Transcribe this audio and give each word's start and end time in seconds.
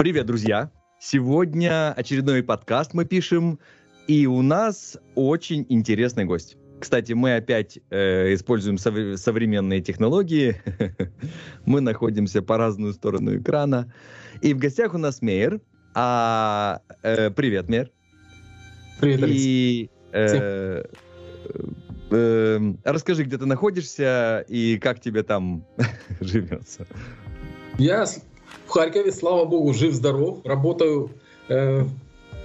Привет, 0.00 0.24
друзья! 0.24 0.70
Сегодня 0.98 1.92
очередной 1.92 2.42
подкаст 2.42 2.94
мы 2.94 3.04
пишем, 3.04 3.58
и 4.06 4.26
у 4.26 4.40
нас 4.40 4.96
очень 5.14 5.66
интересный 5.68 6.24
гость. 6.24 6.56
Кстати, 6.80 7.12
мы 7.12 7.36
опять 7.36 7.78
э, 7.90 8.32
используем 8.32 8.78
сов- 8.78 9.18
современные 9.18 9.82
технологии. 9.82 10.56
мы 11.66 11.82
находимся 11.82 12.40
по 12.40 12.56
разную 12.56 12.94
сторону 12.94 13.36
экрана. 13.36 13.92
И 14.40 14.54
в 14.54 14.58
гостях 14.58 14.94
у 14.94 14.96
нас 14.96 15.20
Мейер. 15.20 15.60
А, 15.94 16.80
э, 17.02 17.28
привет, 17.28 17.68
Мейер. 17.68 17.90
Привет, 19.02 19.22
Алексей. 19.22 19.82
И 19.84 19.90
э, 20.12 20.84
э, 22.10 22.72
расскажи, 22.84 23.24
где 23.24 23.36
ты 23.36 23.44
находишься 23.44 24.46
и 24.48 24.78
как 24.78 24.98
тебе 25.00 25.24
там 25.24 25.66
живется. 26.22 26.86
Я 27.76 28.06
в 28.70 28.72
Харькове, 28.72 29.10
слава 29.10 29.44
богу, 29.46 29.74
жив-здоров. 29.74 30.38
Работаю 30.44 31.10
э, 31.48 31.82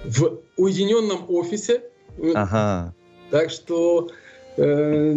в 0.04 0.38
уединенном 0.56 1.24
офисе. 1.28 1.82
Ага. 2.34 2.92
Так 3.30 3.50
что, 3.50 4.10
э, 4.56 5.14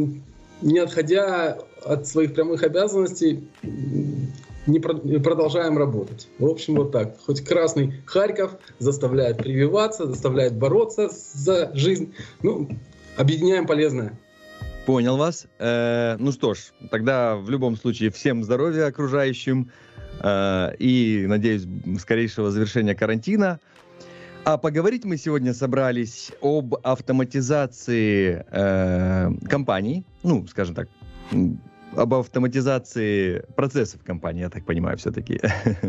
не 0.62 0.78
отходя 0.78 1.58
от 1.84 2.08
своих 2.08 2.36
прямых 2.36 2.62
обязанностей, 2.62 3.48
не 4.68 4.80
про- 4.80 5.00
продолжаем 5.20 5.80
работать. 5.80 6.28
В 6.38 6.46
общем, 6.46 6.76
вот 6.76 6.92
так. 6.92 7.18
Хоть 7.26 7.42
красный 7.44 8.04
Харьков 8.06 8.52
заставляет 8.78 9.38
прививаться, 9.38 10.06
заставляет 10.06 10.54
бороться 10.54 11.10
за 11.34 11.72
жизнь. 11.74 12.14
Ну, 12.44 12.70
объединяем 13.18 13.66
полезное. 13.66 14.14
Понял 14.86 15.18
вас. 15.18 15.48
Э, 15.58 16.18
ну 16.20 16.32
что 16.32 16.54
ж, 16.54 16.72
тогда 16.92 17.36
в 17.36 17.50
любом 17.50 17.78
случае 17.78 18.12
всем 18.12 18.44
здоровья 18.44 18.86
окружающим 18.86 19.72
э, 20.20 20.76
и, 20.80 21.26
надеюсь, 21.28 21.66
скорейшего 22.00 22.52
завершения 22.52 22.96
карантина. 22.96 23.60
А 24.46 24.58
поговорить 24.58 25.06
мы 25.06 25.18
сегодня 25.18 25.54
собрались 25.54 26.32
об 26.42 26.76
автоматизации 26.84 28.46
э, 28.52 29.32
компаний, 29.50 30.06
ну, 30.24 30.48
скажем 30.48 30.76
так, 30.76 30.88
об 31.96 32.14
автоматизации 32.14 33.44
процессов 33.56 34.02
компании, 34.04 34.42
я 34.42 34.50
так 34.50 34.64
понимаю, 34.66 34.98
все-таки, 34.98 35.40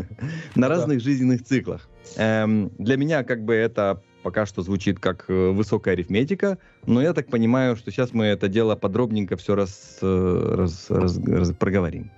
на 0.55 0.67
разных 0.67 0.99
жизненных 0.99 1.43
циклах. 1.43 1.87
Эм, 2.17 2.71
Для 2.77 2.97
меня 2.97 3.23
как 3.23 3.43
бы 3.45 3.53
это 3.53 4.01
пока 4.23 4.45
что 4.45 4.61
звучит 4.61 4.99
как 4.99 5.25
э, 5.29 5.51
высокая 5.51 5.93
арифметика, 5.93 6.57
но 6.85 7.01
я 7.01 7.13
так 7.13 7.27
понимаю, 7.27 7.75
что 7.75 7.91
сейчас 7.91 8.13
мы 8.13 8.25
это 8.25 8.47
дело 8.47 8.75
подробненько 8.75 9.35
все 9.37 9.55
раз, 9.55 9.97
э, 10.01 10.53
раз- 10.57 10.89
раз- 10.89 11.17
раз- 11.25 11.53
проговорим. 11.53 12.11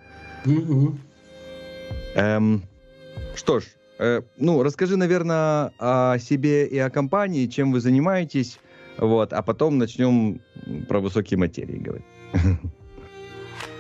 Мгм. 0.46 1.00
Эм, 2.16 2.64
что 3.36 3.60
ж, 3.60 3.66
э, 4.00 4.22
ну, 4.38 4.64
расскажи, 4.64 4.98
наверное, 4.98 5.72
о 5.80 6.18
себе 6.20 6.68
и 6.68 6.78
о 6.78 6.90
компании, 6.90 7.48
чем 7.48 7.72
вы 7.72 7.80
занимаетесь, 7.80 8.60
вот, 8.98 9.34
а 9.34 9.42
потом 9.42 9.78
начнем 9.78 10.42
про 10.88 11.00
высокие 11.00 11.38
материи 11.38 11.78
говорить. 11.78 12.06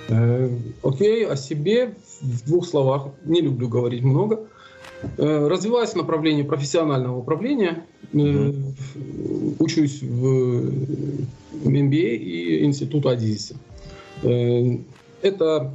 Э, 0.09 0.49
Окей, 0.83 1.25
о 1.25 1.35
себе 1.37 1.93
в 2.21 2.45
двух 2.45 2.67
словах. 2.67 3.07
Не 3.23 3.41
люблю 3.41 3.69
говорить 3.69 4.03
много. 4.03 4.47
Э, 5.17 5.47
Развиваюсь 5.47 5.91
в 5.91 5.95
направлении 5.95 6.43
профессионального 6.43 7.17
управления. 7.17 7.85
Мгм. 8.11 8.75
Учусь 9.59 10.01
в 10.01 10.69
MBA 11.63 12.15
и 12.15 12.65
Институту 12.65 13.09
Адизиса. 13.09 13.55
Это 15.21 15.73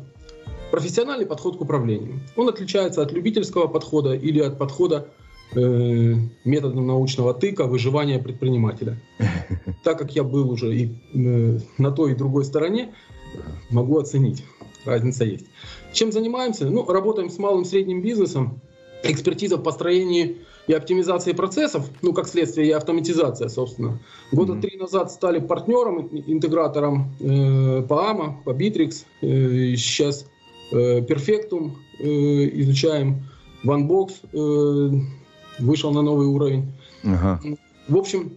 профессиональный 0.70 1.27
подход 1.27 1.56
к 1.56 1.61
управлению. 1.61 2.20
Он 2.36 2.48
отличается 2.48 3.02
от 3.02 3.12
любительского 3.12 3.66
подхода 3.66 4.14
или 4.14 4.41
от 4.41 4.58
подхода 4.58 5.08
э, 5.55 6.14
методом 6.44 6.86
научного 6.86 7.34
тыка 7.34 7.64
выживания 7.64 8.19
предпринимателя. 8.19 9.00
Так 9.84 9.98
как 9.98 10.14
я 10.14 10.24
был 10.24 10.50
уже 10.50 10.74
и 10.74 10.96
э, 11.14 11.58
на 11.78 11.92
той 11.92 12.12
и 12.12 12.14
другой 12.14 12.44
стороне, 12.44 12.95
могу 13.70 13.98
оценить. 13.98 14.45
Разница 14.84 15.24
есть. 15.24 15.46
Чем 15.92 16.12
занимаемся? 16.12 16.67
Ну, 16.67 16.85
работаем 16.86 17.30
с 17.30 17.39
малым 17.39 17.64
средним 17.64 18.02
бизнесом. 18.02 18.61
Экспертиза 19.02 19.56
в 19.56 19.62
построении 19.62 20.39
и 20.67 20.73
оптимизации 20.73 21.33
процессов, 21.33 21.89
ну, 22.02 22.12
как 22.12 22.29
следствие, 22.29 22.68
и 22.68 22.70
автоматизация, 22.73 23.48
собственно. 23.48 24.00
Года 24.33 24.55
три 24.61 24.77
назад 24.77 25.11
стали 25.11 25.39
партнером, 25.39 26.08
интегратором 26.27 27.14
э, 27.20 27.83
по 27.83 27.95
AMA, 27.95 28.42
по 28.45 28.50
Bittrex. 28.50 29.05
Э, 29.23 29.77
сейчас 29.77 30.27
э, 30.73 31.01
Perfectum 31.01 31.73
э, 31.98 32.05
изучаем. 32.61 33.24
OneBox 33.64 34.12
э, 34.33 35.01
вышел 35.58 35.92
на 35.92 36.02
новый 36.02 36.27
уровень. 36.27 36.73
Ага. 37.05 37.40
В 37.89 37.96
общем, 37.96 38.33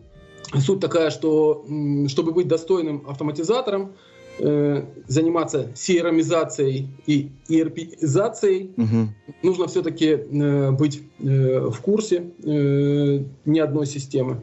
суть 0.60 0.80
такая, 0.80 1.10
что 1.12 1.66
чтобы 2.08 2.32
быть 2.32 2.48
достойным 2.48 3.04
автоматизатором, 3.08 3.94
заниматься 4.40 5.72
CRM-изацией 5.76 6.88
и 7.06 7.30
ERP-изацией, 7.50 8.72
Мгм. 8.78 9.14
нужно 9.44 9.68
все-таки 9.68 10.16
быть 10.72 11.04
в 11.20 11.78
курсе 11.82 12.32
ни 12.44 13.60
одной 13.60 13.86
системы. 13.86 14.42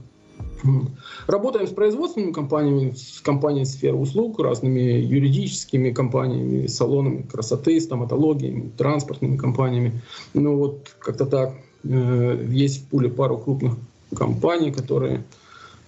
Работаем 1.26 1.66
с 1.66 1.70
производственными 1.70 2.32
компаниями, 2.32 2.92
с 2.92 3.20
компаниями 3.20 3.64
сферы 3.64 3.96
услуг, 3.96 4.40
разными 4.40 4.80
юридическими 4.80 5.90
компаниями, 5.90 6.66
салонами 6.66 7.22
красоты, 7.22 7.80
стоматологиями, 7.80 8.70
транспортными 8.76 9.36
компаниями. 9.36 10.00
Ну 10.34 10.56
вот 10.56 10.94
как-то 10.98 11.26
так. 11.26 11.54
Э, 11.84 12.46
Есть 12.50 12.82
в 12.82 12.88
пуле 12.88 13.08
пару 13.08 13.38
крупных 13.38 13.74
компаний, 14.16 14.72
которые 14.72 15.24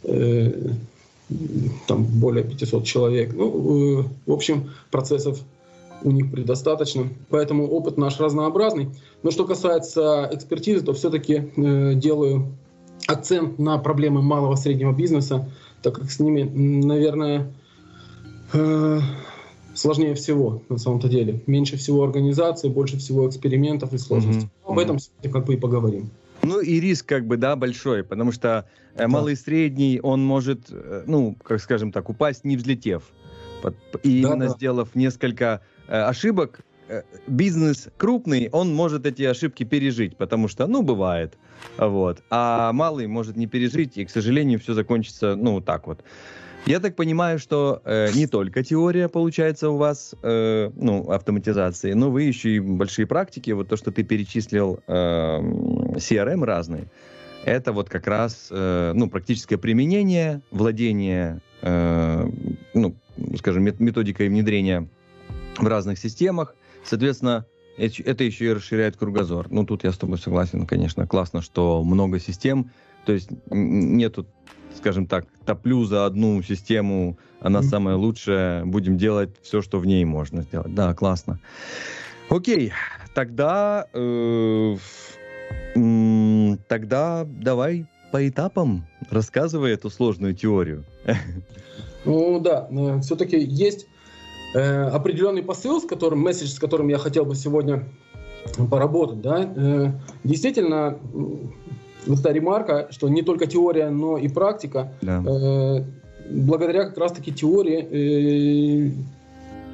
э, 0.05 0.72
там 1.87 2.05
более 2.05 2.44
500 2.44 2.84
человек. 2.84 3.32
Ну, 3.34 4.00
э, 4.00 4.05
в 4.27 4.32
общем, 4.32 4.71
процессов 4.91 5.41
у 6.03 6.11
них 6.11 6.31
предостаточно, 6.31 7.09
поэтому 7.28 7.69
опыт 7.69 7.99
наш 7.99 8.19
разнообразный. 8.19 8.88
Но 9.22 9.31
что 9.31 9.44
касается 9.44 10.31
экспертизы, 10.32 10.82
то 10.82 10.94
все-таки 10.94 11.50
делаю 11.56 12.55
акцент 13.12 13.59
на 13.59 13.78
проблемы 13.78 14.22
малого 14.22 14.54
и 14.54 14.56
среднего 14.56 14.93
бизнеса, 14.93 15.48
так 15.82 15.94
как 15.94 16.10
с 16.10 16.21
ними, 16.21 16.43
наверное, 16.43 17.53
э, 18.53 19.00
сложнее 19.75 20.15
всего 20.15 20.62
на 20.69 20.78
самом-то 20.78 21.09
деле. 21.09 21.43
Меньше 21.47 21.76
всего 21.76 22.04
организации, 22.04 22.69
больше 22.69 22.99
всего 22.99 23.28
экспериментов 23.28 23.93
и 23.93 23.99
сложностей. 23.99 24.49
Мгм. 24.65 24.72
Об 24.72 24.78
этом 24.78 24.99
сегодня 24.99 25.31
как 25.31 25.44
бы 25.47 25.54
и 25.54 25.56
поговорим. 25.56 26.10
Ну 26.43 26.60
и 26.60 26.81
риск 26.81 27.06
как 27.06 27.26
бы, 27.26 27.37
да, 27.37 27.54
большой, 27.56 28.03
потому 28.03 28.32
что 28.32 28.66
э, 28.94 29.06
малый 29.06 29.34
и 29.34 29.37
средний, 29.37 30.00
он 30.03 30.25
может, 30.25 30.66
э, 30.70 31.04
ну, 31.06 31.37
как 31.43 31.60
скажем 31.60 31.93
так, 31.93 32.09
упасть 32.09 32.44
не 32.44 32.56
взлетев. 32.56 33.03
Под- 33.62 33.76
И 34.03 34.22
Да, 34.22 34.31
именно 34.31 34.47
да. 34.49 34.54
сделав 34.54 34.94
несколько 34.94 35.60
э, 35.87 36.00
ошибок, 36.00 36.60
бизнес 37.27 37.89
крупный, 37.97 38.49
он 38.53 38.75
может 38.75 39.06
эти 39.06 39.23
ошибки 39.23 39.65
пережить, 39.65 40.17
потому 40.17 40.49
что, 40.49 40.67
ну, 40.67 40.83
бывает, 40.83 41.39
вот. 41.77 42.23
А 42.31 42.73
малый 42.73 43.06
может 43.06 43.37
не 43.37 43.47
пережить, 43.47 43.97
и, 43.97 44.05
к 44.05 44.11
сожалению, 44.11 44.59
все 44.59 44.75
закончится, 44.75 45.37
ну, 45.37 45.61
так 45.61 45.87
вот. 45.87 46.03
Я 46.67 46.79
так 46.79 46.95
понимаю, 46.95 47.39
что 47.39 47.81
э, 47.84 48.09
не 48.15 48.27
только 48.27 48.62
теория 48.62 49.09
получается 49.09 49.71
у 49.71 49.77
вас, 49.77 50.15
э, 50.23 50.71
ну, 50.77 51.11
автоматизации, 51.11 51.95
но 51.95 52.11
вы 52.11 52.25
еще 52.25 52.56
и 52.56 52.61
большие 52.61 53.06
практики. 53.06 53.50
Вот 53.53 53.69
то, 53.69 53.77
что 53.77 53.91
ты 53.91 54.03
перечислил, 54.03 54.81
э, 54.87 54.93
CRM 54.93 56.45
разные, 56.45 56.84
это 57.45 57.73
вот 57.73 57.89
как 57.89 58.06
раз, 58.06 58.49
э, 58.50 58.93
ну, 58.95 59.09
практическое 59.09 59.56
применение, 59.56 60.43
владение, 60.50 61.41
э, 61.62 62.29
ну, 62.75 62.95
скажем, 63.39 63.65
мет- 63.65 63.81
методикой 63.81 64.29
внедрения 64.29 64.87
в 65.56 65.67
разных 65.67 65.99
системах. 65.99 66.55
Соответственно, 66.85 67.47
это 67.77 68.25
еще 68.25 68.47
и 68.47 68.53
расширяет 68.53 68.97
кругозор. 68.97 69.47
Ну, 69.51 69.65
тут 69.65 69.85
я 69.85 69.93
с 69.93 69.99
тобой 69.99 70.19
согласен, 70.19 70.67
конечно. 70.67 71.07
Классно, 71.07 71.41
что 71.43 71.83
много 71.83 72.19
систем. 72.19 72.71
То 73.06 73.12
есть 73.12 73.31
нету, 73.50 74.27
скажем 74.77 75.06
так, 75.06 75.27
топлю 75.47 75.85
за 75.85 76.06
одну 76.06 76.43
систему, 76.43 77.19
она 77.41 77.61
Мгм. 77.61 77.69
самая 77.69 77.97
лучшая, 77.97 78.65
будем 78.65 78.99
делать 78.99 79.31
все, 79.43 79.62
что 79.62 79.79
в 79.79 79.87
ней 79.87 80.05
можно 80.05 80.43
сделать. 80.43 80.75
Да, 80.75 80.93
классно. 80.94 81.41
Окей, 82.29 82.73
тогда, 83.15 83.87
э, 83.94 84.76
м, 85.75 86.59
тогда 86.69 87.25
давай 87.26 87.87
по 88.12 88.29
этапам 88.29 88.85
рассказывай 89.11 89.73
эту 89.73 89.91
сложную 89.91 90.35
теорию. 90.35 90.85
Ну 92.06 92.41
да, 92.41 92.67
все-таки 93.03 93.38
есть 93.38 93.87
э, 94.55 94.82
определенный 94.85 95.43
посыл, 95.43 95.81
с 95.81 95.85
которым, 95.85 96.20
месседж, 96.20 96.49
с 96.49 96.58
которым 96.58 96.88
я 96.88 96.99
хотел 96.99 97.25
бы 97.25 97.35
сегодня 97.35 97.85
поработать. 98.70 99.20
Да? 99.20 99.52
Э, 99.55 99.93
действительно, 100.25 100.99
вот 102.06 102.20
эта 102.20 102.32
ремарка, 102.32 102.88
что 102.91 103.08
не 103.08 103.23
только 103.23 103.47
теория, 103.47 103.91
но 103.91 104.17
и 104.19 104.29
практика, 104.29 104.93
Да. 105.02 105.23
э, 105.26 105.85
благодаря 106.31 106.85
как 106.85 106.99
раз-таки 106.99 107.32
теории 107.32 107.87
э, 107.91 108.93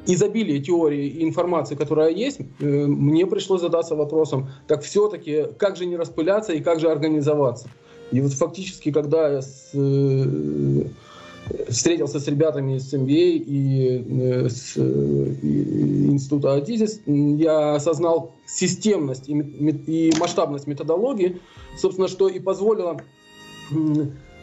изобилие 0.07 0.59
теории 0.61 1.07
и 1.07 1.23
информации, 1.23 1.75
которая 1.75 2.11
есть, 2.11 2.39
э, 2.39 2.65
мне 2.65 3.25
пришлось 3.25 3.61
задаться 3.61 3.95
вопросом, 3.95 4.49
так 4.67 4.81
все-таки, 4.81 5.45
как 5.57 5.75
же 5.75 5.85
не 5.85 5.97
распыляться 5.97 6.53
и 6.53 6.61
как 6.61 6.79
же 6.79 6.89
организоваться. 6.89 7.69
И 8.11 8.21
вот 8.21 8.31
фактически, 8.33 8.91
когда 8.91 9.29
я 9.29 9.41
с, 9.41 9.69
э, 9.73 10.83
встретился 11.69 12.19
с 12.19 12.27
ребятами 12.27 12.77
из 12.77 12.93
MBA 12.93 13.43
и 13.45 14.05
э, 14.21 14.49
с 14.49 14.77
и 14.77 16.07
института 16.07 16.53
Адизис, 16.53 17.01
я 17.05 17.75
осознал 17.75 18.33
системность 18.45 19.29
и, 19.29 19.33
и 19.33 20.13
масштабность 20.19 20.67
методологии, 20.67 21.39
собственно, 21.77 22.07
что 22.07 22.27
и 22.27 22.39
позволило 22.39 23.01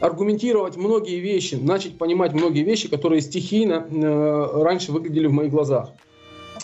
аргументировать 0.00 0.76
многие 0.76 1.20
вещи, 1.20 1.54
начать 1.54 1.96
понимать 1.96 2.32
многие 2.32 2.62
вещи, 2.62 2.88
которые 2.88 3.20
стихийно 3.20 3.86
э, 3.88 4.62
раньше 4.62 4.92
выглядели 4.92 5.26
в 5.26 5.32
моих 5.32 5.50
глазах. 5.50 5.90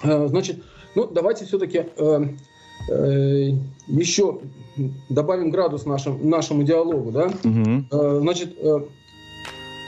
Э, 0.03 0.27
значит, 0.29 0.63
ну 0.95 1.07
давайте 1.07 1.45
все-таки 1.45 1.87
э, 1.97 2.21
э, 2.91 3.51
еще 3.87 4.41
добавим 5.09 5.51
градус 5.51 5.87
нашим, 5.87 6.29
нашему 6.29 6.63
диалогу. 6.63 7.11
Да? 7.13 7.27
Угу. 7.27 7.85
Э, 7.91 8.19
значит, 8.21 8.57
э, 8.59 8.69
э, 8.69 8.81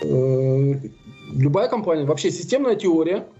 любая 0.02 1.69
компания, 1.69 2.04
вообще 2.04 2.31
системная 2.31 2.76
теория– 2.76 3.26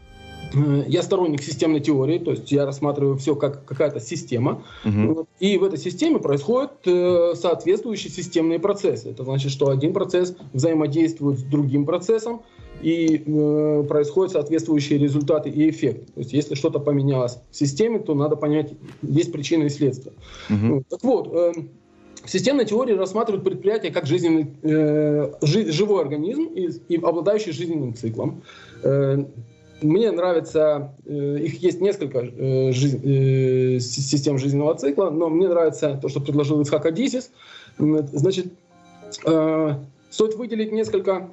я 0.87 1.03
сторонник 1.03 1.43
системной 1.43 1.81
теории, 1.81 2.19
то 2.19 2.33
есть 2.33 2.51
я 2.53 2.67
рассматриваю 2.67 3.17
все 3.17 3.35
как 3.35 3.65
какая-то 3.65 4.01
система. 4.01 4.63
Угу. 4.85 5.27
И 5.41 5.59
в 5.59 5.65
этой 5.65 5.79
системе 5.79 6.19
происходят 6.19 6.73
э, 6.85 7.35
соответствующие 7.35 8.11
системные 8.11 8.59
процессы. 8.59 9.11
Это 9.11 9.25
значит, 9.25 9.51
что 9.51 9.71
один 9.71 9.93
процесс 9.93 10.37
взаимодействует 10.53 11.39
с 11.39 11.43
другим 11.43 11.87
процессом, 11.87 12.43
и 12.81 13.23
э, 13.25 13.85
происходят 13.89 14.33
соответствующие 14.33 14.99
результаты 14.99 15.49
и 15.51 15.71
эффекты. 15.71 16.13
То 16.13 16.21
есть 16.21 16.33
если 16.33 16.55
что-то 16.55 16.81
поменялось 16.81 17.39
в 17.51 17.57
системе, 17.57 18.01
то 18.01 18.15
надо 18.15 18.35
понять, 18.37 18.73
есть 19.03 19.31
причины 19.31 19.65
и 19.65 19.69
следствия. 19.69 20.13
Угу. 20.51 20.85
Так 20.89 21.03
вот, 21.05 21.29
э, 21.33 21.53
в 22.25 22.31
системной 22.31 22.65
теории 22.65 22.95
рассматривают 22.95 23.45
предприятие 23.45 23.93
как 23.93 24.07
жизненный, 24.07 24.47
э, 24.63 25.33
жи, 25.43 25.73
живой 25.73 26.03
организм 26.03 26.45
и, 26.45 26.71
и 26.89 26.97
обладающий 26.97 27.53
жизненным 27.53 27.95
циклом. 27.95 28.43
Э, 28.83 29.25
мне 29.83 30.11
нравится, 30.11 30.95
э, 31.05 31.39
их 31.41 31.63
есть 31.63 31.81
несколько 31.81 32.19
э, 32.21 32.73
жизнь, 32.73 33.01
э, 33.05 33.79
систем 33.81 34.39
жизненного 34.39 34.75
цикла, 34.77 35.11
но 35.11 35.29
мне 35.29 35.49
нравится 35.49 35.99
то, 36.01 36.09
что 36.09 36.21
предложил 36.21 36.63
Исхак 36.63 36.87
Адисис. 36.87 37.31
Значит, 37.79 38.47
стоит 39.19 40.35
выделить 40.37 40.73
несколько 40.73 41.31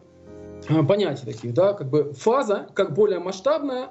понятий 0.87 1.25
таких, 1.25 1.53
да, 1.53 1.73
как 1.73 1.89
бы 1.89 2.13
фаза 2.13 2.67
как 2.73 2.93
более 2.93 3.19
масштабная 3.19 3.89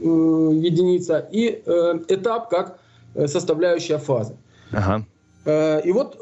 единица 0.00 1.28
и 1.32 1.60
этап 2.08 2.48
как 2.50 2.78
составляющая 3.26 3.98
фазы. 3.98 4.36
Ага. 4.70 5.04
И 5.46 5.92
вот, 5.92 6.18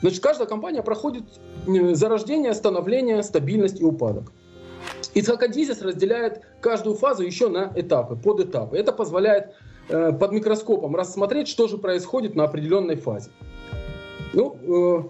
значит, 0.00 0.20
каждая 0.20 0.48
компания 0.48 0.82
проходит 0.82 1.24
зарождение, 1.66 2.52
становление, 2.52 3.22
стабильность 3.22 3.80
и 3.80 3.84
упадок. 3.84 4.32
И 5.14 5.20
Ицхакадизис 5.20 5.80
разделяет 5.82 6.42
каждую 6.60 6.96
фазу 6.96 7.22
еще 7.22 7.48
на 7.48 7.72
этапы, 7.76 8.16
под 8.16 8.40
этапы. 8.40 8.76
Это 8.76 8.92
позволяет 8.92 9.54
э, 9.88 10.12
под 10.12 10.32
микроскопом 10.32 10.96
рассмотреть, 10.96 11.48
что 11.48 11.68
же 11.68 11.78
происходит 11.78 12.34
на 12.34 12.44
определенной 12.44 12.96
фазе. 12.96 13.30
Ну, 14.32 14.56
э, 14.62 15.02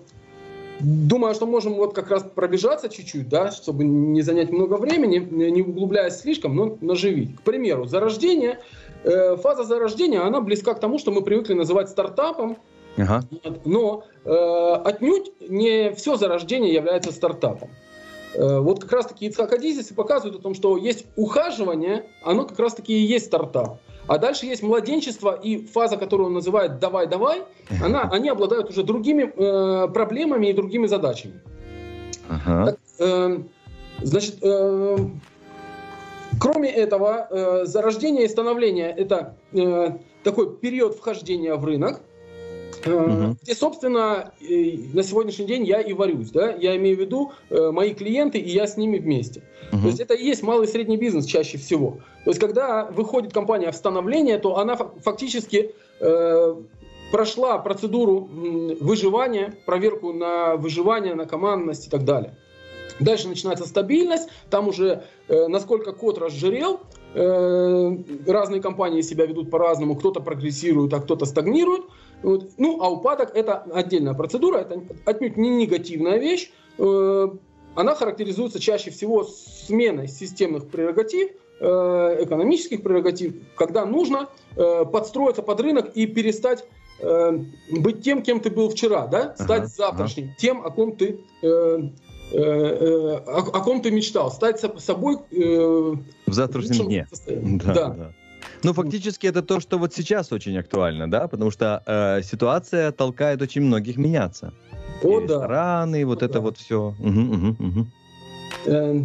думаю, 0.81 1.35
что 1.35 1.47
можем 1.47 1.75
вот 1.75 1.95
как 1.95 2.11
раз 2.11 2.23
пробежаться 2.23 2.91
чуть-чуть, 2.91 3.29
да, 3.29 3.51
чтобы 3.51 3.85
не 3.85 4.21
занять 4.21 4.51
много 4.51 4.75
времени, 4.75 5.19
не 5.19 5.63
углубляясь 5.63 6.21
слишком, 6.21 6.55
но 6.55 6.77
наживить. 6.83 7.37
К 7.37 7.41
примеру, 7.41 7.87
зарождение, 7.87 8.61
э, 9.05 9.37
фаза 9.37 9.65
зарождения, 9.65 10.23
она 10.23 10.43
близка 10.43 10.75
к 10.75 10.81
тому, 10.81 10.99
что 10.99 11.13
мы 11.13 11.23
привыкли 11.23 11.55
называть 11.55 11.89
стартапом, 11.89 12.59
ага. 12.97 13.23
но 13.65 14.05
э, 14.25 14.75
отнюдь 14.85 15.33
не 15.41 15.93
все 15.95 16.17
зарождение 16.17 16.73
является 16.73 17.13
стартапом. 17.13 17.71
Э, 18.35 18.59
вот 18.59 18.81
как 18.81 18.93
раз-таки 18.93 19.27
Ицхак 19.27 19.53
Адизис 19.53 19.89
показывает 19.89 20.39
о 20.39 20.43
том, 20.43 20.55
что 20.55 20.77
есть 20.77 21.07
ухаживание, 21.17 22.07
оно 22.23 22.45
как 22.45 22.59
раз-таки 22.59 22.93
и 22.93 23.05
есть 23.07 23.27
стартап. 23.27 23.79
А 24.07 24.19
дальше 24.19 24.47
есть 24.47 24.63
младенчество 24.63 25.33
и 25.33 25.65
фаза, 25.65 25.97
которую 25.97 26.27
он 26.27 26.35
называет 26.35 26.79
«давай-давай», 26.79 27.43
она, 27.83 28.03
они 28.03 28.29
обладают 28.29 28.69
уже 28.69 28.83
другими 28.83 29.33
э, 29.35 29.89
проблемами 29.89 30.49
и 30.49 30.53
другими 30.53 30.87
задачами. 30.87 31.41
Ага. 32.29 32.67
Так, 32.67 32.79
э, 32.99 33.39
значит, 34.03 34.37
э, 34.43 34.97
кроме 36.39 36.71
этого, 36.71 37.29
э, 37.31 37.65
зарождение 37.65 38.27
и 38.27 38.29
становление– 38.29 38.91
это 38.97 39.37
э, 39.53 39.93
такой 40.23 40.55
период 40.57 40.95
вхождения 40.97 41.55
в 41.55 41.65
рынок– 41.65 42.01
Угу. 42.87 43.37
Где, 43.43 43.55
собственно, 43.55 44.33
на 44.41 45.03
сегодняшний 45.03 45.47
день 45.47 45.65
я 45.65 45.81
и 45.81 45.93
варюсь. 45.93 46.31
Да? 46.31 46.53
Я 46.53 46.77
имею 46.77 46.97
в 46.97 47.01
виду 47.01 47.33
э, 47.51 47.71
мои 47.71 47.95
клиенты, 47.95 48.39
и 48.39 48.51
я 48.51 48.67
с 48.67 48.77
ними 48.77 48.99
вместе. 48.99 49.43
Угу. 49.73 49.81
То 49.83 49.87
есть 49.87 50.01
это 50.01 50.15
и 50.15 50.25
есть 50.25 50.43
малый 50.43 50.67
и 50.67 50.71
средний 50.71 50.97
бизнес 50.97 51.27
чаще 51.27 51.59
всего. 51.59 51.99
То 52.25 52.31
есть 52.31 52.41
когда 52.41 52.85
выходит 52.87 53.33
компания 53.33 53.71
в 53.71 53.77
становление, 53.77 54.39
то 54.39 54.59
она 54.59 54.77
фактически 54.77 55.75
э, 56.01 56.55
прошла 57.11 57.59
процедуру 57.59 58.29
выживания, 58.81 59.55
проверку 59.67 60.13
на 60.13 60.57
выживание, 60.57 61.15
на 61.15 61.27
командность 61.27 61.87
и 61.87 61.91
так 61.91 62.05
далее. 62.05 62.37
Дальше 63.01 63.29
начинается 63.29 63.67
стабильность, 63.67 64.29
там 64.51 64.69
уже 64.69 65.05
э, 65.29 65.49
насколько 65.49 65.93
код 65.93 66.19
разжирел, 66.19 66.75
э, 66.75 67.04
разные 67.15 68.61
компании 68.61 69.03
себя 69.03 69.27
ведут 69.27 69.51
по-разному, 69.51 69.97
кто-то 69.97 70.21
прогрессирует, 70.21 70.93
а 70.93 71.01
кто-то 71.01 71.25
стагнирует. 71.27 71.85
Вот. 72.23 72.51
Ну, 72.59 72.83
а 72.83 72.91
упадок 72.91 73.33
это 73.35 73.65
отдельная 73.73 74.15
процедура, 74.15 74.59
это 74.59 74.83
отнюдь 75.05 75.37
не 75.37 75.51
негативная 75.51 76.19
вещь. 76.19 76.51
Э, 76.79 77.29
она 77.75 77.95
характеризуется 77.95 78.61
чаще 78.61 78.91
всего 78.91 79.25
сменой 79.25 80.09
системных 80.09 80.69
прерогатив, 80.69 81.31
э, 81.61 82.17
экономических 82.21 82.83
прерогатив, 82.83 83.35
когда 83.57 83.85
нужно 83.85 84.29
э, 84.57 84.85
подстроиться 84.85 85.43
под 85.43 85.61
рынок 85.61 85.93
и 85.95 86.07
перестать 86.07 86.65
быть 87.71 88.05
тем, 88.05 88.23
кем 88.23 88.39
ты 88.39 88.51
был 88.51 88.71
вчера, 88.71 89.09
да? 89.09 89.35
стать 89.35 89.63
ага, 89.63 89.67
завтрашним, 89.67 90.27
ага. 90.27 90.35
тем, 90.39 90.65
о 90.65 90.71
ком 90.71 90.97
ты 90.97 91.19
о, 92.33 93.39
о 93.39 93.61
ком 93.61 93.83
ты 93.83 93.91
мечтал, 93.91 94.31
стать 94.31 94.61
собой 94.79 95.19
в 95.31 96.33
завтрашнем 96.33 96.87
дне. 96.87 97.09
Да, 97.27 97.75
да. 97.75 97.89
да. 97.89 98.13
Ну, 98.63 98.73
фактически 98.73 99.27
это 99.27 99.43
то, 99.43 99.61
что 99.61 99.79
вот 99.79 99.95
сейчас 99.95 100.33
очень 100.33 100.57
актуально, 100.57 101.11
да, 101.11 101.29
потому 101.29 101.51
что 101.51 101.83
э, 101.87 102.23
ситуация 102.23 102.93
толкает 102.93 103.43
очень 103.43 103.61
многих 103.61 103.99
меняться. 103.99 104.55
О, 105.03 105.21
И 105.21 105.27
да. 105.27 105.35
Рестораны, 105.35 106.07
вот 106.07 106.23
О, 106.23 106.25
это 106.25 106.35
да. 106.35 106.41
вот 106.41 106.57
все. 106.57 106.95
Угу, 106.99 107.21
угу, 107.21 107.57
угу. 107.59 107.87
Э, 108.67 109.01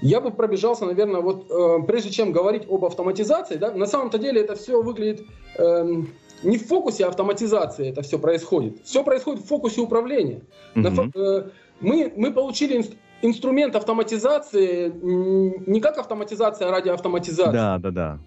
я 0.00 0.20
бы 0.20 0.30
пробежался, 0.30 0.84
наверное, 0.84 1.20
вот 1.20 1.50
э, 1.50 1.86
прежде 1.86 2.10
чем 2.10 2.30
говорить 2.30 2.62
об 2.68 2.84
автоматизации, 2.84 3.56
да, 3.56 3.72
на 3.72 3.86
самом-то 3.86 4.18
деле 4.18 4.40
это 4.40 4.54
все 4.54 4.80
выглядит 4.80 5.26
э, 5.58 6.02
не 6.44 6.58
в 6.58 6.66
фокусе 6.66 7.06
автоматизации, 7.06 7.88
это 7.88 8.02
все 8.02 8.18
происходит. 8.18 8.84
Все 8.84 9.02
происходит 9.02 9.42
в 9.42 9.48
фокусе 9.48 9.80
управления. 9.80 10.42
Угу. 10.76 10.82
На, 10.82 11.10
э, 11.14 11.48
мы, 11.82 12.12
мы 12.16 12.32
получили 12.32 12.76
инст, 12.76 12.94
инструмент 13.22 13.76
автоматизации 13.76 14.92
не 15.02 15.80
как 15.80 15.98
автоматизация 15.98 16.70
ради 16.70 16.88
автоматизации. 16.88 17.52
Да, 17.52 17.78
да, 17.78 17.90
да. 17.90 18.18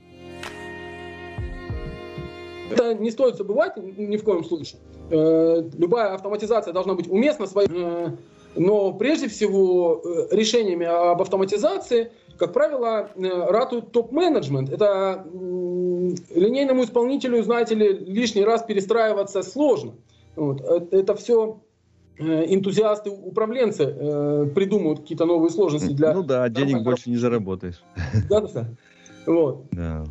Это 2.71 2.93
не 2.93 3.12
стоит 3.12 3.35
забывать 3.35 3.77
ни 3.77 4.17
в 4.17 4.24
коем 4.24 4.43
случае. 4.43 4.79
Э, 5.09 5.62
любая 5.77 6.13
автоматизация 6.13 6.74
должна 6.74 6.95
быть 6.95 7.07
уместна 7.07 7.45
своей. 7.45 7.69
Э, 7.71 8.15
но 8.55 8.93
прежде 8.93 9.27
всего 9.27 10.01
э, 10.03 10.35
решениями 10.35 10.85
об 10.85 11.21
автоматизации, 11.21 12.12
как 12.38 12.53
правило, 12.53 13.09
ратует 13.15 13.91
топ-менеджмент. 13.91 14.69
Это 14.69 15.25
линейному 16.33 16.83
исполнителю, 16.83 17.41
знаете 17.43 17.75
ли, 17.75 17.93
лишний 17.93 18.43
раз 18.43 18.63
перестраиваться 18.63 19.41
сложно. 19.41 19.93
Вот. 20.35 20.59
Это 20.62 21.15
все 21.15 21.62
энтузиасты, 22.17 23.10
управленцы 23.10 23.86
придумывают 24.55 25.01
какие-то 25.01 25.25
новые 25.25 25.50
сложности 25.50 25.91
для... 25.91 26.13
Ну 26.13 26.24
да, 26.24 26.48
денег 26.50 26.84
больше 26.84 27.10
не 27.10 27.17
заработаешь. 27.17 27.84
Да, 28.29 28.41
да. 28.41 28.69
Вот. 29.25 29.65
Да. 29.72 30.03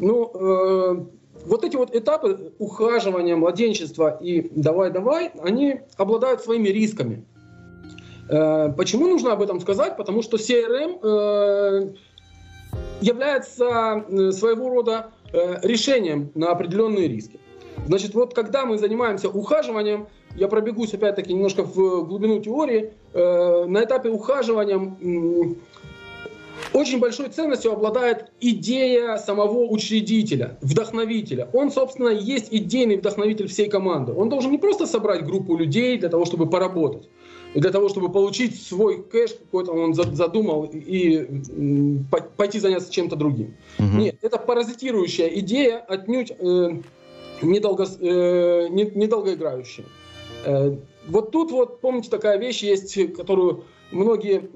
Ну, 0.00 0.30
э, 0.34 1.04
вот 1.46 1.64
эти 1.64 1.76
вот 1.76 1.94
этапы 1.94 2.52
ухаживания, 2.58 3.36
младенчества 3.36 4.18
и 4.20 4.50
давай-давай, 4.54 5.30
они 5.42 5.80
обладают 5.96 6.40
своими 6.40 6.68
рисками. 6.68 7.24
Э, 8.28 8.72
почему 8.76 9.08
нужно 9.08 9.32
об 9.32 9.42
этом 9.42 9.60
сказать? 9.60 9.96
Потому 9.96 10.22
что 10.22 10.36
CRM 10.36 11.00
э, 11.02 11.92
является 13.02 14.04
э, 14.08 14.32
своего 14.32 14.70
рода 14.70 15.10
э, 15.32 15.58
решением 15.62 16.30
на 16.34 16.50
определенные 16.50 17.08
риски. 17.08 17.38
Значит, 17.86 18.14
вот 18.14 18.34
когда 18.34 18.64
мы 18.64 18.78
занимаемся 18.78 19.28
ухаживанием, 19.28 20.08
я 20.36 20.48
пробегусь 20.48 20.94
опять-таки 20.94 21.32
немножко 21.32 21.62
в 21.62 22.06
глубину 22.06 22.40
теории, 22.40 22.92
э, 23.12 23.64
на 23.66 23.84
этапе 23.84 24.10
ухаживания 24.10 24.96
очень 26.72 27.00
большой 27.00 27.28
ценностью 27.30 27.72
обладает 27.72 28.30
идея 28.40 29.16
самого 29.16 29.64
учредителя, 29.64 30.58
вдохновителя. 30.60 31.48
Он, 31.52 31.70
собственно, 31.70 32.08
есть 32.08 32.48
идейный 32.50 32.96
вдохновитель 32.96 33.48
всей 33.48 33.68
команды. 33.68 34.12
Он 34.12 34.28
должен 34.28 34.50
не 34.50 34.58
просто 34.58 34.86
собрать 34.86 35.24
группу 35.24 35.56
людей 35.56 35.98
для 35.98 36.08
того, 36.08 36.24
чтобы 36.26 36.48
поработать, 36.48 37.08
для 37.54 37.70
того, 37.70 37.88
чтобы 37.88 38.10
получить 38.10 38.62
свой 38.62 39.02
кэш, 39.02 39.34
какой-то 39.34 39.72
он 39.72 39.94
задумал, 39.94 40.70
и 40.72 41.26
пойти 42.36 42.60
заняться 42.60 42.92
чем-то 42.92 43.16
другим. 43.16 43.56
Угу. 43.78 43.98
Нет, 43.98 44.16
это 44.22 44.38
паразитирующая 44.38 45.28
идея, 45.28 45.78
отнюдь 45.78 46.30
э, 46.30 46.68
недолго, 47.42 47.84
э, 47.84 48.68
недолгоиграющая. 48.68 49.86
Вот 51.08 51.30
тут 51.30 51.50
вот, 51.50 51.80
помните, 51.80 52.10
такая 52.10 52.38
вещь 52.38 52.62
есть, 52.62 53.14
которую 53.14 53.64
многие 53.90 54.48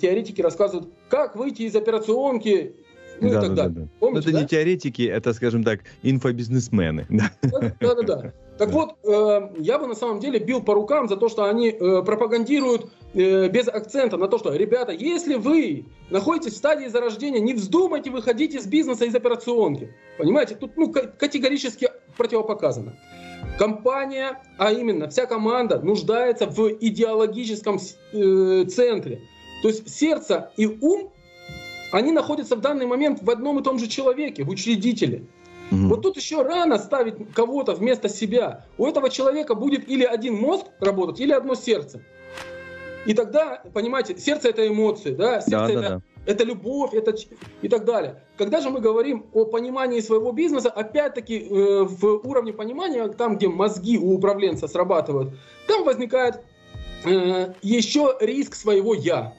теоретики 0.00 0.40
рассказывают, 0.42 0.88
как 1.08 1.36
выйти 1.36 1.62
из 1.62 1.74
операционки 1.74 2.74
ну 3.20 3.30
да, 3.30 3.38
и 3.38 3.40
так 3.40 3.48
да, 3.50 3.54
далее. 3.54 3.74
Да, 3.74 3.80
да. 3.82 3.88
Помните, 4.00 4.28
это 4.28 4.32
да? 4.32 4.42
не 4.42 4.48
теоретики, 4.48 5.02
это, 5.02 5.32
скажем 5.32 5.64
так, 5.64 5.80
инфобизнесмены. 6.02 7.06
Да-да-да. 7.80 8.32
Так 8.58 8.70
вот, 8.70 8.96
э, 9.04 9.50
я 9.58 9.78
бы 9.78 9.86
на 9.86 9.94
самом 9.94 10.20
деле 10.20 10.38
бил 10.38 10.62
по 10.62 10.74
рукам 10.74 11.08
за 11.08 11.16
то, 11.16 11.28
что 11.28 11.44
они 11.44 11.70
э, 11.70 12.02
пропагандируют 12.02 12.92
э, 13.14 13.48
без 13.48 13.66
акцента 13.68 14.16
на 14.16 14.28
то, 14.28 14.38
что, 14.38 14.54
ребята, 14.54 14.92
если 14.92 15.34
вы 15.34 15.86
находитесь 16.10 16.52
в 16.52 16.56
стадии 16.56 16.86
зарождения, 16.86 17.40
не 17.40 17.54
вздумайте 17.54 18.10
выходить 18.10 18.54
из 18.54 18.66
бизнеса, 18.66 19.04
из 19.04 19.14
операционки. 19.14 19.94
Понимаете, 20.18 20.54
тут 20.54 20.76
ну, 20.76 20.92
категорически 20.92 21.88
противопоказано. 22.16 22.94
Компания, 23.58 24.40
а 24.58 24.72
именно 24.72 25.08
вся 25.08 25.26
команда, 25.26 25.80
нуждается 25.80 26.46
в 26.46 26.68
идеологическом 26.68 27.78
э, 28.12 28.64
центре. 28.64 29.20
То 29.62 29.68
есть 29.68 29.88
сердце 29.88 30.50
и 30.56 30.66
ум, 30.66 31.12
они 31.92 32.12
находятся 32.12 32.56
в 32.56 32.60
данный 32.60 32.86
момент 32.86 33.22
в 33.22 33.30
одном 33.30 33.60
и 33.60 33.62
том 33.62 33.78
же 33.78 33.86
человеке, 33.86 34.44
в 34.44 34.48
учредителе. 34.48 35.26
Mm-hmm. 35.70 35.86
Вот 35.86 36.02
тут 36.02 36.16
еще 36.16 36.42
рано 36.42 36.78
ставить 36.78 37.32
кого-то 37.34 37.74
вместо 37.74 38.08
себя. 38.08 38.66
У 38.78 38.86
этого 38.86 39.10
человека 39.10 39.54
будет 39.54 39.88
или 39.88 40.04
один 40.04 40.34
мозг 40.36 40.66
работать, 40.80 41.20
или 41.20 41.32
одно 41.32 41.54
сердце. 41.54 42.02
И 43.06 43.14
тогда, 43.14 43.62
понимаете, 43.72 44.16
сердце 44.18 44.48
это 44.48 44.66
эмоции, 44.66 45.14
да, 45.14 45.40
сердце 45.40 45.50
да, 45.50 45.64
это 45.68 45.80
да, 45.80 45.88
да 45.88 46.02
это 46.26 46.44
любовь, 46.44 46.94
это 46.94 47.14
и 47.62 47.68
так 47.68 47.84
далее. 47.84 48.22
Когда 48.36 48.60
же 48.60 48.70
мы 48.70 48.80
говорим 48.80 49.26
о 49.32 49.44
понимании 49.44 50.00
своего 50.00 50.32
бизнеса, 50.32 50.70
опять-таки 50.70 51.38
э, 51.38 51.82
в 51.84 52.20
уровне 52.24 52.52
понимания, 52.52 53.08
там, 53.08 53.36
где 53.36 53.48
мозги 53.48 53.98
у 53.98 54.14
управленца 54.14 54.68
срабатывают, 54.68 55.34
там 55.66 55.84
возникает 55.84 56.40
э, 57.04 57.54
еще 57.62 58.16
риск 58.20 58.54
своего 58.54 58.94
я. 58.94 59.34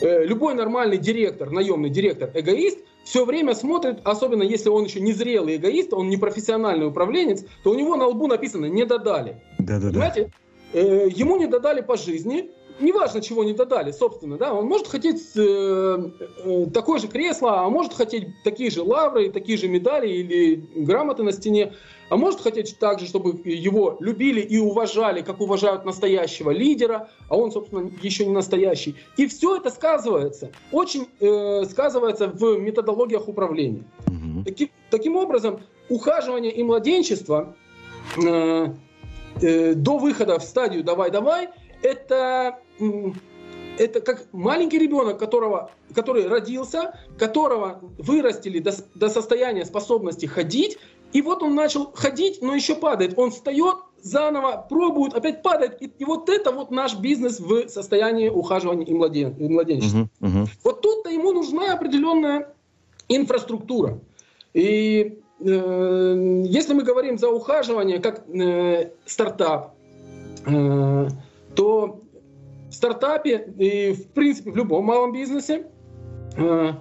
Э, 0.00 0.24
любой 0.24 0.54
нормальный 0.54 0.98
директор, 0.98 1.50
наемный 1.50 1.90
директор, 1.90 2.30
эгоист, 2.34 2.80
все 3.04 3.24
время 3.24 3.54
смотрит, 3.54 4.00
особенно 4.04 4.42
если 4.42 4.68
он 4.68 4.84
еще 4.84 5.00
не 5.00 5.12
зрелый 5.12 5.56
эгоист, 5.56 5.92
он 5.94 6.08
не 6.08 6.16
профессиональный 6.16 6.88
управленец, 6.88 7.44
то 7.62 7.70
у 7.70 7.74
него 7.74 7.96
на 7.96 8.06
лбу 8.06 8.26
написано 8.26 8.66
«не 8.66 8.84
додали». 8.84 9.42
Да-да-да. 9.58 9.90
Понимаете? 9.90 10.30
Э, 10.72 11.08
ему 11.08 11.36
не 11.36 11.46
додали 11.46 11.80
по 11.80 11.96
жизни, 11.96 12.50
неважно, 12.80 13.20
чего 13.20 13.44
не 13.44 13.52
додали, 13.52 13.92
собственно, 13.92 14.36
да, 14.36 14.52
он 14.52 14.66
может 14.66 14.86
хотеть 14.86 15.22
э, 15.36 16.10
э, 16.44 16.66
такое 16.72 16.98
же 16.98 17.08
кресло, 17.08 17.60
а 17.64 17.68
может 17.68 17.94
хотеть 17.94 18.28
такие 18.44 18.70
же 18.70 18.82
лавры, 18.82 19.30
такие 19.30 19.58
же 19.58 19.68
медали 19.68 20.08
или 20.08 20.54
грамоты 20.74 21.22
на 21.22 21.32
стене, 21.32 21.72
а 22.08 22.16
может 22.16 22.40
хотеть 22.40 22.78
также, 22.78 23.06
чтобы 23.06 23.40
его 23.44 23.96
любили 24.00 24.40
и 24.40 24.58
уважали, 24.58 25.22
как 25.22 25.40
уважают 25.40 25.84
настоящего 25.84 26.50
лидера, 26.50 27.08
а 27.28 27.36
он, 27.36 27.50
собственно, 27.50 27.90
еще 28.02 28.26
не 28.26 28.32
настоящий. 28.32 28.94
И 29.16 29.26
все 29.26 29.56
это 29.56 29.70
сказывается, 29.70 30.52
очень 30.70 31.08
э, 31.20 31.64
сказывается 31.64 32.28
в 32.28 32.58
методологиях 32.58 33.28
управления. 33.28 33.84
Таки, 34.44 34.70
таким 34.90 35.16
образом, 35.16 35.60
ухаживание 35.88 36.52
и 36.52 36.62
младенчество 36.62 37.56
э, 38.16 38.68
э, 39.40 39.74
до 39.74 39.98
выхода 39.98 40.38
в 40.38 40.42
стадию 40.42 40.84
«давай-давай» 40.84 41.48
это 41.82 42.58
это 43.78 44.00
как 44.00 44.26
маленький 44.32 44.78
ребенок, 44.78 45.18
которого, 45.18 45.70
который 45.94 46.26
родился, 46.26 46.98
которого 47.18 47.80
вырастили 47.98 48.58
до, 48.58 48.72
до 48.94 49.08
состояния 49.08 49.64
способности 49.64 50.26
ходить, 50.26 50.78
и 51.12 51.22
вот 51.22 51.42
он 51.42 51.54
начал 51.54 51.92
ходить, 51.94 52.42
но 52.42 52.54
еще 52.54 52.74
падает. 52.74 53.14
Он 53.16 53.30
встает, 53.30 53.76
заново 54.02 54.66
пробует, 54.68 55.14
опять 55.14 55.42
падает. 55.42 55.80
И, 55.80 55.86
и 55.98 56.04
вот 56.04 56.28
это 56.28 56.52
вот 56.52 56.70
наш 56.70 56.98
бизнес 56.98 57.40
в 57.40 57.68
состоянии 57.68 58.28
ухаживания 58.28 58.84
и, 58.84 58.92
младен, 58.92 59.34
и 59.34 59.48
младенчества. 59.48 60.08
Uh-huh, 60.20 60.28
uh-huh. 60.28 60.48
Вот 60.64 60.80
тут-то 60.82 61.10
ему 61.10 61.32
нужна 61.32 61.72
определенная 61.72 62.52
инфраструктура. 63.08 64.00
И 64.52 65.20
э, 65.40 66.42
если 66.46 66.74
мы 66.74 66.82
говорим 66.82 67.18
за 67.18 67.30
ухаживание 67.30 67.98
как 68.00 68.28
э, 68.28 68.90
стартап, 69.06 69.74
э, 70.46 71.08
то 71.54 72.00
стартапе 72.76 73.52
и, 73.58 73.92
в 73.92 74.08
принципе, 74.08 74.50
в 74.50 74.56
любом 74.56 74.84
малом 74.84 75.12
бизнесе 75.12 75.66
э, 76.36 76.72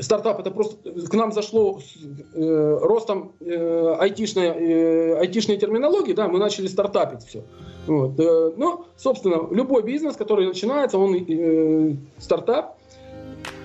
стартап 0.00 0.40
это 0.40 0.50
просто 0.50 0.90
к 0.90 1.14
нам 1.14 1.32
зашло 1.32 1.80
с 1.80 1.96
э, 2.34 2.78
ростом 2.82 3.32
э, 3.40 3.96
айтишной, 3.98 4.46
э, 4.46 5.18
айтишной 5.18 5.56
терминологии, 5.56 6.12
да, 6.12 6.28
мы 6.28 6.38
начали 6.38 6.66
стартапить 6.66 7.24
все. 7.26 7.44
Вот, 7.86 8.18
э, 8.18 8.52
но, 8.56 8.86
собственно, 8.96 9.48
любой 9.50 9.82
бизнес, 9.82 10.16
который 10.16 10.46
начинается, 10.46 10.98
он 10.98 11.14
э, 11.14 11.96
стартап. 12.18 12.78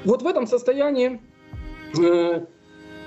Вот 0.05 0.21
в 0.21 0.27
этом 0.27 0.47
состоянии 0.47 1.21
э, 1.99 2.45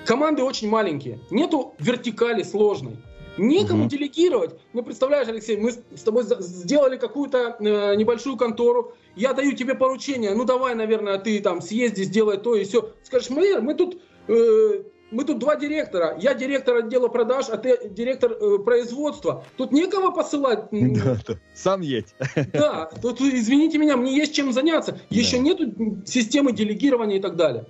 команды 0.06 0.42
очень 0.42 0.68
маленькие, 0.68 1.18
нету 1.30 1.74
вертикали 1.78 2.42
сложной. 2.42 2.96
Некому 3.40 3.82
угу. 3.82 3.88
делегировать. 3.88 4.54
Ну, 4.74 4.82
представляешь, 4.82 5.26
Алексей, 5.28 5.56
мы 5.56 5.72
с 5.72 6.02
тобой 6.02 6.24
сделали 6.24 6.98
какую-то 6.98 7.56
э, 7.58 7.94
небольшую 7.96 8.36
контору, 8.36 8.92
я 9.16 9.32
даю 9.32 9.52
тебе 9.52 9.74
поручение, 9.74 10.34
ну 10.34 10.44
давай, 10.44 10.74
наверное, 10.74 11.18
ты 11.18 11.40
там 11.40 11.62
съезди, 11.62 12.02
сделай 12.02 12.36
то 12.36 12.54
и 12.54 12.64
все. 12.64 12.90
Скажешь, 13.02 13.30
мэр, 13.30 13.62
мы 13.62 13.74
тут, 13.74 13.98
э, 14.28 14.82
мы 15.10 15.24
тут 15.24 15.38
два 15.38 15.56
директора, 15.56 16.18
я 16.20 16.34
директор 16.34 16.76
отдела 16.76 17.08
продаж, 17.08 17.46
а 17.48 17.56
ты 17.56 17.88
директор 17.88 18.32
э, 18.32 18.58
производства. 18.58 19.42
Тут 19.56 19.72
некого 19.72 20.10
посылать. 20.10 20.64
Да. 20.70 21.16
Сам 21.54 21.80
едь. 21.80 22.14
Да, 22.52 22.90
тут, 23.00 23.22
извините 23.22 23.78
меня, 23.78 23.96
мне 23.96 24.14
есть 24.14 24.34
чем 24.34 24.52
заняться. 24.52 25.00
Еще 25.08 25.38
да. 25.38 25.42
нету 25.44 25.64
системы 26.04 26.52
делегирования 26.52 27.16
и 27.16 27.20
так 27.20 27.36
далее. 27.36 27.66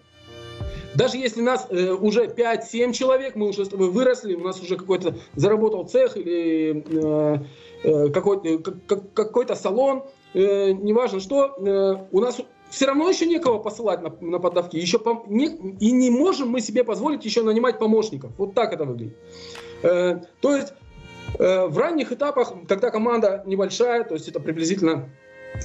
Даже 0.95 1.17
если 1.19 1.41
нас 1.41 1.67
э, 1.71 1.93
уже 1.93 2.27
5-7 2.27 2.93
человек, 2.93 3.37
мы 3.37 3.49
уже 3.49 3.65
с 3.65 3.69
тобой 3.69 3.91
выросли, 3.91 4.35
у 4.35 4.45
нас 4.45 4.61
уже 4.61 4.77
какой-то 4.77 5.15
заработал 5.35 5.87
цех 5.87 6.17
или 6.17 6.85
э, 6.87 7.39
э, 7.85 8.09
какой-то, 8.09 8.59
как, 8.87 9.13
какой-то 9.13 9.55
салон, 9.55 10.05
э, 10.35 10.73
неважно 10.73 11.21
что, 11.21 11.55
э, 11.59 12.07
у 12.11 12.21
нас 12.21 12.41
все 12.71 12.87
равно 12.87 13.09
еще 13.09 13.27
некого 13.27 13.59
посылать 13.59 14.01
на, 14.03 14.15
на 14.21 14.39
поддавки. 14.39 14.77
Еще 14.77 14.99
пом- 14.99 15.25
не, 15.27 15.47
и 15.81 15.91
не 15.93 16.11
можем 16.11 16.49
мы 16.51 16.61
себе 16.61 16.85
позволить 16.85 17.25
еще 17.25 17.43
нанимать 17.43 17.79
помощников. 17.79 18.31
Вот 18.39 18.55
так 18.55 18.73
это 18.73 18.85
выглядит. 18.85 19.17
Э, 19.83 20.21
то 20.41 20.57
есть 20.57 20.73
э, 21.39 21.67
в 21.67 21.77
ранних 21.79 22.13
этапах, 22.13 22.53
когда 22.69 22.91
команда 22.91 23.43
небольшая, 23.47 24.05
то 24.05 24.15
есть 24.15 24.29
это 24.29 24.41
приблизительно 24.41 25.09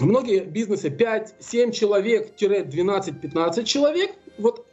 многие 0.02 0.42
бизнесы 0.42 0.90
5-7 0.90 1.72
человек-12-15 1.72 3.64
человек, 3.66 4.16
вот 4.38 4.65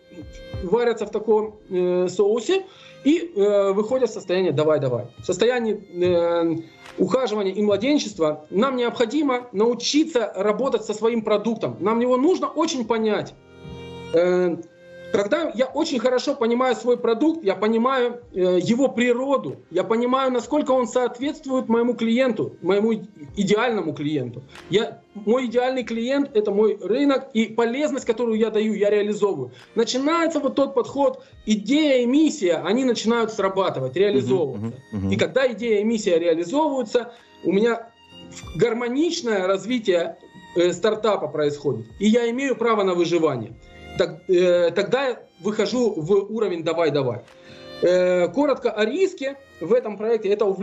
варятся 0.63 1.07
в 1.07 1.11
таком 1.11 1.59
э, 1.69 2.09
соусе 2.09 2.65
и 3.05 3.33
э, 3.35 3.73
выходят 3.73 4.11
в 4.11 4.13
состояние 4.13 4.53
«давай-давай». 4.53 5.07
В 5.19 5.25
состоянии 5.25 5.75
э, 5.75 6.63
ухаживания 6.99 7.53
и 7.53 7.63
младенчества 7.63 8.47
нам 8.51 8.77
необходимо 8.77 9.49
научиться 9.53 10.33
работать 10.37 10.85
со 10.85 10.95
своим 10.95 11.23
продуктом. 11.23 11.77
Нам 11.81 12.01
его 12.01 12.17
нужно 12.17 12.47
очень 12.47 12.85
понять. 12.87 13.35
Э, 14.15 14.57
когда 15.13 15.53
я 15.55 15.67
очень 15.67 15.99
хорошо 15.99 16.35
понимаю 16.35 16.75
свой 16.75 16.97
продукт, 16.97 17.45
я 17.45 17.55
понимаю 17.55 18.23
э, 18.33 18.59
его 18.63 18.89
природу, 18.89 19.57
я 19.71 19.85
понимаю, 19.85 20.33
насколько 20.33 20.73
он 20.73 20.89
соответствует 20.89 21.69
моему 21.69 21.95
клиенту, 21.95 22.57
моему 22.63 22.95
идеальному 23.37 23.93
клиенту. 23.95 24.43
Я, 24.71 25.03
мой 25.15 25.47
идеальный 25.47 25.85
клиент– 25.85 26.31
это 26.35 26.51
мой 26.51 26.79
рынок, 26.81 27.29
и 27.35 27.47
полезность, 27.47 28.07
которую 28.07 28.39
я 28.39 28.51
даю, 28.51 28.73
я 28.73 28.91
реализовываю. 28.91 29.53
Начинается 29.75 30.41
вот 30.41 30.55
тот 30.55 30.75
подход, 30.75 31.23
идея 31.47 32.03
и 32.03 32.07
миссия, 32.07 32.63
они 32.65 32.85
начинают 32.85 33.33
срабатывать, 33.33 33.95
реализовываться. 33.97 34.69
Uh-huh, 34.69 34.73
uh-huh, 34.93 35.09
uh-huh. 35.09 35.15
И 35.15 35.17
когда 35.17 35.51
идея 35.53 35.81
и 35.81 35.85
миссия 35.85 36.19
реализовываются, 36.19 37.13
у 37.45 37.53
меня 37.53 37.91
гармоничное 38.57 39.47
развитие 39.47 40.17
э, 40.57 40.73
стартапа 40.73 41.29
происходит, 41.29 41.87
и 41.99 42.07
я 42.07 42.31
имею 42.31 42.57
право 42.57 42.83
на 42.83 42.95
выживание 42.95 43.53
так, 43.99 44.29
э, 44.29 44.71
тогда 44.71 45.19
выхожу 45.41 45.95
в 45.97 46.35
уровень 46.35 46.63
«давай-давай». 46.65 47.21
Э, 47.83 48.29
коротко 48.29 48.71
о 48.71 48.85
риске 48.85 49.37
в 49.61 49.73
этом 49.73 49.97
проекте, 49.97 50.29
это, 50.29 50.45
э, 50.45 50.55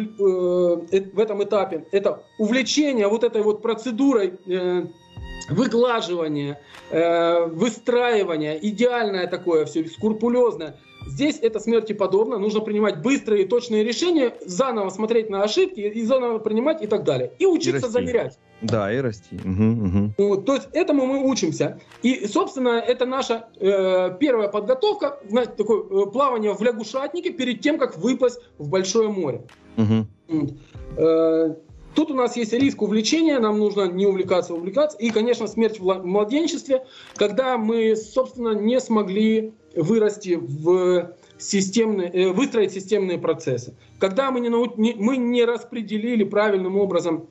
э, 0.91 1.01
в 1.13 1.19
этом 1.19 1.43
этапе, 1.43 1.86
это 1.91 2.24
увлечение 2.38 3.07
вот 3.07 3.25
этой 3.25 3.41
вот 3.41 3.62
процедурой 3.62 4.39
э, 4.48 4.86
выглаживание, 5.50 6.59
э, 6.91 7.45
выстраивание, 7.45 8.57
идеальное 8.65 9.27
такое 9.27 9.65
все, 9.65 9.86
скрупулезное. 9.86 10.77
Здесь 11.08 11.39
это 11.41 11.60
смерти 11.60 11.94
подобно, 11.94 12.38
нужно 12.38 12.62
принимать 12.62 13.01
быстрые 13.01 13.44
и 13.44 13.48
точные 13.48 13.84
решения, 13.84 14.34
заново 14.46 14.89
смотреть 14.89 15.29
на 15.29 15.44
ошибки 15.44 15.79
и 15.79 16.03
заново 16.03 16.39
принимать 16.39 16.82
и 16.82 16.88
так 16.88 17.03
далее. 17.03 17.32
И 17.39 17.46
учиться 17.46 17.88
и 17.88 17.89
замерять. 17.89 18.38
Да, 18.62 18.91
и 18.91 18.98
расти. 18.98 19.36
Угу, 19.38 19.86
угу. 19.86 20.13
Вот, 20.18 20.46
то 20.46 20.56
есть 20.56 20.68
этому 20.74 21.06
мы 21.06 21.29
учимся. 21.29 21.79
И, 22.03 22.27
собственно, 22.27 22.79
это 22.79 23.06
наша 23.06 23.48
э, 23.60 24.18
первая 24.20 24.50
подготовка, 24.50 25.20
знаете, 25.27 25.53
такое 25.58 25.84
э, 25.84 26.12
плавание 26.12 26.53
в 26.53 26.62
лягушатнике 26.62 27.32
перед 27.32 27.62
тем, 27.62 27.77
как 27.77 27.98
выпасть 27.98 28.39
в 28.58 28.70
большое 28.70 29.10
море. 29.10 29.44
Угу. 29.77 30.50
Э, 30.98 31.56
Тут 31.96 32.12
у 32.12 32.13
нас 32.13 32.38
есть 32.38 32.53
риск 32.53 32.82
увлечения, 32.82 33.39
нам 33.39 33.58
нужно 33.58 33.88
не 33.88 34.06
увлекаться, 34.06 34.53
увлекаться. 34.53 34.98
И, 35.00 35.10
конечно, 35.10 35.48
смерть 35.48 35.79
в 35.79 36.03
младенчестве, 36.06 36.86
когда 37.15 37.58
мы, 37.58 37.96
собственно, 37.96 38.53
не 38.53 38.79
смогли 38.79 39.53
вырасти 39.75 40.35
в 40.35 41.13
системные, 41.39 42.09
э, 42.09 42.31
выстроить 42.31 42.71
системные 42.71 43.17
процессы. 43.17 43.75
Когда 43.99 44.29
мы 44.31 44.39
не, 44.39 44.49
нау, 44.49 44.73
мы 44.77 45.17
не 45.17 45.45
распределили 45.45 46.23
правильным 46.23 46.77
образом 46.77 47.27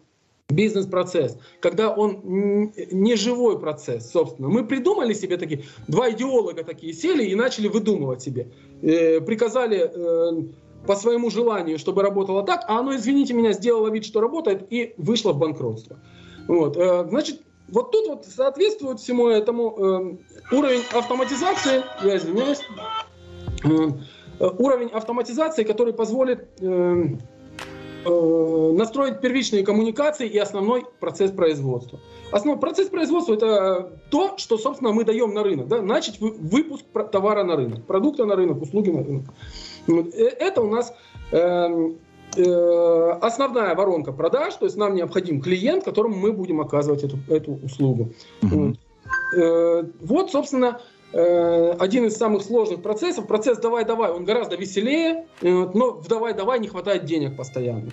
бизнес-процесс, 0.49 1.37
когда 1.61 1.91
он 1.91 2.73
не 2.91 3.17
живой 3.17 3.61
процесс, 3.61 4.11
собственно. 4.11 4.49
Мы 4.49 4.65
придумали 4.65 5.13
себе 5.13 5.37
такие, 5.37 5.65
два 5.89 6.11
идеолога 6.11 6.65
такие 6.65 6.95
сели 6.95 7.25
и 7.25 7.35
начали 7.35 7.69
выдумывать 7.69 8.23
себе. 8.23 8.51
Э, 8.81 9.21
приказали 9.21 9.91
э, 9.93 10.43
по 10.87 10.97
своему 10.97 11.29
желанию, 11.29 11.79
чтобы 11.79 12.03
работало 12.03 12.43
так, 12.45 12.65
а 12.67 12.79
оно, 12.79 12.97
извините 12.97 13.35
меня, 13.35 13.53
сделало 13.53 13.91
вид, 13.91 14.07
что 14.07 14.21
работает 14.21 14.67
и 14.71 14.95
вышло 14.97 15.33
в 15.33 15.39
банкротство. 15.39 15.99
Вот. 16.47 16.77
Значит, 16.77 17.43
вот 17.69 17.93
тут 17.93 18.09
вот 18.09 18.27
соответствует 18.27 19.01
всему 19.01 19.29
этому 19.29 20.19
э, 20.51 20.55
уровень 20.55 20.83
автоматизации, 20.93 21.83
я 22.03 22.17
извиняюсь, 22.17 22.61
э, 23.65 24.49
уровень 24.59 24.89
автоматизации, 24.89 25.65
который 25.65 25.93
позволит 25.93 26.49
настроить 28.05 29.21
первичные 29.21 29.65
коммуникации 29.65 30.29
и 30.29 30.39
основной 30.39 30.87
процесс 31.01 31.31
производства. 31.33 31.99
Основной 32.31 32.61
процесс 32.61 32.89
производства 32.89 33.35
это 33.35 33.93
то, 34.11 34.37
что, 34.37 34.59
собственно, 34.59 34.93
мы 34.93 35.05
даем 35.05 35.33
на 35.33 35.43
рынок. 35.43 35.69
Да? 35.69 35.81
Начать 35.81 36.21
выпуск 36.21 36.85
товара 37.11 37.43
на 37.43 37.57
рынок, 37.57 37.87
продукта 37.87 38.25
на 38.27 38.37
рынок, 38.37 38.63
услуги 38.63 38.91
на 38.91 39.03
рынок. 39.03 39.25
Э, 39.89 40.25
это 40.25 40.61
у 40.61 40.69
нас 40.69 40.95
эм, 41.33 41.93
э, 41.93 41.95
основная 42.33 43.75
воронка 43.75 44.13
продаж, 44.13 44.55
то 44.55 44.67
есть 44.67 44.77
нам 44.77 44.95
необходим 44.95 45.41
клиент, 45.41 45.85
которому 45.85 46.17
мы 46.17 46.33
будем 46.33 46.61
оказывать 46.61 47.05
эту, 47.05 47.19
эту 47.29 47.53
услугу. 47.65 48.13
Mm-hmm. 48.43 49.93
Вот, 50.01 50.31
собственно, 50.31 50.81
один 51.13 52.05
из 52.05 52.17
самых 52.17 52.43
сложных 52.43 52.83
процессов. 52.83 53.27
Процесс 53.27 53.59
«давай-давай», 53.59 54.11
он 54.11 54.25
гораздо 54.25 54.57
веселее, 54.57 55.27
но 55.41 55.93
в 55.93 56.07
«давай-давай» 56.09 56.61
не 56.61 56.69
хватает 56.69 57.05
денег 57.07 57.37
постоянно. 57.37 57.91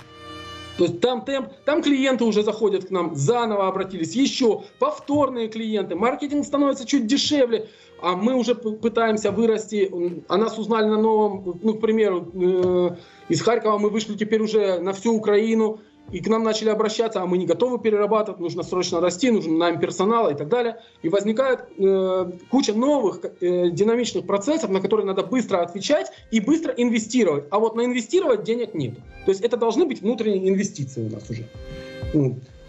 То 0.78 0.84
есть 0.84 1.00
там 1.00 1.24
темп, 1.24 1.50
там 1.64 1.82
клиенты 1.82 2.26
уже 2.26 2.44
заходят 2.44 2.86
к 2.86 2.92
нам, 2.92 3.16
заново 3.16 3.68
обратились, 3.68 4.14
еще 4.14 4.64
повторные 4.80 5.48
клиенты, 5.48 5.96
маркетинг 5.96 6.46
становится 6.46 6.86
чуть 6.86 7.08
дешевле, 7.08 7.70
а 8.02 8.16
мы 8.16 8.36
уже 8.36 8.56
пытаемся 8.56 9.32
вырасти, 9.32 9.90
а 10.28 10.38
нас 10.38 10.58
узнали 10.58 10.88
на 10.88 10.98
новом, 10.98 11.60
ну, 11.64 11.76
к 11.76 11.82
примеру, 11.82 12.30
э, 12.34 12.96
из 13.30 13.42
Харькова 13.42 13.78
мы 13.78 13.90
вышли 13.90 14.16
теперь 14.16 14.42
уже 14.42 14.80
на 14.80 14.92
всю 14.92 15.16
Украину, 15.16 15.80
и 16.12 16.20
к 16.20 16.28
нам 16.28 16.44
начали 16.44 16.70
обращаться, 16.70 17.22
а 17.22 17.26
мы 17.26 17.38
не 17.38 17.46
готовы 17.46 17.80
перерабатывать, 17.80 18.40
нужно 18.40 18.64
срочно 18.64 19.02
расти, 19.02 19.32
нужен 19.32 19.58
найм 19.58 19.80
персонала 19.80 20.30
и 20.30 20.36
так 20.36 20.48
далее. 20.50 20.82
И 21.02 21.10
возникает 21.10 21.62
э, 21.78 22.32
куча 22.50 22.74
новых 22.74 23.22
э, 23.24 23.70
динамичных 23.70 24.26
процессов, 24.26 24.70
на 24.70 24.82
которые 24.82 25.06
надо 25.06 25.24
быстро 25.24 25.62
отвечать 25.62 26.12
и 26.32 26.40
быстро 26.40 26.74
инвестировать. 26.74 27.46
А 27.50 27.60
вот 27.60 27.76
на 27.76 27.86
инвестировать 27.86 28.44
денег 28.44 28.74
нет. 28.76 28.96
То 29.26 29.32
есть 29.32 29.42
это 29.42 29.58
должны 29.58 29.86
быть 29.86 30.02
внутренние 30.02 30.50
инвестиции 30.50 31.08
у 31.08 31.12
нас 31.12 31.30
уже. 31.30 31.48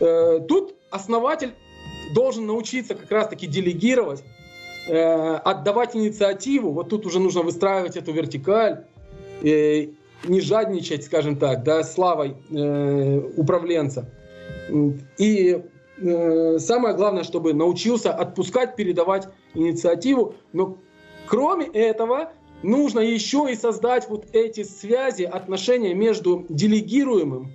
Э, 0.01 0.41
тут 0.49 0.75
основатель 0.91 1.53
должен 2.15 2.47
научиться 2.47 2.95
как 2.95 3.11
раз-таки 3.11 3.47
делегировать, 3.47 4.23
э, 4.89 5.35
отдавать 5.37 5.95
инициативу. 5.95 6.71
Вот 6.73 6.89
тут 6.89 7.07
уже 7.07 7.21
нужно 7.21 7.43
выстраивать 7.43 7.97
эту 7.97 8.13
вертикаль. 8.13 8.85
Э, 9.43 9.89
не 10.29 10.41
жадничать, 10.41 11.05
скажем 11.05 11.37
так, 11.37 11.63
да, 11.63 11.83
славой 11.83 12.37
э, 12.51 13.21
управленца. 13.37 14.11
И 15.19 15.63
э, 15.99 16.59
самое 16.59 16.95
главное, 16.95 17.25
чтобы 17.25 17.55
научился 17.55 18.13
отпускать, 18.13 18.77
передавать 18.77 19.29
инициативу. 19.55 20.35
Но 20.53 20.79
кроме 21.27 21.67
этого, 21.67 22.33
нужно 22.63 23.01
еще 23.01 23.47
и 23.51 23.55
создать 23.55 24.09
вот 24.09 24.27
эти 24.33 24.63
связи, 24.65 25.23
отношения 25.23 25.95
между 25.95 26.47
делегируемым 26.49 27.53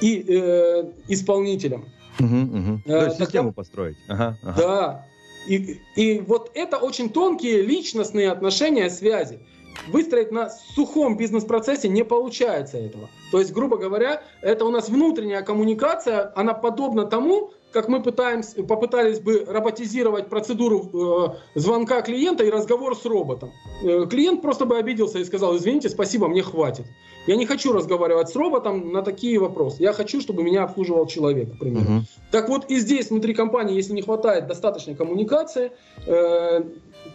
и 0.00 0.24
э, 0.26 0.90
исполнителем. 1.08 1.86
Угу, 2.18 2.36
угу. 2.36 2.80
То 2.86 3.04
есть 3.06 3.18
систему 3.18 3.52
построить. 3.52 3.96
Ага, 4.08 4.38
ага. 4.42 4.56
Да. 4.56 5.06
И, 5.48 5.80
и 5.96 6.20
вот 6.20 6.50
это 6.54 6.76
очень 6.76 7.08
тонкие 7.08 7.62
личностные 7.62 8.30
отношения, 8.30 8.90
связи 8.90 9.40
выстроить 9.88 10.30
на 10.30 10.50
сухом 10.50 11.16
бизнес-процессе 11.16 11.88
не 11.88 12.04
получается 12.04 12.78
этого. 12.78 13.08
То 13.30 13.38
есть, 13.38 13.52
грубо 13.52 13.76
говоря, 13.76 14.22
это 14.42 14.64
у 14.64 14.70
нас 14.70 14.88
внутренняя 14.88 15.42
коммуникация, 15.42 16.32
она 16.34 16.54
подобна 16.54 17.04
тому, 17.04 17.52
как 17.72 17.88
мы 17.88 18.02
пытаемся, 18.02 18.62
попытались 18.64 19.20
бы 19.20 19.44
роботизировать 19.46 20.28
процедуру 20.28 21.36
э, 21.54 21.58
звонка 21.58 22.02
клиента 22.02 22.44
и 22.44 22.50
разговор 22.50 22.96
с 22.96 23.04
роботом. 23.04 23.52
Э, 23.82 24.06
клиент 24.10 24.42
просто 24.42 24.64
бы 24.64 24.76
обиделся 24.76 25.18
и 25.18 25.24
сказал, 25.24 25.56
извините, 25.56 25.88
спасибо, 25.88 26.28
мне 26.28 26.42
хватит. 26.42 26.86
Я 27.26 27.36
не 27.36 27.46
хочу 27.46 27.72
разговаривать 27.72 28.30
с 28.30 28.36
роботом 28.36 28.92
на 28.92 29.02
такие 29.02 29.38
вопросы. 29.38 29.82
Я 29.82 29.92
хочу, 29.92 30.20
чтобы 30.20 30.42
меня 30.42 30.64
обслуживал 30.64 31.06
человек, 31.06 31.54
к 31.54 31.58
примеру. 31.58 31.86
Uh-huh. 31.86 32.00
Так 32.32 32.48
вот 32.48 32.70
и 32.70 32.76
здесь, 32.76 33.10
внутри 33.10 33.34
компании, 33.34 33.76
если 33.76 33.92
не 33.92 34.02
хватает 34.02 34.46
достаточной 34.46 34.94
коммуникации, 34.94 35.70
э, 36.06 36.62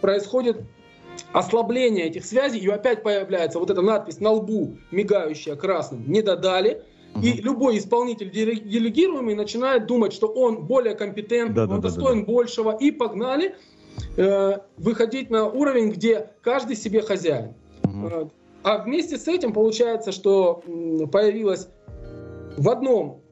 происходит 0.00 0.62
ослабление 1.32 2.06
этих 2.06 2.24
связей, 2.24 2.60
и 2.60 2.68
опять 2.68 3.02
появляется 3.02 3.58
вот 3.58 3.70
эта 3.70 3.82
надпись 3.82 4.20
на 4.20 4.32
лбу, 4.32 4.76
мигающая 4.90 5.56
красным, 5.56 6.10
не 6.10 6.22
додали, 6.22 6.82
и 7.22 7.32
любой 7.40 7.78
исполнитель 7.78 8.30
делегируемый 8.30 9.34
начинает 9.34 9.86
думать, 9.86 10.12
что 10.12 10.28
он 10.28 10.66
более 10.66 10.94
компетентный, 10.94 11.54
да, 11.54 11.62
он 11.62 11.80
да, 11.80 11.88
достоин 11.88 12.20
да, 12.20 12.26
да. 12.26 12.32
большего, 12.32 12.76
и 12.76 12.90
погнали 12.90 13.56
э, 14.16 14.58
выходить 14.76 15.30
на 15.30 15.46
уровень, 15.46 15.90
где 15.90 16.30
каждый 16.42 16.76
себе 16.76 17.02
хозяин. 17.02 17.54
Угу. 17.84 18.30
А 18.62 18.78
вместе 18.78 19.16
с 19.16 19.28
этим 19.28 19.52
получается, 19.52 20.12
что 20.12 20.62
появилось 21.12 21.68
в 22.56 22.68
одном 22.68 23.22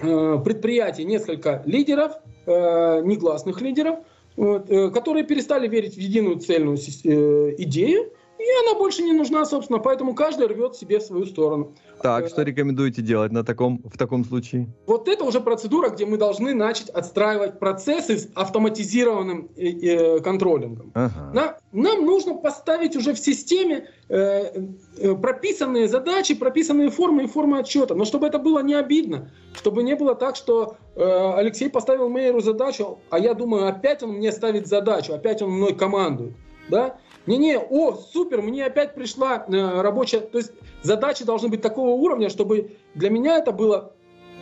э, 0.00 0.38
предприятии 0.44 1.02
несколько 1.02 1.62
лидеров, 1.64 2.12
э, 2.46 3.00
негласных 3.02 3.60
лидеров, 3.60 4.00
э, 4.36 4.90
которые 4.92 5.24
перестали 5.24 5.68
верить 5.68 5.94
в 5.94 5.98
единую 5.98 6.38
цельную 6.38 6.76
э, 6.76 7.54
идею, 7.58 8.12
и 8.42 8.66
она 8.66 8.78
больше 8.78 9.02
не 9.02 9.12
нужна, 9.12 9.44
собственно, 9.44 9.78
поэтому 9.78 10.14
каждый 10.14 10.46
рвет 10.46 10.74
себе 10.74 10.98
в 10.98 11.02
свою 11.02 11.26
сторону. 11.26 11.74
Так, 12.02 12.28
что 12.28 12.42
рекомендуете 12.42 13.02
делать 13.02 13.32
на 13.32 13.44
таком, 13.44 13.80
в 13.84 13.96
таком 13.96 14.24
случае? 14.24 14.68
Вот 14.86 15.08
это 15.08 15.24
уже 15.24 15.40
процедура, 15.40 15.90
где 15.90 16.04
мы 16.04 16.16
должны 16.16 16.52
начать 16.54 16.90
отстраивать 16.90 17.58
процессы 17.58 18.18
с 18.18 18.28
автоматизированным 18.34 19.50
э, 19.56 19.70
э, 19.70 20.20
контролингом. 20.20 20.90
Ага. 20.94 21.30
На, 21.32 21.56
нам 21.72 22.04
нужно 22.04 22.34
поставить 22.34 22.96
уже 22.96 23.14
в 23.14 23.18
системе 23.18 23.88
э, 24.08 24.66
э, 24.98 25.14
прописанные 25.14 25.86
задачи, 25.86 26.34
прописанные 26.34 26.90
формы 26.90 27.24
и 27.24 27.26
формы 27.26 27.58
отчета. 27.58 27.94
Но 27.94 28.04
чтобы 28.04 28.26
это 28.26 28.38
было 28.38 28.62
не 28.62 28.74
обидно, 28.74 29.30
чтобы 29.54 29.82
не 29.82 29.94
было 29.94 30.14
так, 30.14 30.36
что 30.36 30.76
э, 30.96 31.32
Алексей 31.36 31.70
поставил 31.70 32.08
мэру 32.08 32.40
задачу, 32.40 32.98
а 33.10 33.18
я 33.18 33.34
думаю, 33.34 33.68
опять 33.68 34.02
он 34.02 34.14
мне 34.14 34.32
ставит 34.32 34.66
задачу, 34.66 35.14
опять 35.14 35.42
он 35.42 35.50
мной 35.50 35.74
командует. 35.74 36.34
Да? 36.68 36.96
Не-не, 37.26 37.58
о, 37.58 37.94
супер, 37.94 38.42
мне 38.42 38.66
опять 38.66 38.94
пришла 38.94 39.44
э, 39.46 39.80
рабочая... 39.80 40.20
То 40.20 40.38
есть 40.38 40.52
задачи 40.82 41.24
должны 41.24 41.48
быть 41.48 41.62
такого 41.62 41.90
уровня, 41.90 42.28
чтобы 42.28 42.76
для 42.94 43.10
меня 43.10 43.38
это 43.38 43.52
было 43.52 43.92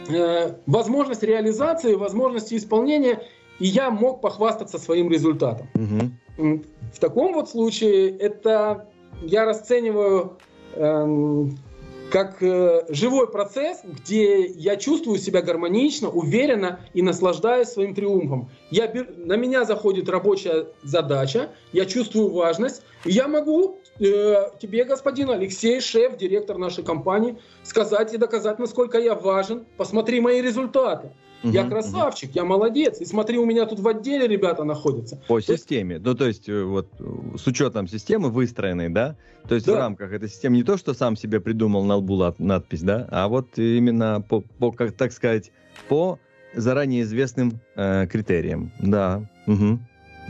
э, 0.09 0.55
возможность 0.67 1.23
реализации, 1.23 1.95
возможность 1.95 2.53
исполнения, 2.53 3.23
и 3.59 3.67
я 3.67 3.91
мог 3.91 4.21
похвастаться 4.21 4.79
своим 4.79 5.11
результатом. 5.11 5.69
Угу. 5.75 6.63
В 6.95 6.99
таком 6.99 7.35
вот 7.35 7.51
случае 7.51 8.17
это 8.17 8.89
я 9.23 9.45
расцениваю 9.45 10.39
э, 10.75 11.47
как 12.11 12.43
э, 12.43 12.85
живой 12.89 13.31
процесс, 13.31 13.81
где 13.85 14.47
я 14.47 14.77
чувствую 14.77 15.19
себя 15.19 15.43
гармонично, 15.43 16.11
уверенно 16.11 16.81
и 16.93 17.03
наслаждаюсь 17.03 17.69
своим 17.69 17.95
триумфом. 17.95 18.51
Я, 18.71 18.93
на 19.17 19.37
меня 19.37 19.65
заходит 19.65 20.09
рабочая 20.09 20.67
задача, 20.83 21.51
я 21.73 21.87
чувствую 21.87 22.31
важность, 22.31 22.83
и 23.05 23.13
я 23.13 23.29
могу 23.29 23.79
э, 23.99 24.51
тебе, 24.61 24.85
господин 24.85 25.31
Алексей, 25.31 25.81
шеф, 25.81 26.17
директор 26.17 26.59
нашей 26.59 26.85
компании, 26.85 27.39
сказать 27.63 28.13
и 28.13 28.19
доказать, 28.19 28.59
насколько 28.59 28.99
я 28.99 29.15
важен. 29.15 29.65
Посмотри 29.77 30.21
мои 30.21 30.43
результаты. 30.43 31.13
Угу, 31.43 31.53
я 31.53 31.69
красавчик, 31.69 32.31
угу. 32.31 32.39
я 32.39 32.45
молодец. 32.45 33.01
И 33.01 33.05
смотри, 33.05 33.39
у 33.39 33.47
меня 33.47 33.67
тут 33.67 33.81
в 33.81 33.89
отделе 33.89 34.27
ребята 34.27 34.65
находятся. 34.65 35.17
По 35.29 35.41
то 35.41 35.57
системе. 35.57 35.95
Есть... 35.95 36.07
Ну, 36.07 36.15
то 36.15 36.27
есть, 36.27 36.49
э, 36.49 36.63
вот 36.63 36.89
с 37.37 37.47
учетом 37.47 37.89
системы 37.89 38.31
выстроенной, 38.31 38.89
да? 38.89 39.17
То 39.49 39.55
есть 39.55 39.67
да. 39.67 39.73
в 39.73 39.77
рамках 39.77 40.13
этой 40.13 40.29
системы 40.29 40.57
не 40.57 40.65
то, 40.65 40.77
что 40.77 40.95
сам 40.95 41.17
себе 41.17 41.41
придумал 41.41 41.85
на 41.85 41.97
лбу 41.97 42.35
надпись, 42.39 42.83
да, 42.83 43.09
а 43.11 43.29
вот 43.29 43.59
именно 43.59 44.21
по, 44.21 44.41
по 44.41 44.71
как 44.71 44.93
так 44.93 45.13
сказать, 45.13 45.51
по 45.89 46.19
заранее 46.55 47.03
известным 47.03 47.61
э, 47.77 48.07
критериям. 48.07 48.73
Да. 48.81 49.23
Угу. 49.47 49.79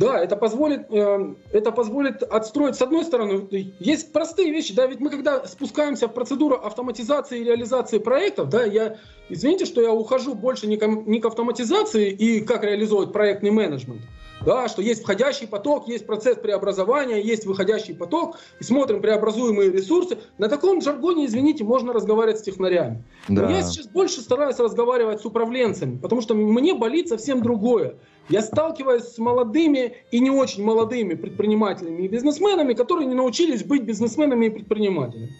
Да, 0.00 0.18
это 0.18 0.34
позволит, 0.34 0.90
э, 0.90 1.34
это 1.52 1.72
позволит 1.72 2.22
отстроить, 2.22 2.74
с 2.74 2.80
одной 2.80 3.04
стороны, 3.04 3.46
есть 3.78 4.14
простые 4.14 4.50
вещи, 4.50 4.74
да, 4.74 4.86
ведь 4.86 4.98
мы 4.98 5.10
когда 5.10 5.46
спускаемся 5.46 6.08
в 6.08 6.14
процедуру 6.14 6.56
автоматизации 6.56 7.40
и 7.40 7.44
реализации 7.44 7.98
проектов, 7.98 8.48
да, 8.48 8.64
я, 8.64 8.96
извините, 9.28 9.66
что 9.66 9.82
я 9.82 9.92
ухожу 9.92 10.34
больше 10.34 10.66
не 10.68 10.78
к, 10.78 10.86
не 10.86 11.20
к 11.20 11.26
автоматизации 11.26 12.10
и 12.10 12.40
как 12.40 12.64
реализовать 12.64 13.12
проектный 13.12 13.50
менеджмент, 13.50 14.00
да, 14.44 14.68
что 14.68 14.82
есть 14.82 15.02
входящий 15.02 15.46
поток, 15.46 15.88
есть 15.88 16.06
процесс 16.06 16.36
преобразования, 16.36 17.20
есть 17.20 17.46
выходящий 17.46 17.94
поток, 17.94 18.38
и 18.58 18.64
смотрим 18.64 19.00
преобразуемые 19.00 19.70
ресурсы. 19.70 20.18
На 20.38 20.48
таком 20.48 20.80
жаргоне, 20.80 21.26
извините, 21.26 21.64
можно 21.64 21.92
разговаривать 21.92 22.38
с 22.38 22.42
технарями. 22.42 23.04
Да. 23.28 23.42
Но 23.42 23.50
я 23.50 23.62
сейчас 23.62 23.86
больше 23.86 24.20
стараюсь 24.20 24.58
разговаривать 24.58 25.20
с 25.20 25.24
управленцами, 25.26 25.98
потому 25.98 26.20
что 26.20 26.34
мне 26.34 26.74
болит 26.74 27.08
совсем 27.08 27.42
другое. 27.42 27.96
Я 28.28 28.42
сталкиваюсь 28.42 29.04
с 29.04 29.18
молодыми 29.18 29.94
и 30.10 30.20
не 30.20 30.30
очень 30.30 30.64
молодыми 30.64 31.14
предпринимателями 31.14 32.02
и 32.02 32.08
бизнесменами, 32.08 32.74
которые 32.74 33.06
не 33.06 33.14
научились 33.14 33.64
быть 33.64 33.82
бизнесменами 33.82 34.46
и 34.46 34.50
предпринимателями. 34.50 35.30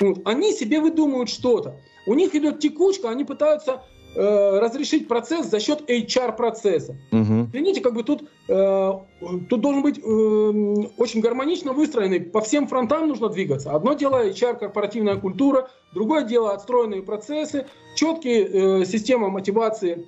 Вот. 0.00 0.20
Они 0.24 0.52
себе 0.52 0.80
выдумывают 0.80 1.28
что-то. 1.28 1.76
У 2.06 2.14
них 2.14 2.34
идет 2.34 2.60
текучка, 2.60 3.10
они 3.10 3.24
пытаются 3.24 3.82
э, 4.14 4.58
разрешить 4.58 5.08
процесс 5.08 5.46
за 5.46 5.60
счет 5.60 5.88
HR-процесса. 5.88 6.96
Угу. 7.12 7.48
Извините, 7.52 7.80
как 7.80 7.94
бы 7.94 8.02
тут, 8.02 8.24
э, 8.48 8.92
тут 9.48 9.60
должен 9.60 9.82
быть 9.82 9.98
э, 9.98 10.02
очень 10.02 11.20
гармонично 11.20 11.72
выстроенный, 11.72 12.20
по 12.20 12.40
всем 12.40 12.66
фронтам 12.66 13.08
нужно 13.08 13.28
двигаться. 13.28 13.72
Одно 13.72 13.94
дело 13.94 14.26
HR, 14.26 14.58
корпоративная 14.58 15.16
культура, 15.16 15.68
другое 15.94 16.24
дело 16.24 16.52
отстроенные 16.52 17.02
процессы, 17.02 17.66
четкие 17.94 18.80
э, 18.80 18.84
системы 18.84 19.30
мотивации 19.30 20.06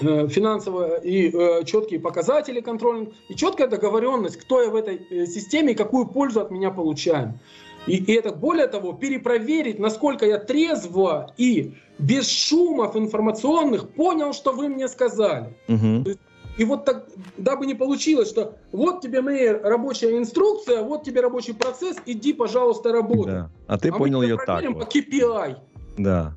Э, 0.00 0.28
финансово 0.28 0.96
и 0.96 1.30
э, 1.32 1.64
четкие 1.64 2.00
показатели 2.00 2.60
контрольных, 2.60 3.14
и 3.28 3.34
четкая 3.34 3.66
договоренность, 3.66 4.36
кто 4.36 4.62
я 4.62 4.68
в 4.68 4.76
этой 4.76 4.96
э, 4.96 5.26
системе 5.26 5.72
и 5.72 5.74
какую 5.74 6.06
пользу 6.06 6.40
от 6.40 6.50
меня 6.50 6.70
получаем. 6.70 7.38
И, 7.86 7.96
и 7.96 8.12
это, 8.12 8.32
более 8.32 8.66
того, 8.66 8.92
перепроверить, 8.92 9.78
насколько 9.78 10.26
я 10.26 10.38
трезво 10.38 11.32
и 11.36 11.74
без 11.98 12.28
шумов 12.28 12.96
информационных 12.96 13.88
понял, 13.90 14.32
что 14.32 14.52
вы 14.52 14.68
мне 14.68 14.88
сказали. 14.88 15.56
Угу. 15.68 16.16
И 16.58 16.64
вот 16.64 16.84
так, 16.84 17.06
дабы 17.36 17.66
не 17.66 17.74
получилось, 17.74 18.28
что 18.30 18.56
вот 18.72 19.02
тебе, 19.02 19.20
мэр, 19.20 19.60
рабочая 19.62 20.16
инструкция, 20.16 20.82
вот 20.82 21.04
тебе 21.04 21.20
рабочий 21.20 21.54
процесс, 21.54 21.96
иди, 22.06 22.32
пожалуйста, 22.32 22.92
работай. 22.92 23.34
Да. 23.34 23.50
А 23.66 23.78
ты 23.78 23.90
а 23.90 23.92
понял 23.92 24.22
ее 24.22 24.38
так. 24.44 24.64
Вот. 24.68 24.86
по 24.86 24.98
KPI. 24.98 25.56
Да. 25.98 26.34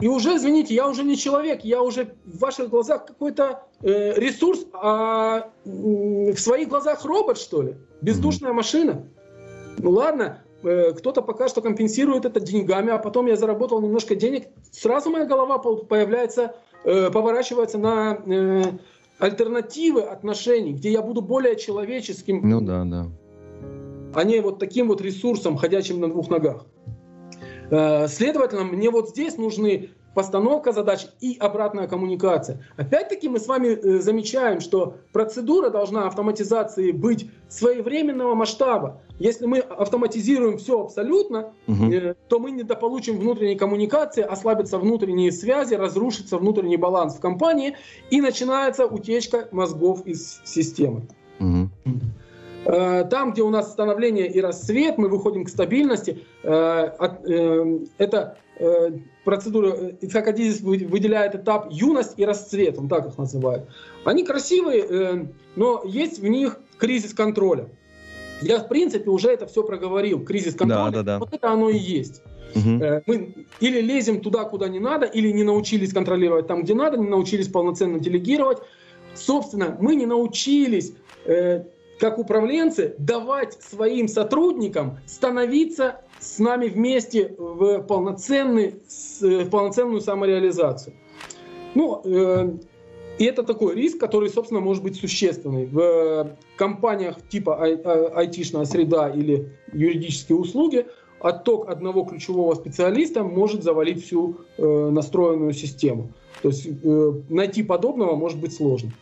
И 0.00 0.08
уже, 0.08 0.36
извините, 0.36 0.74
я 0.74 0.88
уже 0.88 1.04
не 1.04 1.16
человек, 1.16 1.64
я 1.64 1.80
уже 1.80 2.14
в 2.24 2.38
ваших 2.40 2.68
глазах 2.68 3.06
какой-то 3.06 3.62
э, 3.80 4.14
ресурс, 4.18 4.66
а 4.72 5.50
э, 5.64 5.68
в 6.32 6.38
своих 6.38 6.68
глазах 6.68 7.04
робот, 7.04 7.38
что 7.38 7.62
ли? 7.62 7.76
Бездушная 8.00 8.50
mm-hmm. 8.50 8.54
машина. 8.54 9.06
Ну 9.78 9.90
ладно, 9.90 10.42
кто-то 10.96 11.22
пока 11.22 11.48
что 11.48 11.60
компенсирует 11.60 12.24
это 12.24 12.40
деньгами, 12.40 12.90
а 12.90 12.98
потом 12.98 13.26
я 13.26 13.36
заработал 13.36 13.80
немножко 13.80 14.14
денег, 14.14 14.48
сразу 14.70 15.10
моя 15.10 15.26
голова 15.26 15.58
появляется, 15.58 16.56
э, 16.84 17.10
поворачивается 17.10 17.78
на 17.78 18.18
э, 18.26 18.62
альтернативы 19.18 20.02
отношений, 20.02 20.72
где 20.72 20.90
я 20.90 21.02
буду 21.02 21.20
более 21.22 21.56
человеческим. 21.56 22.40
Ну 22.48 22.60
да, 22.60 22.84
да. 22.84 23.06
А 24.14 24.24
не 24.24 24.40
вот 24.40 24.58
таким 24.58 24.88
вот 24.88 25.00
ресурсом, 25.00 25.56
ходячим 25.56 26.00
на 26.00 26.08
двух 26.08 26.30
ногах. 26.30 26.66
Э, 27.70 28.06
следовательно, 28.08 28.64
мне 28.64 28.90
вот 28.90 29.10
здесь 29.10 29.36
нужны 29.36 29.90
постановка 30.14 30.72
задач 30.72 31.06
и 31.20 31.36
обратная 31.38 31.88
коммуникация. 31.88 32.62
Опять-таки 32.76 33.28
мы 33.28 33.38
с 33.38 33.46
вами 33.46 33.68
э, 33.68 34.00
замечаем, 34.00 34.60
что 34.60 34.96
процедура 35.12 35.70
должна 35.70 36.06
автоматизации 36.06 36.92
быть 36.92 37.30
своевременного 37.48 38.34
масштаба. 38.34 39.00
Если 39.18 39.46
мы 39.46 39.58
автоматизируем 39.58 40.58
все 40.58 40.82
абсолютно, 40.82 41.52
угу. 41.66 42.14
то 42.28 42.38
мы 42.38 42.50
недополучим 42.50 43.18
внутренней 43.18 43.56
коммуникации, 43.56 44.22
ослабятся 44.22 44.78
внутренние 44.78 45.30
связи, 45.30 45.74
разрушится 45.74 46.38
внутренний 46.38 46.76
баланс 46.76 47.16
в 47.16 47.20
компании 47.20 47.76
и 48.10 48.20
начинается 48.20 48.86
утечка 48.86 49.48
мозгов 49.52 50.04
из 50.06 50.40
системы. 50.44 51.02
Угу. 51.38 51.68
Там, 52.64 53.32
где 53.32 53.42
у 53.42 53.50
нас 53.50 53.70
становление 53.70 54.26
и 54.26 54.40
расцвет, 54.40 54.96
мы 54.96 55.08
выходим 55.08 55.44
к 55.44 55.50
стабильности. 55.50 56.24
Э, 58.56 58.98
э, 59.24 59.30
это 59.30 59.40
процедура, 59.40 59.96
Ицхакадизис 60.00 60.60
выделяет 60.60 61.34
этап 61.34 61.68
юность 61.70 62.14
и 62.16 62.24
расцвет, 62.24 62.78
он 62.78 62.88
так 62.88 63.06
их 63.06 63.18
называет. 63.18 63.68
Они 64.04 64.24
красивые, 64.24 65.28
но 65.56 65.82
есть 65.84 66.18
в 66.18 66.26
них 66.26 66.58
кризис 66.78 67.14
контроля. 67.14 67.68
Я, 68.42 68.58
в 68.58 68.68
принципе, 68.68 69.10
уже 69.10 69.30
это 69.30 69.46
все 69.46 69.62
проговорил. 69.62 70.24
Кризис 70.24 70.54
контроля. 70.54 70.90
Да, 70.90 71.02
да, 71.02 71.02
да. 71.02 71.18
Вот 71.18 71.32
это 71.32 71.50
оно 71.50 71.70
и 71.70 71.78
есть. 71.78 72.22
Угу. 72.54 73.02
Мы 73.06 73.46
или 73.60 73.80
лезем 73.80 74.20
туда, 74.20 74.44
куда 74.44 74.68
не 74.68 74.80
надо, 74.80 75.06
или 75.06 75.30
не 75.30 75.42
научились 75.44 75.92
контролировать 75.92 76.46
там, 76.46 76.62
где 76.62 76.74
надо, 76.74 76.98
не 76.98 77.08
научились 77.08 77.48
полноценно 77.48 77.98
делегировать. 77.98 78.58
Собственно, 79.14 79.76
мы 79.80 79.96
не 79.96 80.06
научились 80.06 80.92
как 82.00 82.18
управленцы, 82.18 82.94
давать 82.98 83.62
своим 83.62 84.08
сотрудникам 84.08 84.98
становиться 85.06 86.00
с 86.20 86.38
нами 86.38 86.66
вместе 86.66 87.34
в, 87.38 87.82
полноценный, 87.82 88.74
в 89.20 89.50
полноценную 89.50 90.00
самореализацию. 90.00 90.94
Ну, 91.74 92.00
э, 92.04 92.52
и 93.18 93.24
это 93.24 93.42
такой 93.42 93.74
риск, 93.74 93.98
который, 93.98 94.28
собственно, 94.28 94.60
может 94.60 94.82
быть 94.82 94.96
существенный. 94.96 95.66
В 95.66 96.36
компаниях 96.56 97.16
типа 97.28 97.62
айтишная 98.14 98.64
среда 98.64 99.08
или 99.08 99.52
юридические 99.72 100.38
услуги 100.38 100.86
отток 101.20 101.70
одного 101.70 102.04
ключевого 102.04 102.54
специалиста 102.54 103.24
может 103.24 103.62
завалить 103.62 104.04
всю 104.04 104.36
э, 104.58 104.90
настроенную 104.90 105.54
систему. 105.54 106.12
То 106.42 106.48
есть 106.48 106.66
э, 106.66 107.12
найти 107.30 107.62
подобного 107.62 108.14
может 108.14 108.38
быть 108.38 108.54
сложно. 108.54 108.92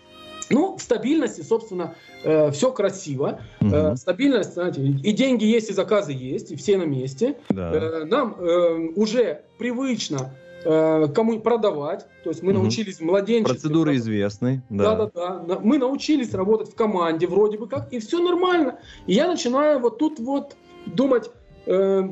Ну, 0.51 0.77
в 0.77 0.83
стабильности, 0.83 1.43
собственно, 1.43 1.95
э, 2.25 2.51
все 2.51 2.73
красиво. 2.73 3.41
Угу. 3.61 3.71
Э, 3.71 3.97
стабильность, 3.97 4.55
знаете, 4.55 4.83
и 4.83 5.13
деньги 5.13 5.45
есть, 5.45 5.71
и 5.71 5.73
заказы 5.73 6.13
есть, 6.13 6.51
и 6.51 6.57
все 6.57 6.79
на 6.79 6.85
месте. 6.85 7.37
Да. 7.49 7.73
Э, 7.73 8.05
нам 8.05 8.37
э, 8.39 8.93
уже 8.97 9.43
привычно 9.59 10.35
э, 10.65 11.09
кому 11.15 11.41
продавать. 11.41 12.07
То 12.25 12.31
есть 12.31 12.43
мы 12.43 12.53
угу. 12.53 12.63
научились 12.63 13.01
младенчеству. 13.01 13.55
Процедуры 13.55 13.97
известны. 13.97 14.63
Да. 14.71 14.97
да, 14.97 15.11
да, 15.15 15.39
да. 15.39 15.59
Мы 15.61 15.79
научились 15.79 16.35
работать 16.35 16.71
в 16.71 16.75
команде 16.75 17.27
вроде 17.27 17.59
бы 17.59 17.69
как, 17.69 17.93
и 17.93 17.99
все 17.99 18.21
нормально. 18.23 18.79
И 19.07 19.15
я 19.15 19.29
начинаю 19.29 19.81
вот 19.81 19.99
тут 19.99 20.19
вот 20.19 20.57
думать. 20.87 21.31
Э, 21.67 22.09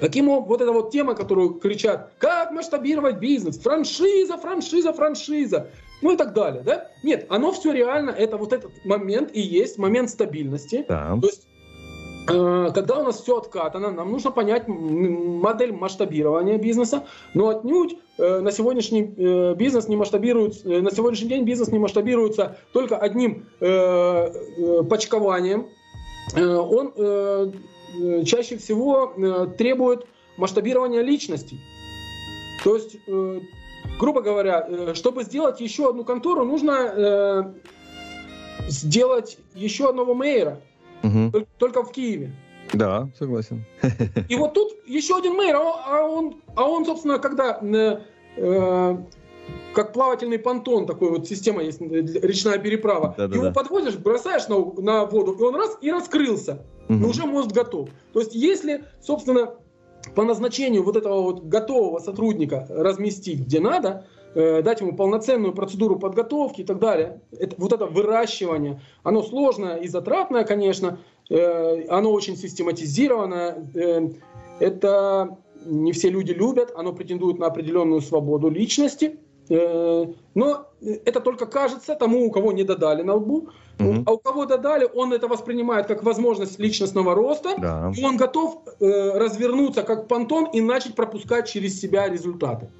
Каким 0.00 0.26
вот 0.26 0.60
эта 0.60 0.72
вот 0.72 0.90
тема, 0.90 1.14
которую 1.14 1.54
кричат, 1.54 2.10
как 2.18 2.52
масштабировать 2.52 3.18
бизнес, 3.18 3.58
франшиза, 3.58 4.36
франшиза, 4.36 4.92
франшиза 4.92 5.68
ну 6.02 6.12
и 6.12 6.16
так 6.16 6.32
далее, 6.34 6.62
да? 6.62 6.90
Нет, 7.02 7.26
оно 7.28 7.52
все 7.52 7.72
реально, 7.72 8.10
это 8.10 8.36
вот 8.36 8.52
этот 8.52 8.72
момент 8.84 9.30
и 9.32 9.40
есть 9.40 9.78
момент 9.78 10.10
стабильности. 10.10 10.84
Да. 10.88 11.18
То 11.20 11.26
есть 11.26 11.48
э, 12.28 12.70
когда 12.74 12.98
у 12.98 13.04
нас 13.04 13.20
все 13.22 13.38
откатано, 13.38 13.90
нам 13.90 14.12
нужно 14.12 14.30
понять 14.30 14.68
модель 14.68 15.72
масштабирования 15.72 16.58
бизнеса, 16.58 17.06
но 17.34 17.48
отнюдь 17.48 17.96
э, 18.18 18.40
на 18.40 18.52
сегодняшний 18.52 19.14
э, 19.16 19.54
бизнес 19.54 19.88
не 19.88 19.96
масштабируется, 19.96 20.68
на 20.68 20.90
сегодняшний 20.90 21.28
день 21.28 21.44
бизнес 21.44 21.68
не 21.68 21.78
масштабируется 21.78 22.58
только 22.72 22.96
одним 22.98 23.46
почкованием. 24.88 25.68
Он 26.34 26.92
чаще 28.24 28.56
всего 28.58 29.14
требует 29.56 30.06
масштабирования 30.36 31.02
личностей. 31.02 31.60
То 32.64 32.74
есть 32.74 32.96
грубо 33.98 34.22
говоря, 34.22 34.66
э, 34.68 34.94
чтобы 34.94 35.24
сделать 35.24 35.60
еще 35.60 35.90
одну 35.90 36.04
контору, 36.04 36.44
нужно 36.44 36.72
э, 36.72 37.42
сделать 38.68 39.38
еще 39.54 39.88
одного 39.88 40.14
мэра, 40.14 40.60
угу. 41.02 41.46
только 41.58 41.82
в 41.82 41.92
Киеве. 41.92 42.32
Да, 42.72 43.08
согласен. 43.18 43.64
И 44.28 44.36
вот 44.36 44.54
тут 44.54 44.72
еще 44.86 45.16
один 45.16 45.34
мэр, 45.34 45.56
а 45.56 46.02
он, 46.02 46.36
а 46.54 46.64
он 46.64 46.84
собственно, 46.84 47.18
когда 47.18 47.58
э, 47.62 48.00
э, 48.36 48.96
как 49.72 49.92
плавательный 49.92 50.38
понтон, 50.38 50.86
такой 50.86 51.10
вот 51.10 51.28
система 51.28 51.62
есть, 51.62 51.80
э, 51.80 51.84
речная 52.22 52.58
переправа, 52.58 53.14
да, 53.16 53.28
да, 53.28 53.36
его 53.36 53.50
да. 53.50 53.98
бросаешь 53.98 54.48
на, 54.48 54.58
на 54.82 55.04
воду, 55.06 55.32
и 55.32 55.42
он 55.42 55.54
раз 55.54 55.78
и 55.80 55.90
раскрылся, 55.90 56.64
угу. 56.88 56.98
и 56.98 57.04
уже 57.04 57.24
мост 57.24 57.52
готов. 57.52 57.88
То 58.12 58.20
есть 58.20 58.34
если, 58.34 58.84
собственно, 59.00 59.54
по 60.14 60.24
назначению 60.24 60.82
вот 60.82 60.96
этого 60.96 61.22
вот 61.22 61.44
готового 61.44 61.98
сотрудника 61.98 62.66
разместить 62.68 63.40
где 63.40 63.60
надо, 63.60 64.06
э, 64.34 64.62
дать 64.62 64.80
ему 64.80 64.94
полноценную 64.94 65.54
процедуру 65.54 65.98
подготовки 65.98 66.62
и 66.62 66.64
так 66.64 66.78
далее. 66.78 67.20
Это, 67.32 67.54
вот 67.58 67.72
это 67.72 67.86
выращивание, 67.86 68.80
оно 69.02 69.22
сложное 69.22 69.76
и 69.76 69.88
затратное, 69.88 70.44
конечно, 70.44 70.98
э, 71.30 71.86
оно 71.88 72.12
очень 72.12 72.36
систематизированное. 72.36 73.66
Э, 73.74 74.08
это 74.60 75.38
не 75.64 75.92
все 75.92 76.08
люди 76.08 76.32
любят, 76.32 76.72
оно 76.76 76.92
претендует 76.92 77.38
на 77.38 77.46
определенную 77.46 78.00
свободу 78.00 78.48
личности. 78.48 79.18
Э, 79.48 80.06
но 80.34 80.66
это 80.80 81.20
только 81.20 81.46
кажется 81.46 81.94
тому, 81.94 82.26
у 82.26 82.30
кого 82.30 82.52
не 82.52 82.64
додали 82.64 83.02
на 83.02 83.14
лбу. 83.14 83.48
Угу. 83.78 84.04
А 84.06 84.12
у 84.12 84.18
кого 84.18 84.46
додали, 84.46 84.88
он 84.94 85.12
это 85.12 85.28
воспринимает 85.28 85.86
как 85.86 86.02
возможность 86.02 86.58
личностного 86.58 87.14
роста, 87.14 87.54
да. 87.58 87.92
и 87.94 88.04
он 88.04 88.16
готов 88.16 88.62
э, 88.80 89.18
развернуться 89.18 89.82
как 89.82 90.08
понтон 90.08 90.46
и 90.46 90.60
начать 90.60 90.94
пропускать 90.94 91.48
через 91.48 91.78
себя 91.78 92.08
результаты. 92.08 92.70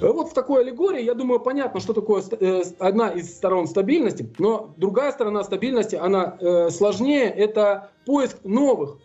Э, 0.00 0.12
вот 0.12 0.30
в 0.30 0.32
такой 0.32 0.62
аллегории, 0.62 1.02
я 1.02 1.14
думаю, 1.14 1.40
понятно, 1.40 1.80
что 1.80 1.92
такое 1.92 2.22
э, 2.40 2.62
одна 2.78 3.08
из 3.08 3.34
сторон 3.34 3.66
стабильности, 3.66 4.32
но 4.38 4.72
другая 4.76 5.10
сторона 5.10 5.42
стабильности, 5.42 5.96
она 5.96 6.36
э, 6.40 6.70
сложнее, 6.70 7.24
это 7.24 7.90
поиск 8.06 8.38
новых 8.44 8.98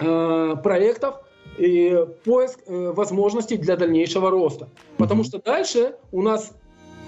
э, 0.00 0.56
проектов, 0.62 1.16
и 1.58 2.06
поиск 2.24 2.60
э, 2.66 2.92
возможностей 2.92 3.56
для 3.56 3.76
дальнейшего 3.76 4.30
роста. 4.30 4.68
Потому 4.96 5.24
что 5.24 5.38
дальше 5.38 5.96
у 6.10 6.22
нас 6.22 6.52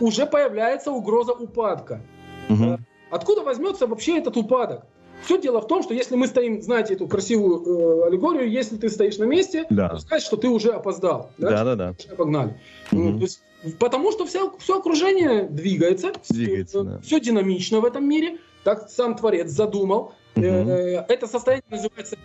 уже 0.01 0.27
появляется 0.27 0.91
угроза 0.93 1.33
упадка. 1.33 2.03
Угу. 2.51 2.79
Откуда 3.15 3.43
возьмется 3.43 3.87
вообще 3.87 4.19
этот 4.19 4.37
упадок? 4.37 4.83
Все 5.23 5.41
дело 5.41 5.61
в 5.61 5.69
том, 5.69 5.85
что 5.85 5.95
если 5.95 6.17
мы 6.17 6.27
стоим, 6.27 6.61
знаете 6.61 6.95
эту 6.95 7.07
красивую 7.07 7.63
э, 7.63 8.07
аллегорию, 8.09 8.51
если 8.51 8.77
ты 8.77 8.89
стоишь 8.89 9.19
на 9.19 9.25
месте, 9.25 9.67
да. 9.71 9.91
то 9.91 9.99
значит, 9.99 10.27
что 10.27 10.37
ты 10.37 10.49
уже 10.49 10.73
опоздал. 10.73 11.31
Да, 11.39 11.63
да, 11.63 11.77
да. 11.77 11.77
да. 11.77 12.17
Погнали. 12.17 12.61
Угу. 12.91 13.19
Есть, 13.19 13.41
потому 13.79 14.11
что 14.11 14.27
вся, 14.27 14.51
все 14.59 14.81
окружение 14.81 15.45
двигается, 15.45 16.13
двигается 16.29 16.81
все, 16.81 16.83
да. 16.83 16.99
все 17.03 17.21
динамично 17.21 17.79
в 17.81 17.85
этом 17.85 18.05
мире, 18.05 18.39
так 18.65 18.91
сам 18.91 19.15
Творец 19.15 19.49
задумал. 19.49 20.13
Угу. 20.35 20.45
Э, 20.45 21.05
это 21.09 21.29
состояние 21.29 21.65
называется, 21.71 22.17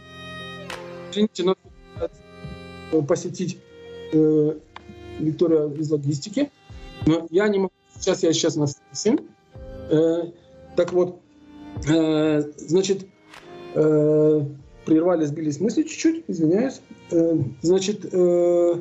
извините, 1.11 1.53
посетить 3.07 3.59
э, 4.11 4.53
Виктория 5.19 5.67
из 5.67 5.91
логистики. 5.91 6.49
Но 7.05 7.27
я 7.29 7.47
не 7.47 7.59
могу. 7.59 7.73
Сейчас 7.99 8.23
я 8.23 8.33
сейчас 8.33 8.55
на. 8.55 8.65
Э, 9.91 10.23
так 10.79 10.93
вот, 10.93 11.19
э, 11.89 12.41
значит, 12.55 13.05
э, 13.75 14.41
прервали, 14.85 15.25
сбились 15.25 15.59
мысли 15.59 15.83
чуть-чуть, 15.83 16.23
извиняюсь. 16.29 16.79
Э, 17.11 17.35
значит... 17.61 18.05
Э, 18.13 18.75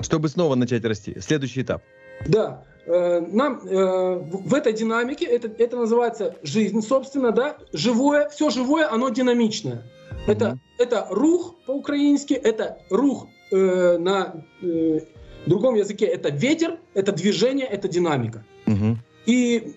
Чтобы 0.00 0.28
снова 0.28 0.56
начать 0.56 0.84
расти. 0.84 1.14
Следующий 1.20 1.62
этап. 1.62 1.82
Да. 2.26 2.64
Э, 2.86 3.20
нам 3.20 3.60
э, 3.64 4.18
в 4.28 4.54
этой 4.54 4.72
динамике, 4.72 5.26
это, 5.26 5.46
это 5.56 5.76
называется 5.76 6.34
жизнь, 6.42 6.82
собственно, 6.82 7.30
да, 7.30 7.58
живое, 7.72 8.28
все 8.30 8.50
живое, 8.50 8.90
оно 8.90 9.10
динамичное. 9.10 9.84
Это, 10.26 10.58
это 10.80 11.06
рух 11.10 11.54
по-украински, 11.64 12.34
это 12.34 12.78
рух 12.90 13.28
э, 13.52 13.98
на 13.98 14.44
э, 14.62 14.98
другом 15.46 15.76
языке, 15.76 16.06
это 16.06 16.30
ветер, 16.30 16.80
это 16.92 17.12
движение, 17.12 17.66
это 17.66 17.86
динамика. 17.86 18.44
Угу. 18.66 18.98
И 19.26 19.76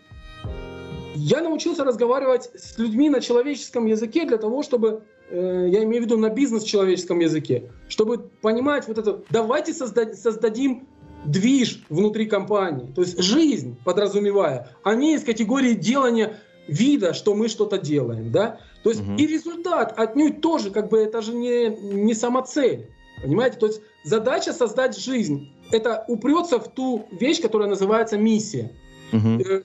я 1.17 1.41
научился 1.41 1.83
разговаривать 1.83 2.49
с 2.55 2.77
людьми 2.77 3.09
на 3.09 3.21
человеческом 3.21 3.85
языке 3.85 4.25
для 4.25 4.37
того, 4.37 4.63
чтобы, 4.63 5.03
э, 5.29 5.67
я 5.71 5.83
имею 5.83 6.03
в 6.03 6.05
виду 6.05 6.17
на 6.17 6.29
бизнес-человеческом 6.29 7.19
языке, 7.19 7.71
чтобы 7.89 8.29
понимать 8.41 8.87
вот 8.87 8.97
это, 8.97 9.21
давайте 9.29 9.71
созда- 9.71 10.13
создадим 10.13 10.87
движ 11.25 11.83
внутри 11.89 12.27
компании, 12.27 12.91
то 12.93 13.01
есть 13.01 13.21
жизнь 13.21 13.77
подразумевая, 13.83 14.75
а 14.83 14.95
не 14.95 15.15
из 15.15 15.23
категории 15.23 15.73
делания 15.73 16.39
вида, 16.67 17.13
что 17.13 17.33
мы 17.33 17.47
что-то 17.47 17.77
делаем, 17.77 18.31
да. 18.31 18.59
То 18.83 18.91
есть 18.91 19.01
угу. 19.01 19.15
и 19.15 19.25
результат 19.25 19.93
отнюдь 19.97 20.41
тоже, 20.41 20.71
как 20.71 20.89
бы 20.89 20.99
это 20.99 21.21
же 21.21 21.33
не, 21.33 21.69
не 21.69 22.13
самоцель. 22.13 22.91
Понимаете? 23.21 23.57
То 23.57 23.65
есть 23.65 23.81
задача 24.03 24.53
создать 24.53 24.97
жизнь. 24.97 25.51
Это 25.71 26.05
упрется 26.07 26.59
в 26.59 26.71
ту 26.71 27.07
вещь, 27.11 27.41
которая 27.41 27.67
называется 27.67 28.17
миссия. 28.17 28.71
Угу. 29.11 29.63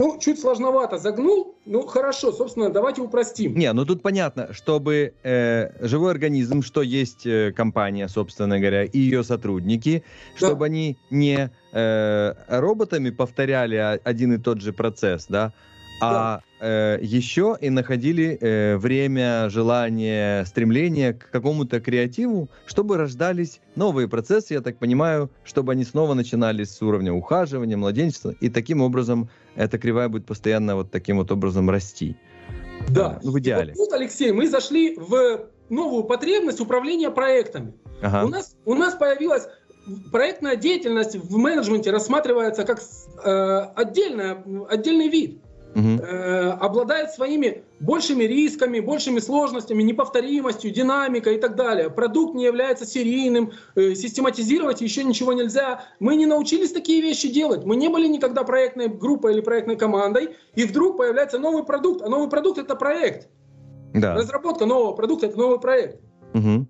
Ну, 0.00 0.18
чуть 0.20 0.40
сложновато 0.40 0.98
загнул. 0.98 1.54
Ну, 1.66 1.86
хорошо, 1.86 2.32
собственно, 2.32 2.70
давайте 2.70 3.02
упростим. 3.02 3.54
Не, 3.54 3.72
ну 3.72 3.84
тут 3.84 4.02
понятно, 4.02 4.52
чтобы 4.52 5.12
э, 5.22 5.86
живой 5.86 6.12
организм, 6.12 6.62
что 6.62 6.82
есть 6.82 7.26
э, 7.26 7.52
компания, 7.52 8.08
собственно 8.08 8.58
говоря, 8.58 8.84
и 8.84 8.98
ее 8.98 9.24
сотрудники, 9.24 10.02
да. 10.40 10.46
чтобы 10.46 10.66
они 10.66 10.96
не 11.10 11.50
э, 11.72 12.34
роботами 12.48 13.10
повторяли 13.10 14.00
один 14.04 14.34
и 14.34 14.38
тот 14.38 14.60
же 14.60 14.72
процесс, 14.72 15.26
да, 15.28 15.52
а 16.00 16.40
э, 16.60 16.98
еще 17.02 17.56
и 17.60 17.70
находили 17.70 18.38
э, 18.40 18.76
время, 18.76 19.48
желание, 19.50 20.44
стремление 20.46 21.14
к 21.14 21.30
какому-то 21.30 21.80
креативу, 21.80 22.48
чтобы 22.66 22.96
рождались 22.96 23.60
новые 23.74 24.08
процессы, 24.08 24.54
я 24.54 24.60
так 24.60 24.78
понимаю, 24.78 25.30
чтобы 25.44 25.72
они 25.72 25.84
снова 25.84 26.14
начинались 26.14 26.70
с 26.70 26.82
уровня 26.82 27.12
ухаживания, 27.12 27.76
младенчества, 27.76 28.34
и 28.40 28.48
таким 28.48 28.80
образом 28.80 29.28
эта 29.58 29.76
кривая 29.76 30.08
будет 30.08 30.24
постоянно 30.24 30.76
вот 30.76 30.90
таким 30.90 31.18
вот 31.18 31.32
образом 31.32 31.68
расти. 31.68 32.16
Да, 32.88 33.18
ну, 33.22 33.32
в 33.32 33.38
идеале. 33.40 33.74
вот 33.76 33.86
тут, 33.86 33.92
Алексей, 33.92 34.30
мы 34.30 34.48
зашли 34.48 34.96
в 34.96 35.48
новую 35.68 36.04
потребность 36.04 36.60
управления 36.60 37.10
проектами. 37.10 37.74
Ага. 38.00 38.24
У, 38.24 38.28
нас, 38.28 38.56
у 38.64 38.74
нас 38.74 38.94
появилась 38.94 39.48
проектная 40.12 40.54
деятельность 40.54 41.16
в 41.16 41.36
менеджменте 41.36 41.90
рассматривается 41.90 42.64
как 42.64 42.80
э, 43.24 43.58
отдельная, 43.74 44.44
отдельный 44.70 45.08
вид 45.08 45.42
угу. 45.74 46.02
э, 46.02 46.50
обладает 46.50 47.10
своими 47.10 47.64
большими 47.80 48.24
рисками, 48.24 48.80
большими 48.80 49.18
сложностями, 49.20 49.82
неповторимостью, 49.82 50.70
динамикой 50.70 51.36
и 51.36 51.40
так 51.40 51.56
далее. 51.56 51.90
Продукт 51.90 52.34
не 52.34 52.44
является 52.44 52.86
серийным, 52.86 53.52
э, 53.74 53.94
систематизировать 53.94 54.80
еще 54.80 55.04
ничего 55.04 55.32
нельзя. 55.32 55.84
Мы 56.00 56.16
не 56.16 56.26
научились 56.26 56.72
такие 56.72 57.00
вещи 57.00 57.28
делать. 57.28 57.64
Мы 57.64 57.76
не 57.76 57.88
были 57.88 58.08
никогда 58.08 58.44
проектной 58.44 58.88
группой 58.88 59.34
или 59.34 59.40
проектной 59.40 59.76
командой, 59.76 60.36
и 60.54 60.64
вдруг 60.64 60.98
появляется 60.98 61.38
новый 61.38 61.64
продукт, 61.64 62.02
а 62.02 62.08
новый 62.08 62.28
продукт 62.28 62.58
это 62.58 62.74
проект. 62.74 63.28
Да. 63.94 64.14
Разработка 64.14 64.66
нового 64.66 64.92
продукта 64.92 65.26
это 65.26 65.38
новый 65.38 65.60
проект. 65.60 66.00
Угу. 66.34 66.66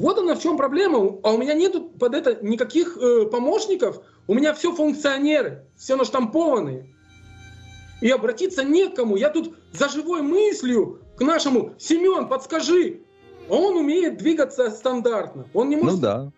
Вот 0.00 0.18
она 0.18 0.34
в 0.34 0.42
чем 0.42 0.56
проблема. 0.56 1.18
А 1.22 1.32
у 1.32 1.38
меня 1.38 1.54
нету 1.54 1.80
под 1.80 2.14
это 2.14 2.38
никаких 2.42 2.96
э, 2.96 3.26
помощников. 3.26 4.00
У 4.26 4.34
меня 4.34 4.52
все 4.52 4.72
функционеры, 4.72 5.64
все 5.76 5.96
наштампованные 5.96 6.94
и 8.00 8.10
обратиться 8.10 8.64
некому. 8.64 9.16
Я 9.16 9.30
тут 9.30 9.56
за 9.72 9.88
живой 9.88 10.22
мыслью 10.22 11.00
к 11.16 11.20
нашему 11.20 11.74
Семен, 11.78 12.28
подскажи. 12.28 13.00
Он 13.48 13.76
умеет 13.76 14.18
двигаться 14.18 14.70
стандартно. 14.70 15.46
Он 15.54 15.68
не 15.68 15.76
может. 15.76 15.94
Ну 15.94 16.00
да. 16.00 16.32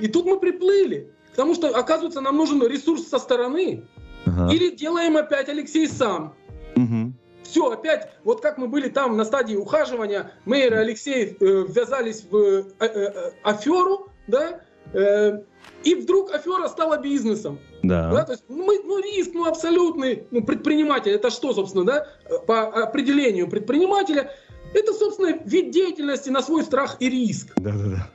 И 0.00 0.08
тут 0.08 0.26
мы 0.26 0.40
приплыли. 0.40 1.12
Потому 1.30 1.54
что, 1.54 1.68
оказывается, 1.68 2.20
нам 2.20 2.36
нужен 2.36 2.64
ресурс 2.66 3.08
со 3.08 3.18
стороны. 3.18 3.84
Ага. 4.24 4.52
Или 4.52 4.70
делаем 4.70 5.16
опять 5.16 5.48
Алексей 5.48 5.88
сам. 5.88 6.34
Угу. 6.76 7.12
Все, 7.42 7.70
опять, 7.70 8.10
вот 8.24 8.40
как 8.40 8.56
мы 8.56 8.68
были 8.68 8.88
там 8.88 9.16
на 9.16 9.24
стадии 9.24 9.54
ухаживания, 9.54 10.32
Мейер 10.44 10.74
и 10.74 10.76
Алексей 10.76 11.36
э, 11.38 11.66
ввязались 11.68 12.24
в 12.28 12.36
э, 12.36 12.64
э, 12.80 12.86
э 12.86 13.32
аферу, 13.42 14.08
да, 14.26 14.62
э, 14.92 15.42
и 15.84 15.94
вдруг 15.94 16.32
афера 16.32 16.68
стала 16.68 16.98
бизнесом. 16.98 17.58
Да. 17.82 18.10
да 18.10 18.24
то 18.24 18.32
есть 18.32 18.44
ну, 18.48 18.64
мы, 18.64 18.80
ну, 18.84 19.00
риск, 19.00 19.30
ну, 19.34 19.46
абсолютный, 19.46 20.26
ну, 20.30 20.42
предприниматель, 20.42 21.12
это 21.12 21.30
что, 21.30 21.52
собственно, 21.52 21.84
да, 21.84 22.06
по 22.46 22.62
определению 22.82 23.48
предпринимателя, 23.48 24.30
это, 24.72 24.92
собственно, 24.92 25.38
вид 25.44 25.70
деятельности 25.70 26.30
на 26.30 26.42
свой 26.42 26.64
страх 26.64 26.96
и 27.00 27.08
риск. 27.08 27.52
Да, 27.56 27.72
да, 27.72 27.84
да. 27.84 28.10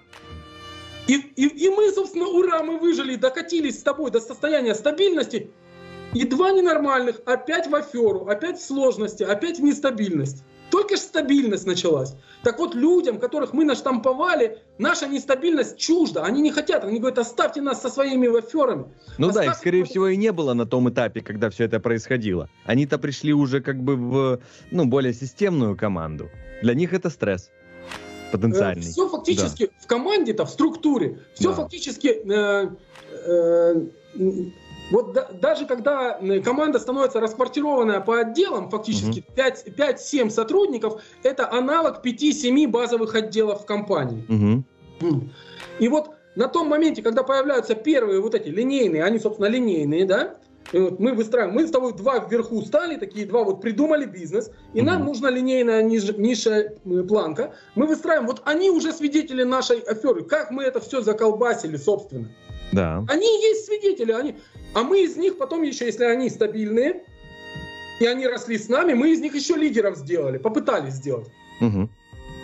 И, 1.08 1.16
и, 1.36 1.66
и 1.66 1.70
мы, 1.70 1.92
собственно, 1.92 2.28
ура, 2.28 2.62
мы 2.62 2.78
выжили, 2.78 3.16
докатились 3.16 3.80
с 3.80 3.84
тобой 3.84 4.12
до 4.12 4.20
состояния 4.20 4.76
стабильности, 4.76 5.52
и 6.14 6.24
два 6.26 6.52
ненормальных 6.52 7.22
опять 7.26 7.68
в 7.68 7.76
аферу, 7.76 8.28
опять 8.28 8.60
в 8.60 8.66
сложности, 8.66 9.24
опять 9.24 9.60
в 9.60 9.64
нестабильность. 9.64 10.44
Только 10.70 10.96
же 10.96 11.02
стабильность 11.02 11.66
началась. 11.66 12.16
Так 12.44 12.60
вот, 12.60 12.76
людям, 12.76 13.20
которых 13.20 13.54
мы 13.54 13.66
наштамповали, 13.66 14.60
наша 14.78 15.08
нестабильность 15.08 15.78
чужда. 15.78 16.24
Они 16.24 16.42
не 16.42 16.52
хотят. 16.52 16.84
Они 16.84 17.00
говорят, 17.00 17.20
оставьте 17.20 17.62
нас 17.62 17.82
со 17.82 17.90
своими 17.90 18.28
аферами. 18.38 18.86
Ну 19.18 19.30
оставьте 19.30 19.50
да, 19.50 19.54
их, 19.54 19.58
скорее 19.58 19.84
всего, 19.84 20.08
и 20.08 20.18
не 20.18 20.32
было 20.32 20.54
на 20.54 20.66
том 20.66 20.90
этапе, 20.90 21.22
когда 21.22 21.50
все 21.50 21.66
это 21.66 21.80
происходило. 21.80 22.50
Они-то 22.66 22.98
пришли 22.98 23.34
уже 23.34 23.62
как 23.62 23.82
бы 23.82 23.96
в 23.96 24.40
ну, 24.72 24.86
более 24.86 25.14
системную 25.14 25.76
команду. 25.76 26.30
Для 26.62 26.74
них 26.74 26.94
это 26.94 27.10
стресс 27.10 27.50
потенциальный. 28.32 28.88
Э, 28.88 28.92
все 28.92 29.10
фактически 29.10 29.66
да. 29.66 29.72
в 29.80 29.88
команде-то, 29.88 30.46
в 30.46 30.50
структуре, 30.50 31.20
все 31.34 31.50
да. 31.50 31.56
фактически... 31.56 32.08
Э, 32.08 32.70
э, 33.26 33.86
Вот 34.92 35.14
да, 35.14 35.30
даже 35.42 35.66
когда 35.66 36.20
команда 36.44 36.80
становится 36.80 37.20
расквартированная 37.20 38.00
по 38.00 38.20
отделам, 38.20 38.70
фактически 38.70 39.24
угу. 39.28 39.42
5-7 39.82 40.30
сотрудников, 40.30 41.02
это 41.24 41.52
аналог 41.52 42.04
5-7 42.06 42.68
базовых 42.68 43.16
отделов 43.16 43.64
в 43.64 43.66
компании. 43.66 44.26
Угу. 45.02 45.24
И 45.80 45.88
вот 45.88 46.12
на 46.36 46.48
том 46.48 46.68
моменте, 46.68 47.02
когда 47.02 47.24
появляются 47.24 47.76
первые 47.76 48.22
вот 48.22 48.36
эти 48.36 48.50
линейные, 48.50 49.04
они, 49.04 49.20
собственно, 49.20 49.48
линейные, 49.48 50.06
да, 50.06 50.36
вот 50.72 51.00
мы 51.00 51.14
выстраиваем, 51.14 51.56
мы 51.56 51.68
с 51.68 51.72
тобой 51.72 51.94
два 51.94 52.20
вверху 52.20 52.62
стали, 52.62 52.96
такие 52.96 53.26
два 53.26 53.44
вот 53.44 53.62
придумали 53.62 54.06
бизнес, 54.06 54.52
и 54.74 54.80
mm-hmm. 54.80 54.84
нам 54.84 55.06
нужна 55.06 55.30
линейная 55.32 55.82
ниж, 55.82 56.16
низшая 56.16 56.76
планка. 57.08 57.54
Мы 57.76 57.88
выстраиваем, 57.88 58.28
вот 58.28 58.42
они 58.46 58.70
уже 58.70 58.94
свидетели 58.94 59.44
нашей 59.44 59.80
аферы, 59.80 60.24
как 60.24 60.52
мы 60.52 60.64
это 60.64 60.80
все 60.80 61.02
заколбасили, 61.02 61.78
собственно. 61.78 62.30
Да. 62.72 63.04
Они 63.08 63.42
есть 63.42 63.66
свидетели, 63.66 64.12
они, 64.12 64.36
а 64.74 64.84
мы 64.84 65.04
из 65.04 65.18
них 65.18 65.38
потом 65.38 65.64
еще, 65.64 65.86
если 65.86 66.04
они 66.04 66.30
стабильные, 66.30 67.04
и 68.00 68.06
они 68.06 68.28
росли 68.28 68.58
с 68.58 68.70
нами, 68.70 68.94
мы 68.94 69.12
из 69.12 69.20
них 69.20 69.36
еще 69.36 69.56
лидеров 69.56 69.98
сделали, 69.98 70.38
попытались 70.38 70.94
сделать. 70.94 71.28
Угу. 71.62 71.90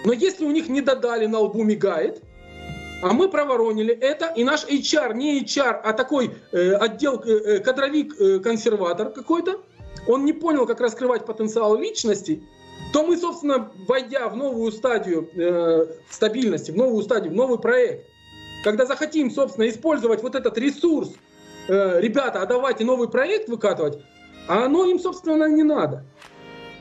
Но 0.06 0.14
если 0.14 0.46
у 0.46 0.52
них 0.52 0.68
не 0.68 0.82
додали, 0.82 1.26
на 1.26 1.40
лбу 1.40 1.64
мигает, 1.64 2.22
а 3.02 3.14
мы 3.14 3.30
проворонили 3.30 3.94
это, 3.94 4.28
и 4.36 4.44
наш 4.44 4.66
HR, 4.66 5.14
не 5.16 5.42
HR, 5.42 5.82
а 5.84 5.94
такой 5.94 6.32
э, 6.52 6.74
отдел, 6.74 7.22
э, 7.26 7.30
э 7.30 7.60
кадровик-консерватор 7.60 9.08
э, 9.08 9.12
какой-то, 9.12 9.62
он 10.08 10.26
не 10.26 10.34
понял, 10.34 10.66
как 10.66 10.82
раскрывать 10.82 11.26
потенциал 11.26 11.78
личности, 11.78 12.44
то 12.94 13.06
мы, 13.06 13.18
собственно, 13.18 13.72
войдя 13.88 14.28
в 14.30 14.36
новую 14.36 14.72
стадию 14.72 15.30
э, 15.36 15.88
стабильности, 16.10 16.72
в 16.72 16.78
новую 16.78 17.04
стадию, 17.04 17.32
в 17.34 17.36
новый 17.36 17.60
проект, 17.60 18.06
когда 18.64 18.86
захотим, 18.86 19.30
собственно, 19.32 19.68
использовать 19.70 20.24
вот 20.24 20.36
этот 20.36 20.58
ресурс, 20.58 21.14
э, 21.68 22.02
ребята, 22.02 22.42
а 22.42 22.46
давайте 22.46 22.84
новый 22.84 23.10
проект 23.10 23.50
выкатывать, 23.50 24.00
а 24.48 24.66
оно 24.66 24.86
им, 24.86 25.00
собственно, 25.00 25.48
не 25.50 25.64
надо. 25.64 26.04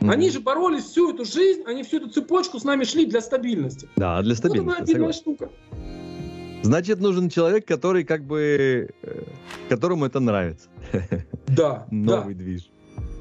Mm-hmm. 0.00 0.10
Они 0.10 0.30
же 0.30 0.40
боролись 0.40 0.84
всю 0.84 1.14
эту 1.14 1.24
жизнь, 1.24 1.62
они 1.66 1.82
всю 1.82 1.98
эту 1.98 2.10
цепочку 2.10 2.58
с 2.58 2.64
нами 2.64 2.84
шли 2.84 3.06
для 3.06 3.20
стабильности. 3.20 3.88
Да, 3.96 4.20
для 4.22 4.34
стабильности. 4.34 4.80
Вот 4.80 4.90
одна 4.90 5.12
штука. 5.12 5.50
Значит, 6.62 7.00
нужен 7.00 7.28
человек, 7.28 7.66
который 7.66 8.04
как 8.04 8.24
бы, 8.24 8.88
э, 9.02 9.22
которому 9.68 10.06
это 10.06 10.20
нравится. 10.20 10.68
Да. 11.46 11.86
Новый 11.90 12.34
да. 12.34 12.40
движ. 12.40 12.70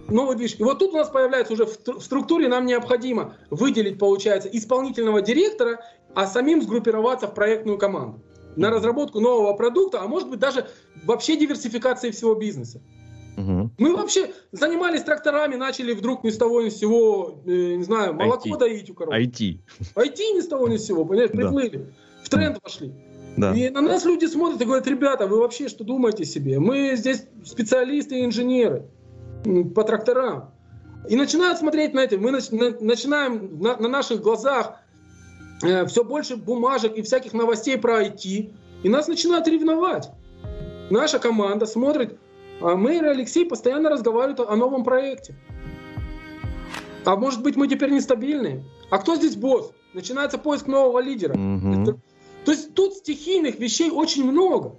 Новый 0.08 0.36
движ. 0.36 0.56
И 0.58 0.64
вот 0.64 0.80
тут 0.80 0.94
у 0.94 0.98
нас 0.98 1.10
появляется 1.10 1.54
уже 1.54 1.66
в 1.66 2.02
структуре 2.02 2.48
нам 2.48 2.66
необходимо 2.66 3.36
выделить, 3.52 4.00
получается, 4.00 4.50
исполнительного 4.52 5.22
директора, 5.22 5.82
а 6.16 6.26
самим 6.26 6.62
сгруппироваться 6.62 7.28
в 7.28 7.36
проектную 7.36 7.78
команду 7.78 8.22
на 8.56 8.70
разработку 8.70 9.20
нового 9.20 9.54
продукта, 9.54 10.02
а 10.02 10.08
может 10.08 10.30
быть 10.30 10.40
даже 10.40 10.68
вообще 11.04 11.38
диверсификации 11.38 12.12
всего 12.12 12.36
бизнеса. 12.36 12.82
Угу. 13.38 13.72
Мы 13.78 13.96
вообще 13.96 14.32
занимались 14.52 15.02
тракторами, 15.04 15.56
начали 15.56 15.94
вдруг 15.94 16.24
ни 16.24 16.30
с 16.30 16.38
того 16.38 16.62
ни 16.62 16.70
с 16.70 16.78
сего, 16.78 17.42
э, 17.46 17.76
не 17.76 17.84
знаю, 17.84 18.14
молоко 18.14 18.50
IT. 18.50 18.60
доить 18.60 18.90
у 18.90 18.94
коров. 18.94 19.14
IT. 19.14 19.60
IT 19.96 20.18
ни 20.36 20.42
с 20.42 20.48
того 20.48 20.68
ни 20.68 20.78
с 20.78 20.86
сего, 20.86 21.04
понимаешь, 21.06 21.32
приплыли. 21.32 21.78
Да. 21.78 21.86
В 22.24 22.30
тренд 22.30 22.60
вошли. 22.64 22.94
Да. 23.38 23.56
И 23.56 23.70
на 23.70 23.82
нас 23.82 24.06
люди 24.06 24.26
смотрят 24.26 24.62
и 24.62 24.66
говорят, 24.66 24.86
ребята, 24.88 25.26
вы 25.26 25.40
вообще 25.40 25.68
что 25.68 25.84
думаете 25.84 26.26
себе? 26.26 26.60
Мы 26.60 26.96
здесь 26.96 27.26
специалисты 27.44 28.20
и 28.20 28.26
инженеры 28.26 28.86
по 29.74 29.84
тракторам. 29.84 30.52
И 31.10 31.16
начинают 31.16 31.58
смотреть 31.58 31.94
на 31.94 32.02
это. 32.02 32.18
Мы 32.18 32.32
начинаем 32.32 33.60
на, 33.60 33.76
на 33.76 33.88
наших 33.88 34.22
глазах 34.22 34.80
э, 35.64 35.86
все 35.86 36.04
больше 36.04 36.36
бумажек 36.36 36.96
и 36.96 37.02
всяких 37.02 37.34
новостей 37.34 37.78
про 37.78 38.04
IT. 38.04 38.54
И 38.84 38.90
нас 38.90 39.08
начинают 39.08 39.48
ревновать. 39.48 40.10
Наша 40.90 41.20
команда 41.20 41.66
смотрит, 41.66 42.18
а 42.62 42.76
мэр 42.76 43.06
и 43.06 43.08
Алексей 43.08 43.46
постоянно 43.46 43.90
разговаривают 43.90 44.40
о, 44.42 44.52
о 44.52 44.56
новом 44.56 44.84
проекте. 44.84 45.36
А 47.06 47.16
может 47.16 47.42
быть 47.42 47.56
мы 47.56 47.68
теперь 47.68 47.92
нестабильные? 47.92 48.64
А 48.90 48.98
кто 48.98 49.16
здесь 49.16 49.36
босс? 49.36 49.72
Начинается 49.94 50.38
поиск 50.38 50.68
нового 50.68 51.00
лидера. 51.00 51.34
Угу. 51.34 52.00
То 52.46 52.52
есть 52.52 52.74
тут 52.74 52.94
стихийных 52.94 53.60
вещей 53.60 53.90
очень 53.90 54.30
много. 54.30 54.76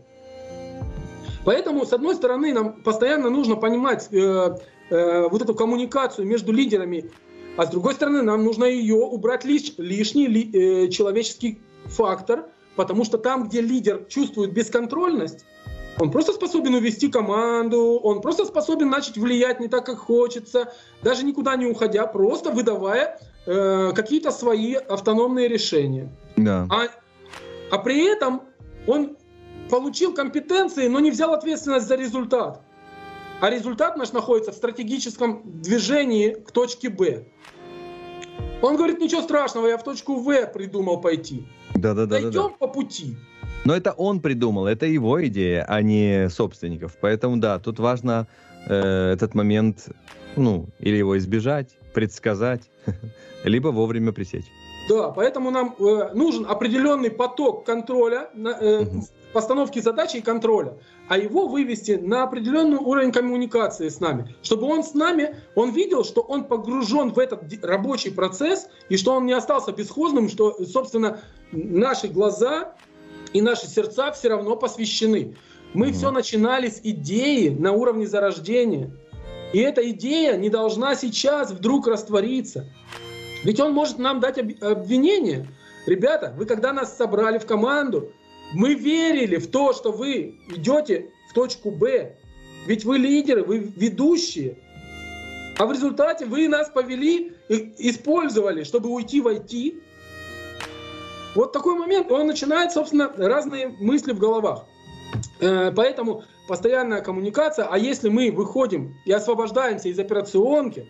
Поэтому, 1.44 1.84
с 1.84 1.92
одной 1.92 2.14
стороны, 2.14 2.52
нам 2.52 2.82
постоянно 2.82 3.28
нужно 3.28 3.56
понимать 3.56 4.08
э, 4.10 4.56
э, 4.90 5.28
вот 5.28 5.42
эту 5.42 5.54
коммуникацию 5.54 6.26
между 6.26 6.52
лидерами, 6.52 7.10
а 7.56 7.66
с 7.66 7.70
другой 7.70 7.94
стороны, 7.94 8.22
нам 8.22 8.44
нужно 8.44 8.64
ее 8.64 8.96
убрать 8.96 9.44
лиш, 9.44 9.74
лишний 9.78 10.26
ли, 10.26 10.50
э, 10.52 10.88
человеческий 10.88 11.60
фактор, 11.86 12.46
потому 12.76 13.04
что 13.04 13.18
там, 13.18 13.44
где 13.48 13.60
лидер 13.60 14.04
чувствует 14.08 14.52
бесконтрольность, 14.52 15.44
он 15.98 16.10
просто 16.10 16.32
способен 16.32 16.74
увести 16.74 17.08
команду, 17.08 18.00
он 18.02 18.20
просто 18.20 18.44
способен 18.44 18.90
начать 18.90 19.16
влиять 19.16 19.60
не 19.60 19.68
так, 19.68 19.86
как 19.86 19.98
хочется, 19.98 20.72
даже 21.02 21.24
никуда 21.24 21.54
не 21.54 21.66
уходя, 21.66 22.06
просто 22.06 22.50
выдавая 22.50 23.20
э, 23.46 23.92
какие-то 23.94 24.32
свои 24.32 24.74
автономные 24.74 25.46
решения. 25.46 26.10
Да. 26.36 26.66
А 26.70 26.88
а 27.70 27.78
при 27.78 28.04
этом 28.06 28.42
он 28.86 29.16
получил 29.70 30.14
компетенции, 30.14 30.88
но 30.88 31.00
не 31.00 31.10
взял 31.10 31.32
ответственность 31.32 31.86
за 31.86 31.96
результат. 31.96 32.62
А 33.40 33.50
результат 33.50 33.96
наш 33.96 34.12
находится 34.12 34.52
в 34.52 34.54
стратегическом 34.54 35.42
движении 35.60 36.30
к 36.30 36.50
точке 36.52 36.88
Б. 36.88 37.24
Он 38.62 38.76
говорит, 38.76 39.00
ничего 39.00 39.22
страшного, 39.22 39.66
я 39.66 39.76
в 39.76 39.84
точку 39.84 40.16
В 40.16 40.46
придумал 40.46 41.00
пойти. 41.00 41.46
Да-да-да. 41.74 42.20
Дойдем 42.20 42.32
да, 42.32 42.48
да. 42.48 42.54
по 42.58 42.68
пути. 42.68 43.16
Но 43.64 43.74
это 43.74 43.92
он 43.92 44.20
придумал, 44.20 44.66
это 44.66 44.86
его 44.86 45.24
идея, 45.26 45.64
а 45.68 45.82
не 45.82 46.28
собственников. 46.30 46.96
Поэтому 47.00 47.38
да, 47.38 47.58
тут 47.58 47.78
важно 47.78 48.26
э, 48.66 49.12
этот 49.12 49.34
момент, 49.34 49.88
ну, 50.36 50.68
или 50.78 50.96
его 50.96 51.16
избежать, 51.18 51.76
предсказать, 51.94 52.70
либо 53.44 53.68
вовремя 53.68 54.12
пресечь. 54.12 54.46
Да, 54.88 55.10
поэтому 55.10 55.50
нам 55.50 55.74
э, 55.78 56.10
нужен 56.14 56.46
определенный 56.46 57.10
поток 57.10 57.64
контроля, 57.64 58.28
э, 58.34 58.82
угу. 58.82 59.04
постановки 59.32 59.78
задачи 59.78 60.18
и 60.18 60.20
контроля, 60.20 60.78
а 61.08 61.16
его 61.16 61.48
вывести 61.48 61.92
на 61.92 62.24
определенный 62.24 62.76
уровень 62.76 63.10
коммуникации 63.10 63.88
с 63.88 64.00
нами, 64.00 64.34
чтобы 64.42 64.66
он 64.66 64.84
с 64.84 64.92
нами, 64.92 65.36
он 65.54 65.70
видел, 65.70 66.04
что 66.04 66.20
он 66.20 66.44
погружен 66.44 67.12
в 67.12 67.18
этот 67.18 67.42
рабочий 67.64 68.10
процесс 68.10 68.68
и 68.90 68.96
что 68.98 69.14
он 69.14 69.24
не 69.24 69.32
остался 69.32 69.72
бесхозным, 69.72 70.28
что, 70.28 70.62
собственно, 70.64 71.20
наши 71.50 72.08
глаза 72.08 72.74
и 73.32 73.40
наши 73.40 73.66
сердца 73.66 74.12
все 74.12 74.28
равно 74.28 74.54
посвящены. 74.54 75.36
Мы 75.72 75.88
угу. 75.88 75.94
все 75.94 76.10
начинали 76.10 76.68
с 76.68 76.80
идеи 76.82 77.48
на 77.48 77.72
уровне 77.72 78.06
зарождения. 78.06 78.90
И 79.54 79.58
эта 79.60 79.88
идея 79.90 80.36
не 80.36 80.50
должна 80.50 80.94
сейчас 80.94 81.52
вдруг 81.52 81.86
раствориться. 81.86 82.66
Ведь 83.44 83.60
он 83.60 83.72
может 83.72 83.98
нам 83.98 84.20
дать 84.20 84.38
обвинение. 84.38 85.46
Ребята, 85.86 86.34
вы 86.36 86.46
когда 86.46 86.72
нас 86.72 86.96
собрали 86.96 87.38
в 87.38 87.46
команду, 87.46 88.10
мы 88.52 88.74
верили 88.74 89.36
в 89.36 89.50
то, 89.50 89.72
что 89.72 89.92
вы 89.92 90.40
идете 90.48 91.10
в 91.30 91.34
точку 91.34 91.70
Б. 91.70 92.16
Ведь 92.66 92.84
вы 92.84 92.98
лидеры, 92.98 93.44
вы 93.44 93.58
ведущие. 93.58 94.58
А 95.58 95.66
в 95.66 95.72
результате 95.72 96.24
вы 96.24 96.48
нас 96.48 96.68
повели 96.70 97.32
использовали, 97.48 98.64
чтобы 98.64 98.88
уйти 98.88 99.20
в 99.20 99.28
IT. 99.28 99.82
Вот 101.34 101.52
такой 101.52 101.76
момент, 101.78 102.10
он 102.10 102.26
начинает, 102.26 102.72
собственно, 102.72 103.12
разные 103.16 103.68
мысли 103.68 104.12
в 104.12 104.18
головах. 104.18 104.66
Э, 105.40 105.72
поэтому 105.74 106.24
постоянная 106.48 107.02
коммуникация, 107.02 107.66
а 107.66 107.76
если 107.76 108.08
мы 108.08 108.30
выходим 108.30 108.96
и 109.04 109.12
освобождаемся 109.12 109.88
из 109.88 109.98
операционки, 109.98 110.86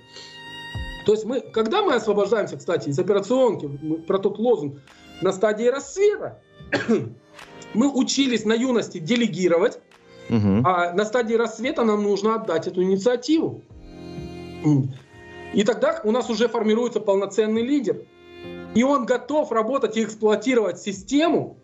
то 1.04 1.12
есть 1.12 1.24
мы, 1.24 1.40
когда 1.40 1.82
мы 1.82 1.94
освобождаемся, 1.94 2.56
кстати, 2.56 2.88
из 2.88 2.98
операционки, 2.98 3.66
про 4.06 4.18
тот 4.18 4.38
лозунг, 4.38 4.80
на 5.20 5.32
стадии 5.32 5.66
рассвета, 5.66 6.40
мы 7.74 7.92
учились 7.92 8.44
на 8.44 8.54
юности 8.54 8.98
делегировать, 8.98 9.80
угу. 10.28 10.62
а 10.64 10.92
на 10.92 11.04
стадии 11.04 11.34
рассвета 11.34 11.84
нам 11.84 12.02
нужно 12.02 12.36
отдать 12.36 12.66
эту 12.66 12.82
инициативу. 12.82 13.62
И 15.52 15.62
тогда 15.62 16.00
у 16.04 16.10
нас 16.10 16.30
уже 16.30 16.48
формируется 16.48 17.00
полноценный 17.00 17.62
лидер. 17.62 18.06
И 18.74 18.82
он 18.82 19.06
готов 19.06 19.52
работать 19.52 19.96
и 19.96 20.02
эксплуатировать 20.02 20.80
систему, 20.80 21.58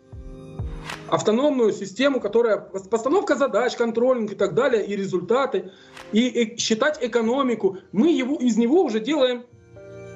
автономную 1.11 1.73
систему, 1.73 2.19
которая 2.19 2.57
постановка 2.57 3.35
задач, 3.35 3.75
контролинг 3.75 4.31
и 4.31 4.35
так 4.35 4.53
далее, 4.53 4.85
и 4.85 4.95
результаты, 4.95 5.71
и, 6.11 6.27
и 6.27 6.57
считать 6.57 6.99
экономику. 7.01 7.77
Мы 7.91 8.11
его, 8.11 8.35
из 8.37 8.57
него 8.57 8.83
уже 8.83 8.99
делаем 8.99 9.43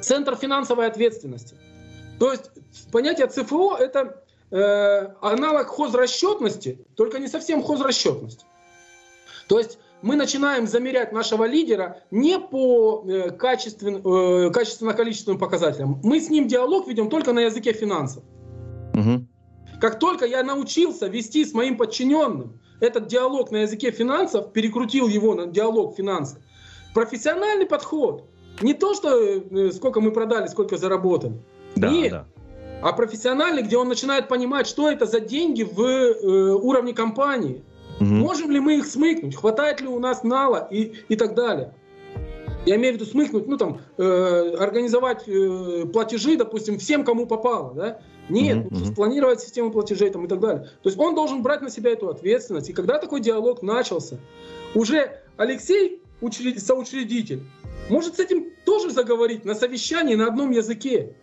центр 0.01 0.35
финансовой 0.35 0.87
ответственности. 0.87 1.55
То 2.19 2.31
есть 2.31 2.49
понятие 2.91 3.27
ЦФО 3.27 3.75
это 3.75 4.23
э, 4.51 5.07
аналог 5.21 5.67
хозрасчетности, 5.67 6.79
только 6.95 7.19
не 7.19 7.27
совсем 7.27 7.61
хозрасчетность. 7.61 8.45
То 9.47 9.59
есть 9.59 9.77
мы 10.01 10.15
начинаем 10.15 10.65
замерять 10.65 11.11
нашего 11.11 11.45
лидера 11.45 12.01
не 12.09 12.39
по 12.39 13.03
э, 13.05 13.31
качествен, 13.31 13.97
э, 13.97 14.49
качественно-количественным 14.51 15.39
показателям. 15.39 15.99
Мы 16.03 16.21
с 16.21 16.29
ним 16.29 16.47
диалог 16.47 16.87
ведем 16.87 17.09
только 17.09 17.33
на 17.33 17.39
языке 17.39 17.73
финансов. 17.73 18.23
Угу. 18.93 19.25
Как 19.80 19.99
только 19.99 20.26
я 20.26 20.43
научился 20.43 21.07
вести 21.07 21.45
с 21.45 21.53
моим 21.53 21.78
подчиненным 21.78 22.59
этот 22.80 23.07
диалог 23.07 23.51
на 23.51 23.57
языке 23.57 23.91
финансов, 23.91 24.51
перекрутил 24.53 25.07
его 25.07 25.34
на 25.36 25.47
диалог 25.47 25.95
финансов, 25.95 26.39
профессиональный 26.93 27.65
подход, 27.65 28.26
не 28.61 28.73
то, 28.73 28.93
что 28.93 29.17
э, 29.17 29.71
сколько 29.71 30.01
мы 30.01 30.11
продали, 30.11 30.47
сколько 30.47 30.78
заработали. 30.78 31.41
Да, 31.76 31.89
Нет. 31.89 32.11
Да. 32.11 32.26
А 32.82 32.93
профессиональный, 32.93 33.63
где 33.63 33.78
он 33.78 33.88
начинает 33.88 34.28
понимать, 34.28 34.67
что 34.67 34.89
это 34.89 35.05
за 35.05 35.19
деньги 35.19 35.63
в 35.63 35.82
э, 35.82 36.53
уровне 36.53 36.93
компании. 36.93 37.63
Угу. 37.99 38.05
Можем 38.05 38.51
ли 38.51 38.59
мы 38.59 38.78
их 38.78 38.86
смыкнуть? 38.86 39.36
Хватает 39.36 39.82
ли 39.82 39.88
у 39.88 39.99
нас 39.99 40.23
нала 40.23 40.67
и, 40.69 40.93
и 41.07 41.15
так 41.15 41.36
далее. 41.36 41.73
Я 42.65 42.76
имею 42.78 42.93
в 42.93 42.97
виду 42.97 43.05
смыкнуть, 43.05 43.47
ну 43.47 43.57
там, 43.57 43.82
э, 43.97 44.55
организовать 44.59 45.28
э, 45.28 45.86
платежи, 45.91 46.36
допустим, 46.36 46.80
всем, 46.80 47.03
кому 47.03 47.28
попало, 47.28 47.73
да? 47.76 47.99
Нет, 48.30 48.57
mm-hmm. 48.57 48.91
спланировать 48.91 49.41
систему 49.41 49.71
платежей 49.71 50.09
там 50.09 50.26
и 50.26 50.28
так 50.28 50.39
далее. 50.39 50.63
То 50.82 50.89
есть 50.89 50.97
он 50.97 51.15
должен 51.15 51.43
брать 51.43 51.61
на 51.61 51.69
себя 51.69 51.91
эту 51.91 52.09
ответственность. 52.09 52.69
И 52.69 52.73
когда 52.73 52.97
такой 52.97 53.21
диалог 53.21 53.61
начался, 53.61 54.17
уже 54.73 55.21
Алексей, 55.38 56.01
учред... 56.21 56.59
соучредитель, 56.61 57.43
может 57.89 58.15
с 58.15 58.19
этим 58.19 58.47
тоже 58.65 58.89
заговорить 58.89 59.45
на 59.45 59.53
совещании 59.53 60.15
на 60.15 60.28
одном 60.28 60.51
языке. 60.51 61.15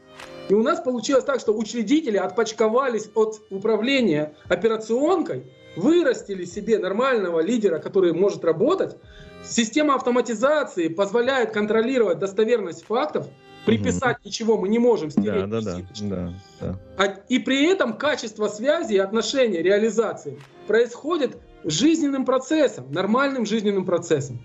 И 0.48 0.54
у 0.54 0.62
нас 0.62 0.80
получилось 0.80 1.24
так, 1.24 1.40
что 1.40 1.52
учредители 1.56 2.16
отпочковались 2.16 3.08
от 3.14 3.40
управления 3.50 4.34
операционкой, 4.48 5.44
вырастили 5.76 6.44
себе 6.44 6.78
нормального 6.78 7.40
лидера, 7.40 7.78
который 7.78 8.12
может 8.12 8.44
работать. 8.44 8.96
Система 9.44 9.94
автоматизации 9.94 10.88
позволяет 10.88 11.52
контролировать 11.52 12.18
достоверность 12.18 12.84
фактов, 12.84 13.26
приписать 13.64 14.18
угу. 14.18 14.28
ничего 14.28 14.58
мы 14.58 14.68
не 14.68 14.78
можем 14.78 15.10
стереть. 15.10 15.48
Да, 15.48 15.60
да, 15.60 15.60
да, 15.60 15.80
да, 16.00 16.32
да. 16.60 16.78
А, 16.96 17.06
и 17.28 17.38
при 17.38 17.66
этом 17.66 17.96
качество 17.96 18.48
связи, 18.48 18.96
отношения, 18.96 19.62
реализации 19.62 20.38
происходит 20.66 21.36
жизненным 21.64 22.24
процессом, 22.24 22.90
нормальным 22.92 23.46
жизненным 23.46 23.84
процессом. 23.84 24.40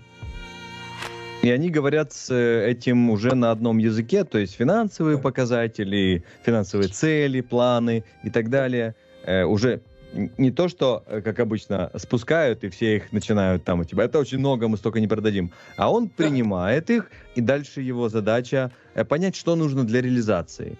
И 1.42 1.50
они 1.50 1.70
говорят 1.70 2.12
с 2.12 2.30
э, 2.30 2.70
этим 2.70 3.10
уже 3.10 3.34
на 3.36 3.52
одном 3.52 3.78
языке, 3.78 4.24
то 4.24 4.38
есть 4.38 4.54
финансовые 4.54 5.18
показатели, 5.18 6.24
финансовые 6.44 6.88
цели, 6.88 7.40
планы 7.42 8.02
и 8.24 8.30
так 8.30 8.50
далее. 8.50 8.96
Э, 9.24 9.44
уже 9.44 9.80
не 10.12 10.50
то, 10.50 10.68
что, 10.68 11.04
э, 11.06 11.20
как 11.20 11.38
обычно, 11.38 11.90
спускают 11.96 12.64
и 12.64 12.68
все 12.68 12.96
их 12.96 13.12
начинают 13.12 13.62
там, 13.64 13.84
типа, 13.84 14.00
это 14.00 14.18
очень 14.18 14.38
много, 14.38 14.66
мы 14.66 14.76
столько 14.76 15.00
не 15.00 15.06
продадим. 15.06 15.52
А 15.76 15.92
он 15.92 16.08
принимает 16.08 16.90
их, 16.90 17.10
и 17.36 17.40
дальше 17.40 17.82
его 17.82 18.08
задача 18.08 18.72
понять, 19.04 19.36
что 19.36 19.56
нужно 19.56 19.84
для 19.84 20.00
реализации 20.00 20.78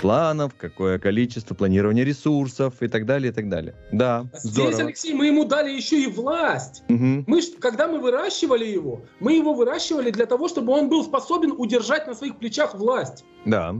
планов, 0.00 0.52
какое 0.56 0.98
количество, 0.98 1.54
планирования 1.54 2.04
ресурсов 2.04 2.74
и 2.80 2.88
так 2.88 3.06
далее, 3.06 3.30
и 3.30 3.34
так 3.34 3.48
далее. 3.48 3.74
Да, 3.92 4.26
Здесь, 4.32 4.52
здорово. 4.52 4.82
Алексей, 4.84 5.12
мы 5.12 5.26
ему 5.26 5.44
дали 5.44 5.70
еще 5.70 6.02
и 6.02 6.06
власть. 6.06 6.82
Угу. 6.88 7.24
Мы, 7.26 7.42
когда 7.58 7.88
мы 7.88 7.98
выращивали 7.98 8.64
его, 8.64 9.02
мы 9.18 9.34
его 9.34 9.52
выращивали 9.52 10.10
для 10.10 10.26
того, 10.26 10.48
чтобы 10.48 10.72
он 10.72 10.88
был 10.88 11.04
способен 11.04 11.52
удержать 11.56 12.06
на 12.06 12.14
своих 12.14 12.38
плечах 12.38 12.74
власть. 12.74 13.24
Да. 13.44 13.74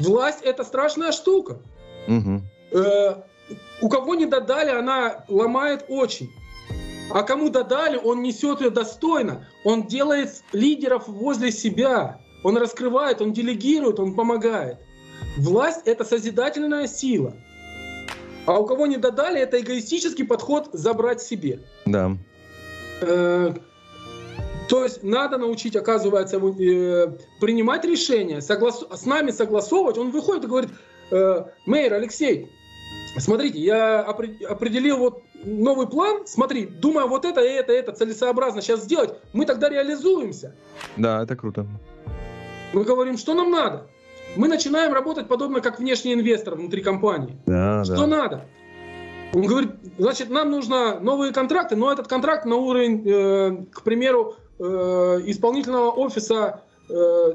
Власть— 0.00 0.40
это 0.42 0.64
страшная 0.64 1.12
штука. 1.12 1.60
Угу. 2.06 2.42
Э, 2.72 3.14
у 3.82 3.88
кого 3.88 4.14
не 4.14 4.26
додали, 4.26 4.70
она 4.70 5.24
ломает 5.28 5.84
очень. 5.88 6.30
А 7.10 7.22
кому 7.22 7.48
додали, 7.48 7.96
он 7.96 8.22
несет 8.22 8.60
ее 8.60 8.70
достойно. 8.70 9.46
Он 9.64 9.86
делает 9.86 10.42
лидеров 10.52 11.08
возле 11.08 11.50
себя. 11.50 12.20
Он 12.44 12.56
раскрывает, 12.56 13.20
он 13.20 13.32
делегирует, 13.32 13.98
он 13.98 14.14
помогает. 14.14 14.78
Власть— 15.36 15.82
это 15.84 16.04
созидательная 16.04 16.86
сила. 16.86 17.34
А 18.46 18.58
у 18.58 18.66
кого 18.66 18.86
не 18.86 18.96
додали, 18.96 19.40
это 19.40 19.60
эгоистический 19.60 20.24
подход 20.24 20.70
забрать 20.72 21.20
себе. 21.20 21.60
Да. 21.84 22.16
Э, 23.02 23.54
то 24.68 24.84
есть 24.84 25.02
надо 25.02 25.38
научить, 25.38 25.76
оказывается, 25.76 26.36
э, 26.36 27.18
принимать 27.40 27.84
решения, 27.84 28.40
соглас... 28.40 28.84
с 28.90 29.04
нами 29.04 29.32
согласовывать. 29.32 29.98
Он 29.98 30.10
выходит 30.10 30.44
и 30.44 30.46
говорит, 30.46 30.70
э, 31.10 31.44
Мейер, 31.66 31.94
Алексей, 31.94 32.50
смотрите, 33.18 33.58
я 33.58 34.00
определил 34.00 34.98
вот 34.98 35.22
новый 35.44 35.86
план, 35.86 36.26
смотри, 36.26 36.66
думаю, 36.66 37.08
вот 37.08 37.24
это, 37.24 37.40
это, 37.40 37.72
это 37.72 37.92
целесообразно 37.92 38.60
сейчас 38.60 38.84
сделать, 38.84 39.14
мы 39.32 39.46
тогда 39.46 39.68
реализуемся. 39.68 40.54
Да, 40.96 41.22
это 41.22 41.36
круто. 41.36 41.66
Мы 42.72 42.84
говорим, 42.84 43.16
что 43.16 43.34
нам 43.34 43.50
надо 43.50 43.88
мы 44.36 44.48
начинаем 44.48 44.92
работать 44.92 45.28
подобно 45.28 45.60
как 45.60 45.78
внешний 45.78 46.14
инвестор 46.14 46.54
внутри 46.54 46.82
компании. 46.82 47.36
Да, 47.46 47.84
Что 47.84 47.96
да. 47.96 48.06
надо? 48.06 48.44
Он 49.34 49.42
говорит, 49.42 49.72
значит, 49.98 50.30
нам 50.30 50.50
нужно 50.50 51.00
новые 51.00 51.32
контракты, 51.32 51.76
но 51.76 51.92
этот 51.92 52.08
контракт 52.08 52.46
на 52.46 52.56
уровень, 52.56 53.02
э, 53.06 53.64
к 53.72 53.82
примеру, 53.82 54.36
э, 54.58 54.64
исполнительного 55.26 55.90
офиса, 55.90 56.62
э, 56.88 57.34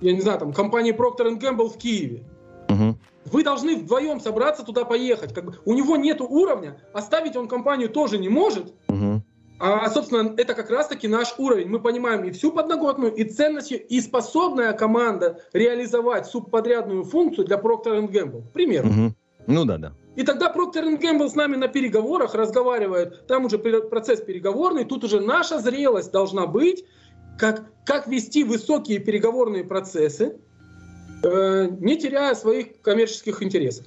я 0.00 0.12
не 0.12 0.20
знаю, 0.20 0.40
там, 0.40 0.52
компании 0.52 0.92
Procter 0.92 1.38
Gamble 1.38 1.68
в 1.68 1.76
Киеве. 1.76 2.24
Угу. 2.68 2.96
Вы 3.26 3.44
должны 3.44 3.76
вдвоем 3.76 4.18
собраться 4.20 4.64
туда 4.64 4.84
поехать. 4.84 5.32
Как 5.32 5.44
бы, 5.44 5.54
у 5.64 5.74
него 5.74 5.96
нет 5.96 6.20
уровня, 6.20 6.80
оставить 6.92 7.36
он 7.36 7.46
компанию 7.46 7.90
тоже 7.90 8.18
не 8.18 8.28
может. 8.28 8.72
Угу. 8.88 9.09
А, 9.60 9.90
собственно, 9.90 10.34
это 10.38 10.54
как 10.54 10.70
раз-таки 10.70 11.06
наш 11.06 11.34
уровень. 11.36 11.68
Мы 11.68 11.80
понимаем 11.80 12.24
и 12.24 12.30
всю 12.30 12.50
подноготную, 12.50 13.12
и 13.12 13.24
ценность, 13.24 13.72
и 13.72 14.00
способная 14.00 14.72
команда 14.72 15.42
реализовать 15.52 16.26
субподрядную 16.26 17.04
функцию 17.04 17.46
для 17.46 17.58
Procter 17.58 18.08
Gamble. 18.08 18.42
Пример. 18.54 18.86
Угу. 18.86 19.14
Ну 19.46 19.64
да, 19.66 19.76
да. 19.76 19.92
И 20.16 20.22
тогда 20.22 20.50
Procter 20.50 20.98
Gamble 20.98 21.28
с 21.28 21.34
нами 21.34 21.56
на 21.56 21.68
переговорах 21.68 22.34
разговаривает, 22.34 23.26
там 23.26 23.44
уже 23.44 23.58
процесс 23.58 24.22
переговорный, 24.22 24.86
тут 24.86 25.04
уже 25.04 25.20
наша 25.20 25.58
зрелость 25.58 26.10
должна 26.10 26.46
быть, 26.46 26.86
как, 27.38 27.64
как 27.84 28.06
вести 28.06 28.44
высокие 28.44 28.98
переговорные 28.98 29.64
процессы, 29.64 30.38
э, 31.22 31.68
не 31.80 31.98
теряя 31.98 32.34
своих 32.34 32.80
коммерческих 32.80 33.42
интересов. 33.42 33.84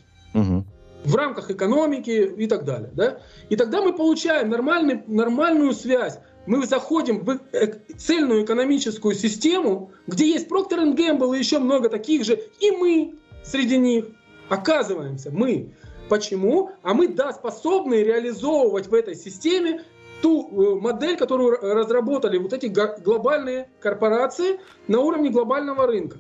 В 1.05 1.15
рамках 1.15 1.51
экономики 1.51 2.33
и 2.37 2.47
так 2.47 2.63
далее. 2.63 2.91
Да? 2.93 3.19
И 3.49 3.55
тогда 3.55 3.81
мы 3.81 3.93
получаем 3.93 4.49
нормальный, 4.49 5.03
нормальную 5.07 5.73
связь. 5.73 6.19
Мы 6.45 6.65
заходим 6.65 7.23
в 7.23 7.39
э, 7.51 7.73
цельную 7.97 8.43
экономическую 8.43 9.15
систему, 9.15 9.91
где 10.07 10.29
есть 10.29 10.47
Procter 10.47 10.95
Gamble 10.95 11.35
и 11.35 11.39
еще 11.39 11.59
много 11.59 11.89
таких 11.89 12.25
же, 12.25 12.39
и 12.59 12.71
мы 12.71 13.15
среди 13.43 13.77
них 13.77 14.05
оказываемся. 14.49 15.31
Мы. 15.31 15.73
Почему? 16.09 16.71
А 16.83 16.93
мы, 16.93 17.07
да, 17.07 17.31
способны 17.31 18.03
реализовывать 18.03 18.87
в 18.87 18.93
этой 18.93 19.15
системе 19.15 19.83
ту 20.21 20.47
э, 20.49 20.79
модель, 20.79 21.17
которую 21.17 21.57
разработали 21.61 22.37
вот 22.37 22.53
эти 22.53 22.67
глобальные 22.67 23.69
корпорации 23.79 24.59
на 24.87 24.99
уровне 24.99 25.29
глобального 25.29 25.87
рынка. 25.87 26.17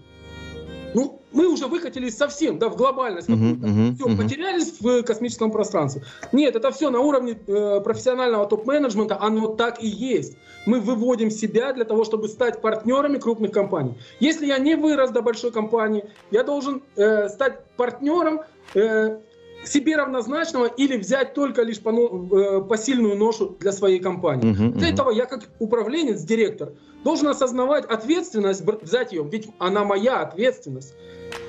Ну, 0.93 1.21
мы 1.31 1.47
уже 1.47 1.67
выкатились 1.67 2.15
совсем, 2.15 2.59
да, 2.59 2.69
в 2.69 2.75
глобальность 2.75 3.29
uh-huh, 3.29 3.59
uh-huh, 3.59 3.95
все, 3.95 4.05
uh-huh. 4.05 4.17
потерялись 4.17 4.79
в 4.79 5.03
космическом 5.03 5.51
пространстве. 5.51 6.03
Нет, 6.31 6.55
это 6.55 6.71
все 6.71 6.89
на 6.89 6.99
уровне 6.99 7.37
э, 7.47 7.81
профессионального 7.81 8.45
топ-менеджмента, 8.45 9.17
оно 9.19 9.47
так 9.47 9.81
и 9.81 9.87
есть. 9.87 10.37
Мы 10.65 10.79
выводим 10.79 11.29
себя 11.31 11.73
для 11.73 11.85
того, 11.85 12.03
чтобы 12.03 12.27
стать 12.27 12.61
партнерами 12.61 13.17
крупных 13.17 13.51
компаний. 13.51 13.95
Если 14.19 14.45
я 14.45 14.59
не 14.59 14.75
вырос 14.75 15.11
до 15.11 15.21
большой 15.21 15.51
компании, 15.51 16.05
я 16.31 16.43
должен 16.43 16.83
э, 16.95 17.29
стать 17.29 17.65
партнером 17.75 18.41
э, 18.75 19.19
себе 19.65 19.95
равнозначного 19.95 20.65
или 20.65 20.97
взять 20.97 21.33
только 21.33 21.63
лишь 21.63 21.79
э, 21.79 22.61
посильную 22.67 23.15
ношу 23.15 23.55
для 23.59 23.71
своей 23.71 23.99
компании. 23.99 24.53
Uh-huh, 24.53 24.71
для 24.71 24.89
этого 24.89 25.11
я 25.11 25.25
как 25.25 25.49
управленец, 25.59 26.21
директор, 26.21 26.73
должен 27.03 27.27
осознавать 27.27 27.85
ответственность, 27.85 28.63
взять 28.81 29.11
ее, 29.11 29.27
ведь 29.29 29.49
она 29.59 29.83
моя 29.83 30.21
ответственность. 30.21 30.93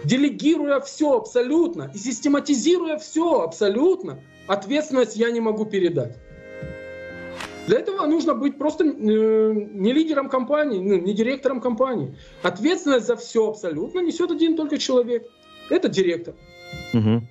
Делегируя 0.05 0.81
все 0.81 1.17
абсолютно 1.17 1.91
и 1.95 1.99
систематизируя 1.99 2.99
все 2.99 3.41
абсолютно, 3.41 4.21
ответственность 4.47 5.17
я 5.17 5.31
не 5.31 5.41
могу 5.41 5.65
передать. 5.65 6.17
Для 7.67 7.79
этого 7.79 8.07
нужно 8.07 8.35
быть 8.35 8.59
просто 8.59 8.85
э, 8.85 8.89
не 8.93 9.93
лидером 9.93 10.29
компании, 10.29 10.81
ну, 10.81 10.97
не 10.97 11.15
директором 11.15 11.61
компании. 11.61 12.15
Ответственность 12.43 13.07
за 13.07 13.17
все 13.17 13.49
абсолютно 13.49 14.01
несет 14.01 14.31
один 14.31 14.55
только 14.55 14.77
человек. 14.77 15.27
Это 15.71 15.89
директор. 15.89 16.35
Угу. 16.93 17.23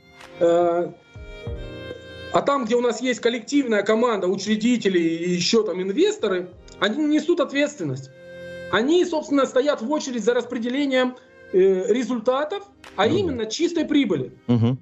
А 0.44 2.42
там, 2.42 2.66
где 2.66 2.76
у 2.76 2.82
нас 2.82 3.00
есть 3.02 3.20
коллективная 3.20 3.84
команда 3.84 4.28
учредителей 4.28 5.18
и 5.18 5.30
еще 5.30 5.64
там 5.64 5.82
инвесторы, 5.82 6.50
они 6.80 7.06
несут 7.06 7.40
ответственность. 7.40 8.10
Они, 8.72 9.06
собственно, 9.06 9.46
стоят 9.46 9.84
в 9.84 9.92
очередь 9.92 10.24
за 10.24 10.34
распределением 10.34 11.16
э, 11.52 11.94
результатов, 11.94 12.64
а 12.96 13.06
угу. 13.06 13.16
именно 13.16 13.46
чистой 13.46 13.86
прибыли. 13.86 14.32
Угу. 14.48 14.78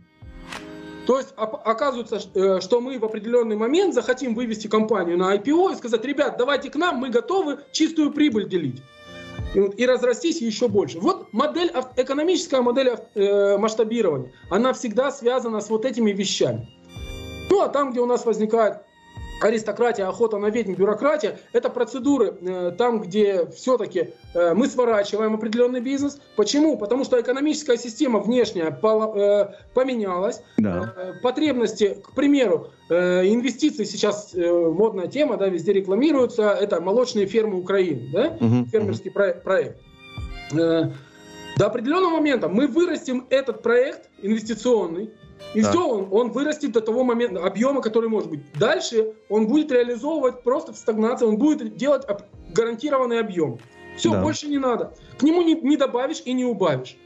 То 1.07 1.17
есть 1.17 1.33
оказывается, 1.35 2.21
э, 2.35 2.61
что 2.61 2.79
мы 2.79 2.97
в 2.97 3.03
определенный 3.03 3.57
момент 3.57 3.93
захотим 3.93 4.33
вывести 4.33 4.67
компанию 4.67 5.17
на 5.17 5.35
IPO 5.35 5.73
и 5.73 5.75
сказать, 5.75 6.05
ребят, 6.05 6.37
давайте 6.37 6.69
к 6.69 6.75
нам, 6.75 6.97
мы 6.97 7.09
готовы 7.09 7.59
чистую 7.73 8.13
прибыль 8.13 8.47
делить. 8.47 8.81
И, 9.53 9.85
разрастись 9.85 10.41
еще 10.41 10.67
больше. 10.67 10.99
Вот 10.99 11.31
модель, 11.33 11.71
экономическая 11.97 12.61
модель 12.61 12.91
э, 13.15 13.57
масштабирования, 13.57 14.31
она 14.49 14.73
всегда 14.73 15.11
связана 15.11 15.59
с 15.59 15.69
вот 15.69 15.85
этими 15.85 16.11
вещами. 16.11 16.69
Ну 17.49 17.61
а 17.61 17.67
там, 17.67 17.91
где 17.91 17.99
у 17.99 18.05
нас 18.05 18.25
возникает 18.25 18.77
аристократия, 19.41 20.07
охота 20.07 20.37
на 20.37 20.47
ведьм, 20.47 20.73
бюрократия, 20.73 21.39
это 21.51 21.69
процедуры 21.69 22.35
э, 22.41 22.71
там, 22.77 23.01
где 23.01 23.47
все-таки 23.47 24.13
э, 24.33 24.53
мы 24.53 24.67
сворачиваем 24.67 25.33
определенный 25.33 25.81
бизнес. 25.81 26.19
Почему? 26.35 26.77
Потому 26.77 27.03
что 27.03 27.19
экономическая 27.19 27.77
система 27.77 28.19
внешняя 28.19 28.71
пол, 28.71 29.15
э, 29.15 29.55
поменялась. 29.73 30.41
Да. 30.57 30.93
Э, 30.95 31.13
потребности, 31.21 31.97
к 32.03 32.13
примеру, 32.13 32.67
э, 32.89 33.27
инвестиции 33.27 33.83
сейчас 33.83 34.33
э, 34.33 34.51
модная 34.51 35.07
тема, 35.07 35.37
да, 35.37 35.47
везде 35.47 35.73
рекламируются, 35.73 36.51
это 36.51 36.79
молочные 36.79 37.25
фермы 37.25 37.59
Украины, 37.59 38.09
да, 38.13 38.37
угу, 38.39 38.65
фермерский 38.71 39.09
угу. 39.09 39.15
Про 39.15 39.33
проект. 39.33 39.79
Э, 40.53 40.91
до 41.57 41.67
определенного 41.67 42.11
момента 42.11 42.47
мы 42.47 42.67
вырастим 42.67 43.25
этот 43.29 43.61
проект 43.61 44.09
инвестиционный, 44.21 45.11
и 45.53 45.61
да. 45.61 45.69
все, 45.69 45.87
он, 45.87 46.07
он 46.11 46.31
вырастет 46.31 46.71
до 46.71 46.81
того 46.81 47.03
момента, 47.03 47.43
объема, 47.43 47.81
который 47.81 48.09
может 48.09 48.29
быть. 48.29 48.41
Дальше 48.57 49.13
он 49.29 49.47
будет 49.47 49.71
реализовывать 49.71 50.43
просто 50.43 50.73
в 50.73 50.77
стагнации, 50.77 51.25
он 51.25 51.37
будет 51.37 51.75
делать 51.75 52.05
гарантированный 52.53 53.19
объем. 53.19 53.59
Все, 53.97 54.11
да. 54.11 54.21
больше 54.21 54.47
не 54.47 54.57
надо. 54.57 54.93
К 55.17 55.23
нему 55.23 55.41
не, 55.41 55.55
не 55.55 55.77
добавишь 55.77 56.21
и 56.25 56.33
не 56.33 56.45
убавишь. 56.45 56.97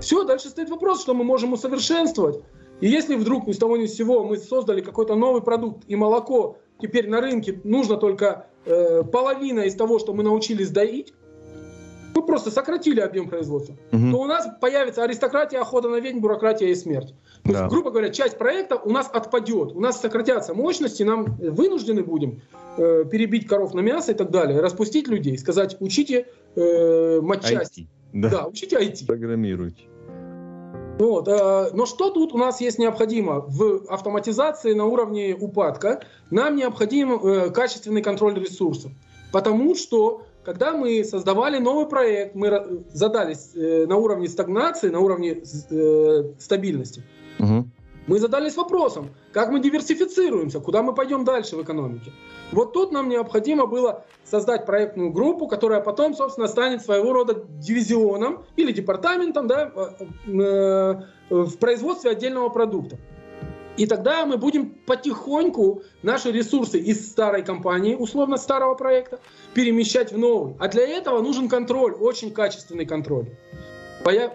Все, 0.00 0.24
дальше 0.24 0.48
стоит 0.48 0.70
вопрос, 0.70 1.02
что 1.02 1.14
мы 1.14 1.24
можем 1.24 1.52
усовершенствовать. 1.52 2.40
И 2.80 2.88
если 2.88 3.16
вдруг 3.16 3.46
ни 3.46 3.52
с 3.52 3.58
того 3.58 3.76
ни 3.76 3.86
с 3.86 3.96
сего 3.96 4.24
мы 4.24 4.36
создали 4.36 4.80
какой-то 4.80 5.16
новый 5.16 5.42
продукт, 5.42 5.84
и 5.88 5.96
молоко 5.96 6.58
теперь 6.80 7.08
на 7.08 7.20
рынке 7.20 7.60
нужно 7.64 7.96
только 7.96 8.46
э, 8.64 9.02
половина 9.02 9.60
из 9.60 9.74
того, 9.74 9.98
что 9.98 10.14
мы 10.14 10.22
научились 10.22 10.70
доить, 10.70 11.12
мы 12.18 12.26
просто 12.26 12.50
сократили 12.50 13.00
объем 13.00 13.28
производства, 13.28 13.76
угу. 13.92 14.10
то 14.10 14.18
у 14.18 14.26
нас 14.26 14.48
появится 14.60 15.04
аристократия, 15.04 15.60
охота 15.60 15.88
на 15.88 15.96
ведьм, 15.96 16.20
бюрократия 16.20 16.68
и 16.68 16.74
смерть. 16.74 17.14
То 17.44 17.52
да. 17.52 17.58
есть, 17.60 17.70
грубо 17.70 17.90
говоря, 17.90 18.10
часть 18.10 18.38
проекта 18.38 18.76
у 18.76 18.90
нас 18.90 19.08
отпадет, 19.12 19.72
у 19.72 19.80
нас 19.80 20.00
сократятся 20.00 20.54
мощности, 20.54 21.02
нам 21.02 21.36
вынуждены 21.36 22.02
будем 22.02 22.42
э, 22.76 23.04
перебить 23.10 23.46
коров 23.46 23.74
на 23.74 23.80
мясо 23.80 24.12
и 24.12 24.14
так 24.14 24.30
далее, 24.30 24.60
распустить 24.60 25.08
людей, 25.08 25.38
сказать, 25.38 25.76
учите 25.80 26.26
э, 26.56 27.20
матчасть. 27.20 27.86
Да. 28.12 28.30
да, 28.30 28.46
учите 28.46 28.76
IT. 28.76 29.06
Программируйте. 29.06 29.84
Вот, 30.98 31.28
э, 31.28 31.70
но 31.74 31.86
что 31.86 32.10
тут 32.10 32.32
у 32.32 32.38
нас 32.38 32.60
есть 32.60 32.78
необходимо? 32.78 33.44
В 33.46 33.86
автоматизации 33.88 34.72
на 34.72 34.86
уровне 34.86 35.36
упадка 35.38 36.02
нам 36.30 36.56
необходим 36.56 37.12
э, 37.12 37.50
качественный 37.50 38.02
контроль 38.02 38.34
ресурсов. 38.34 38.90
Потому 39.30 39.74
что 39.76 40.22
когда 40.48 40.72
мы 40.72 41.04
создавали 41.04 41.58
новый 41.58 41.86
проект, 41.86 42.34
мы 42.34 42.82
задались 42.90 43.50
э, 43.54 43.84
на 43.86 43.96
уровне 43.96 44.28
стагнации, 44.28 44.88
на 44.88 44.98
уровне 44.98 45.42
э, 45.70 46.24
стабильности. 46.38 47.02
Угу. 47.38 47.68
Мы 48.06 48.18
задались 48.18 48.56
вопросом, 48.56 49.10
как 49.32 49.50
мы 49.50 49.60
диверсифицируемся, 49.60 50.60
куда 50.60 50.82
мы 50.82 50.94
пойдем 50.94 51.26
дальше 51.26 51.56
в 51.56 51.62
экономике. 51.62 52.12
Вот 52.50 52.72
тут 52.72 52.92
нам 52.92 53.10
необходимо 53.10 53.66
было 53.66 54.06
создать 54.24 54.64
проектную 54.64 55.10
группу, 55.12 55.48
которая 55.48 55.82
потом, 55.82 56.14
собственно, 56.14 56.48
станет 56.48 56.82
своего 56.82 57.12
рода 57.12 57.44
дивизионом 57.58 58.44
или 58.56 58.72
департаментом 58.72 59.48
да, 59.48 59.70
э, 60.26 60.94
в 61.28 61.58
производстве 61.58 62.10
отдельного 62.10 62.48
продукта. 62.48 62.96
И 63.78 63.86
тогда 63.86 64.26
мы 64.26 64.36
будем 64.36 64.70
потихоньку 64.86 65.82
наши 66.02 66.32
ресурсы 66.32 66.78
из 66.78 67.08
старой 67.08 67.44
компании, 67.44 67.94
условно 67.94 68.36
старого 68.36 68.74
проекта, 68.74 69.20
перемещать 69.54 70.12
в 70.12 70.18
новый. 70.18 70.54
А 70.58 70.68
для 70.68 70.86
этого 70.86 71.22
нужен 71.22 71.48
контроль, 71.48 71.94
очень 71.94 72.32
качественный 72.32 72.86
контроль. 72.86 73.26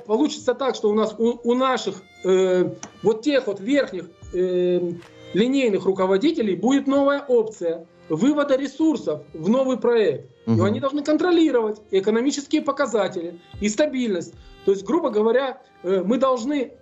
Получится 0.06 0.54
так, 0.54 0.76
что 0.76 0.89
у 0.89 0.94
нас 0.94 1.16
у, 1.18 1.39
у 1.44 1.56
наших 1.56 2.04
э, 2.24 2.74
вот 3.02 3.22
тех 3.24 3.48
вот 3.48 3.60
верхних 3.60 4.06
э, 4.34 4.91
линейных 5.34 5.86
руководителей 5.86 6.56
будет 6.56 6.88
новая 6.88 7.24
опция 7.28 7.86
вывода 8.10 8.56
ресурсов 8.56 9.22
в 9.34 9.50
новый 9.50 9.78
проект. 9.78 10.30
Угу. 10.46 10.56
И 10.56 10.68
они 10.68 10.80
должны 10.80 11.04
контролировать 11.04 11.82
экономические 11.91 12.62
показатели 12.62 13.39
и 13.62 13.70
стабильность. 13.70 14.34
То 14.66 14.72
есть, 14.72 14.86
грубо 14.86 15.10
говоря, 15.10 15.62
э, 15.84 16.04
мы 16.06 16.18
должны, 16.18 16.74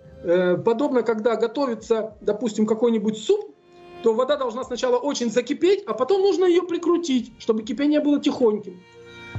подобно 0.64 1.02
когда 1.02 1.36
готовится, 1.36 2.16
допустим, 2.20 2.66
какой-нибудь 2.66 3.18
суп, 3.18 3.54
то 4.02 4.14
вода 4.14 4.36
должна 4.36 4.64
сначала 4.64 4.96
очень 4.96 5.30
закипеть, 5.30 5.84
а 5.86 5.94
потом 5.94 6.22
нужно 6.22 6.44
ее 6.44 6.62
прикрутить, 6.62 7.32
чтобы 7.38 7.62
кипение 7.62 8.00
было 8.00 8.20
тихоньким. 8.20 8.82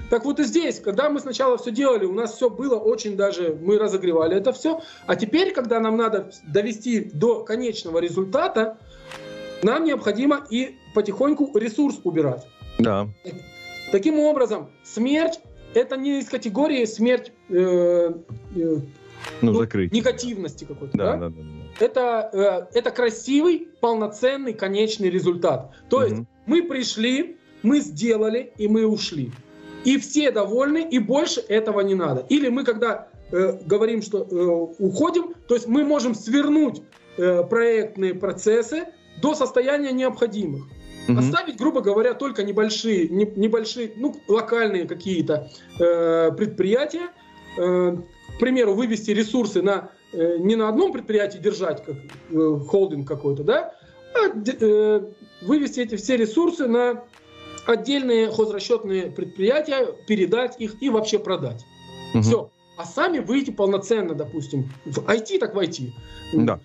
Так 0.10 0.26
вот 0.26 0.40
и 0.40 0.44
здесь, 0.44 0.80
когда 0.80 1.10
мы 1.10 1.20
сначала 1.20 1.58
все 1.58 1.72
делали, 1.72 2.06
у 2.06 2.14
нас 2.14 2.36
все 2.36 2.50
было 2.50 2.76
очень 2.76 3.16
даже, 3.16 3.58
мы 3.62 3.78
разогревали 3.78 4.38
это 4.38 4.52
все, 4.54 4.82
а 5.08 5.16
теперь, 5.16 5.54
когда 5.54 5.80
нам 5.80 5.98
надо 5.98 6.32
довести 6.48 7.00
до 7.00 7.44
конечного 7.44 8.00
результата, 8.00 8.78
нам 9.62 9.86
необходимо 9.86 10.46
и 10.50 10.78
потихоньку 10.94 11.58
ресурс 11.58 12.00
убирать. 12.04 12.46
Да. 12.80 13.08
Таким 13.92 14.20
образом, 14.20 14.70
смерть 14.84 15.40
это 15.74 15.98
не 15.98 16.20
из 16.20 16.30
категории 16.30 16.86
смерть 16.86 17.32
э, 17.50 18.14
э, 18.56 18.78
ну, 19.42 19.52
ну, 19.52 19.60
закрыть. 19.60 19.92
негативности 19.92 20.66
какой-то. 20.66 20.98
Да, 20.98 21.18
да? 21.18 21.18
Да, 21.18 21.30
да, 21.30 21.42
да. 21.42 21.86
Это, 21.86 22.70
э, 22.74 22.78
это 22.78 22.92
красивый, 22.92 23.68
полноценный, 23.80 24.54
конечный 24.54 25.10
результат. 25.10 25.72
То 25.90 25.98
угу. 25.98 26.06
есть 26.06 26.22
мы 26.46 26.64
пришли, 26.64 27.38
мы 27.62 27.80
сделали 27.80 28.54
и 28.58 28.68
мы 28.68 28.86
ушли 28.86 29.32
и 29.84 29.98
все 29.98 30.32
довольны, 30.32 30.88
и 30.90 31.00
больше 31.00 31.42
этого 31.42 31.82
не 31.82 31.96
надо. 31.96 32.26
Или 32.30 32.50
мы, 32.50 32.64
когда 32.64 33.08
э, 33.32 33.58
говорим, 33.66 34.02
что 34.02 34.20
э, 34.24 34.84
уходим, 34.84 35.34
то 35.48 35.56
есть 35.56 35.68
мы 35.68 35.84
можем 35.84 36.16
свернуть 36.16 36.82
э, 37.18 37.44
проектные 37.44 38.14
процессы 38.14 38.86
до 39.22 39.36
состояния 39.36 39.92
необходимых. 39.92 40.64
Угу. 41.08 41.20
Оставить, 41.20 41.58
грубо 41.58 41.82
говоря, 41.82 42.14
только 42.14 42.44
небольшие, 42.44 43.10
не, 43.10 43.26
небольшие, 43.26 43.92
ну, 43.98 44.16
локальные 44.28 44.88
какие-то 44.88 45.50
э, 45.80 46.32
предприятия. 46.32 47.10
Э, 47.58 47.98
к 48.36 48.40
примеру, 48.40 48.74
вывести 48.74 49.12
ресурсы 49.12 49.62
на 49.62 49.90
э, 50.12 50.38
не 50.38 50.56
на 50.56 50.70
одном 50.70 50.92
предприятии 50.92 51.38
держать, 51.38 51.84
как 51.84 51.96
э, 51.96 52.60
холдинг 52.68 53.08
какой-то, 53.08 53.44
да, 53.44 53.74
а 54.14 54.28
э, 54.36 55.02
вывести 55.42 55.80
эти 55.82 55.96
все 55.96 56.18
ресурсы 56.18 56.68
на 56.68 57.04
отдельные 57.66 58.30
хозрасчетные 58.30 59.12
предприятия, 59.12 59.88
передать 60.08 60.60
их 60.60 60.82
и 60.82 60.90
вообще 60.90 61.20
продать. 61.20 61.66
Угу. 62.14 62.22
Все. 62.22 62.50
А 62.78 62.86
сами 62.86 63.20
выйти 63.20 63.52
полноценно, 63.52 64.16
допустим, 64.16 64.70
в 64.86 65.00
IT, 65.00 65.40
так 65.40 65.56
в 65.56 65.60
IT. 65.60 65.92
Да. 66.34 66.60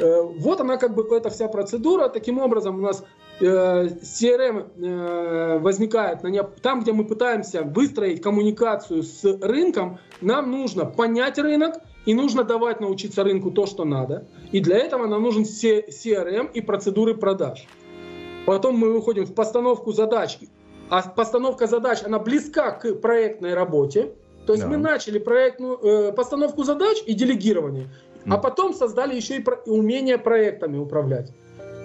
Э, 0.00 0.22
вот 0.22 0.60
она 0.60 0.76
как 0.76 0.94
бы 0.94 1.04
эта 1.16 1.30
вся 1.30 1.48
процедура. 1.48 2.08
Таким 2.08 2.38
образом 2.38 2.78
у 2.78 2.80
нас 2.80 3.04
CRM 3.40 4.70
э, 4.76 5.58
возникает 5.58 6.22
на 6.22 6.28
не... 6.28 6.42
там, 6.42 6.80
где 6.80 6.92
мы 6.92 7.04
пытаемся 7.04 7.62
выстроить 7.62 8.22
коммуникацию 8.22 9.02
с 9.02 9.24
рынком, 9.40 9.98
нам 10.20 10.50
нужно 10.50 10.84
понять 10.84 11.38
рынок 11.38 11.76
и 12.04 12.14
нужно 12.14 12.44
давать 12.44 12.80
научиться 12.80 13.24
рынку 13.24 13.50
то, 13.50 13.66
что 13.66 13.84
надо. 13.84 14.26
И 14.52 14.60
для 14.60 14.76
этого 14.76 15.06
нам 15.06 15.22
нужен 15.22 15.42
CRM 15.42 16.50
и 16.52 16.60
процедуры 16.60 17.14
продаж. 17.14 17.66
Потом 18.46 18.76
мы 18.76 18.92
выходим 18.92 19.26
в 19.26 19.34
постановку 19.34 19.92
задач. 19.92 20.38
А 20.88 21.02
постановка 21.02 21.66
задач, 21.66 22.00
она 22.04 22.18
близка 22.18 22.72
к 22.72 22.94
проектной 22.96 23.54
работе. 23.54 24.12
То 24.46 24.54
есть 24.54 24.64
да. 24.64 24.70
мы 24.70 24.76
начали 24.76 25.18
проектную 25.18 25.78
э, 25.78 26.12
постановку 26.12 26.64
задач 26.64 26.98
и 27.06 27.14
делегирование, 27.14 27.88
mm. 28.24 28.34
а 28.34 28.38
потом 28.38 28.74
создали 28.74 29.14
еще 29.14 29.36
и, 29.36 29.40
про, 29.40 29.56
и 29.66 29.70
умение 29.70 30.18
проектами 30.18 30.78
управлять. 30.78 31.30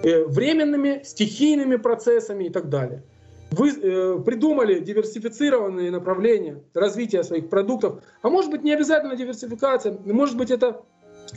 Э, 0.02 0.24
временными, 0.24 1.00
стихийными 1.04 1.76
процессами 1.76 2.44
и 2.44 2.50
так 2.50 2.68
далее. 2.68 3.02
Вы 3.50 3.70
э, 3.70 4.18
придумали 4.24 4.80
диверсифицированные 4.80 5.90
направления 5.90 6.62
развития 6.74 7.22
своих 7.22 7.48
продуктов, 7.48 8.02
а 8.22 8.28
может 8.28 8.50
быть 8.50 8.62
не 8.62 8.72
обязательно 8.72 9.16
диверсификация, 9.16 9.96
может 10.04 10.36
быть 10.36 10.50
это 10.50 10.82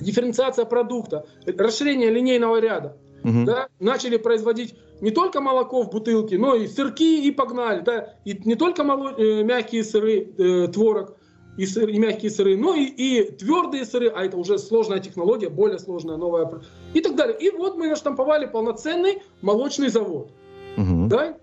дифференциация 0.02 0.66
продукта, 0.66 1.26
расширение 1.46 2.10
линейного 2.10 2.60
ряда. 2.60 2.98
Угу. 3.24 3.46
Да? 3.46 3.68
Начали 3.80 4.18
производить 4.18 4.76
не 5.02 5.12
только 5.12 5.42
молоко 5.42 5.84
в 5.84 5.90
бутылке, 5.90 6.38
но 6.38 6.56
и 6.56 6.68
сырки 6.68 7.26
и 7.26 7.32
погнали. 7.32 7.82
Да? 7.82 8.16
И 8.26 8.40
не 8.44 8.56
только 8.56 8.84
моло... 8.84 9.14
э, 9.18 9.44
мягкие 9.44 9.84
сыры, 9.84 10.34
э, 10.38 10.68
творог 10.68 11.16
и, 11.60 11.66
сыр, 11.66 11.90
и 11.90 12.00
мягкие 12.00 12.32
сыры, 12.32 12.56
но 12.56 12.74
и, 12.74 12.86
и 12.86 13.32
твердые 13.32 13.84
сыры, 13.84 14.08
а 14.08 14.24
это 14.24 14.38
уже 14.38 14.58
сложная 14.58 15.00
технология, 15.00 15.50
более 15.50 15.78
сложная, 15.78 16.16
новая. 16.16 16.62
И 16.94 17.02
так 17.02 17.16
далее. 17.18 17.38
И 17.38 17.50
вот 17.50 17.76
мы 17.76 17.90
наштамповали 17.90 18.46
полноценный 18.46 19.22
молочный 19.42 19.90
завод. 19.90 20.32
Угу. 20.78 21.08
Да? 21.10 21.38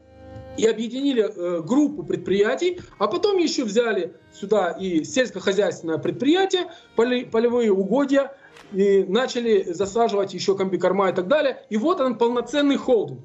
и 0.56 0.64
объединили 0.64 1.22
э, 1.22 1.60
группу 1.60 2.02
предприятий, 2.02 2.80
а 2.98 3.08
потом 3.08 3.36
еще 3.36 3.64
взяли 3.64 4.14
сюда 4.32 4.70
и 4.70 5.04
сельскохозяйственное 5.04 5.98
предприятие, 5.98 6.68
поли, 6.94 7.26
полевые 7.26 7.70
угодья, 7.70 8.32
и 8.72 9.04
начали 9.06 9.70
засаживать 9.70 10.32
еще 10.32 10.56
комбикорма 10.56 11.10
и 11.10 11.12
так 11.12 11.28
далее. 11.28 11.58
И 11.68 11.76
вот 11.76 12.00
он 12.00 12.16
полноценный 12.16 12.76
холдинг 12.76 13.20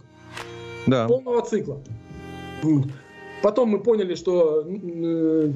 да. 0.88 1.08
полного 1.08 1.42
цикла. 1.42 1.82
Потом 3.42 3.70
мы 3.70 3.80
поняли, 3.82 4.16
что 4.16 4.66
э, 4.68 5.54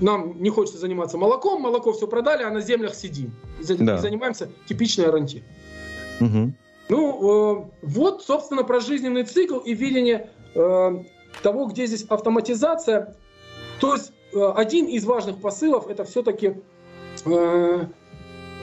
нам 0.00 0.40
не 0.42 0.50
хочется 0.50 0.78
заниматься 0.78 1.18
молоком, 1.18 1.62
молоко 1.62 1.92
все 1.92 2.06
продали, 2.06 2.42
а 2.42 2.50
на 2.50 2.60
землях 2.60 2.94
сидим. 2.94 3.32
И, 3.60 3.74
да. 3.74 3.98
занимаемся 3.98 4.50
типичной 4.68 5.06
оранти. 5.06 5.42
Угу. 6.20 6.52
Ну, 6.88 7.62
э, 7.62 7.70
вот, 7.82 8.22
собственно, 8.24 8.64
про 8.64 8.80
жизненный 8.80 9.24
цикл 9.24 9.58
и 9.58 9.74
видение 9.74 10.30
э, 10.54 11.04
того, 11.42 11.66
где 11.66 11.86
здесь 11.86 12.04
автоматизация. 12.08 13.16
То 13.80 13.94
есть 13.94 14.12
э, 14.32 14.52
один 14.56 14.86
из 14.86 15.04
важных 15.04 15.40
посылов 15.40 15.88
это 15.88 16.04
все-таки 16.04 16.56
э, 17.24 17.86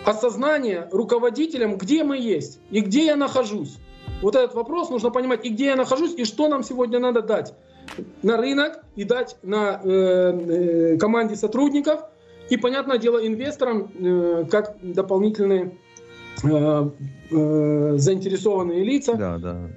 осознание 0.06 0.90
руководителям, 0.92 1.78
где 1.78 2.04
мы 2.04 2.18
есть 2.18 2.60
и 2.70 2.82
где 2.82 3.06
я 3.06 3.16
нахожусь. 3.16 3.78
Вот 4.22 4.36
этот 4.36 4.56
вопрос 4.56 4.90
нужно 4.90 5.12
понимать, 5.12 5.46
и 5.46 5.50
где 5.50 5.66
я 5.66 5.76
нахожусь, 5.76 6.14
и 6.16 6.26
что 6.26 6.48
нам 6.48 6.64
сегодня 6.64 7.00
надо 7.00 7.22
дать 7.22 7.54
на 8.24 8.38
рынок 8.38 8.80
и 8.96 9.04
дать 9.04 9.38
на 9.44 9.82
э, 9.84 9.90
э, 9.90 10.98
команде 10.98 11.36
сотрудников 11.36 12.02
и, 12.50 12.58
понятное 12.58 12.98
дело, 12.98 13.26
инвесторам 13.26 13.92
э, 14.00 14.46
как 14.50 14.78
дополнительные 14.82 15.78
э, 16.44 16.90
э, 17.32 17.94
заинтересованные 17.98 18.84
лица. 18.84 19.16
Да, 19.16 19.38
да. 19.38 19.70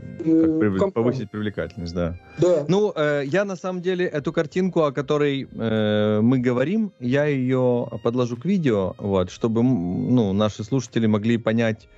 Как 0.78 0.92
повысить 0.92 1.30
привлекательность, 1.30 1.94
да. 1.94 2.18
Да. 2.38 2.64
Ну, 2.68 2.92
э, 2.94 3.22
я 3.26 3.44
на 3.44 3.56
самом 3.56 3.82
деле 3.82 4.06
эту 4.06 4.32
картинку, 4.32 4.82
о 4.82 4.92
которой 4.92 5.48
э, 5.50 6.20
мы 6.20 6.38
говорим, 6.38 6.92
я 7.00 7.24
ее 7.26 7.88
подложу 8.02 8.36
к 8.36 8.44
видео, 8.44 8.94
вот, 8.98 9.30
чтобы 9.30 9.62
ну, 9.62 10.32
наши 10.32 10.62
слушатели 10.62 11.06
могли 11.06 11.38
понять 11.38 11.88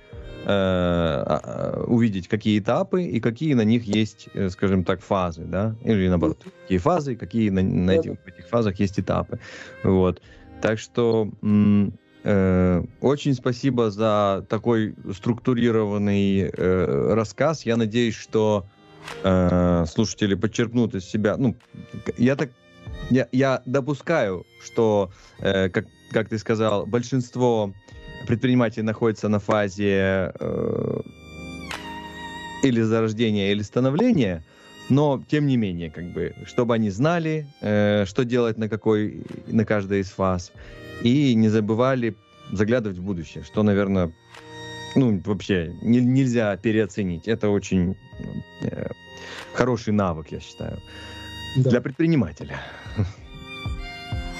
Э, 0.45 1.23
а, 1.25 1.83
увидеть, 1.87 2.27
какие 2.27 2.59
этапы 2.59 3.03
и 3.03 3.21
какие 3.21 3.53
на 3.53 3.63
них 3.63 3.85
есть, 3.85 4.27
э, 4.33 4.49
скажем 4.49 4.83
так, 4.83 5.01
фазы, 5.01 5.43
да, 5.45 5.73
или 5.85 6.09
наоборот, 6.09 6.43
какие 6.63 6.79
фазы, 6.79 7.15
какие 7.15 7.49
на, 7.49 7.61
на 7.61 7.91
этих, 7.91 8.11
этих 8.25 8.49
фазах 8.49 8.77
есть 8.77 8.99
этапы, 8.99 9.39
вот. 9.85 10.21
Так 10.61 10.79
что 10.79 11.29
э, 12.23 12.83
очень 12.99 13.33
спасибо 13.35 13.89
за 13.89 14.45
такой 14.49 14.95
структурированный 15.13 16.51
э, 16.51 17.13
рассказ. 17.13 17.65
Я 17.65 17.77
надеюсь, 17.77 18.15
что 18.15 18.65
э, 19.23 19.85
слушатели 19.87 20.35
подчеркнут 20.35 20.93
из 20.93 21.05
себя. 21.05 21.37
Ну, 21.37 21.55
я 22.17 22.35
так, 22.35 22.49
я, 23.09 23.29
я 23.31 23.61
допускаю, 23.65 24.45
что, 24.61 25.09
э, 25.39 25.69
как 25.69 25.85
как 26.13 26.29
ты 26.29 26.37
сказал, 26.37 26.85
большинство 26.85 27.73
предприниматель 28.27 28.83
находится 28.83 29.29
на 29.29 29.39
фазе 29.39 30.31
э, 30.39 31.01
или 32.63 32.81
зарождения, 32.81 33.51
или 33.51 33.61
становления, 33.61 34.43
но 34.89 35.23
тем 35.29 35.47
не 35.47 35.57
менее, 35.57 35.89
как 35.89 36.11
бы, 36.13 36.33
чтобы 36.45 36.73
они 36.75 36.89
знали, 36.89 37.47
э, 37.61 38.05
что 38.05 38.25
делать 38.25 38.57
на 38.57 38.69
какой, 38.69 39.23
на 39.47 39.65
каждой 39.65 40.01
из 40.01 40.09
фаз, 40.09 40.51
и 41.01 41.35
не 41.35 41.49
забывали 41.49 42.15
заглядывать 42.51 42.97
в 42.97 43.03
будущее, 43.03 43.43
что, 43.43 43.63
наверное, 43.63 44.11
ну, 44.95 45.21
вообще 45.25 45.73
не, 45.81 45.99
нельзя 45.99 46.55
переоценить. 46.57 47.27
Это 47.27 47.49
очень 47.49 47.95
э, 48.61 48.87
хороший 49.53 49.93
навык, 49.93 50.27
я 50.31 50.39
считаю, 50.39 50.77
да. 51.57 51.69
для 51.69 51.81
предпринимателя. 51.81 52.59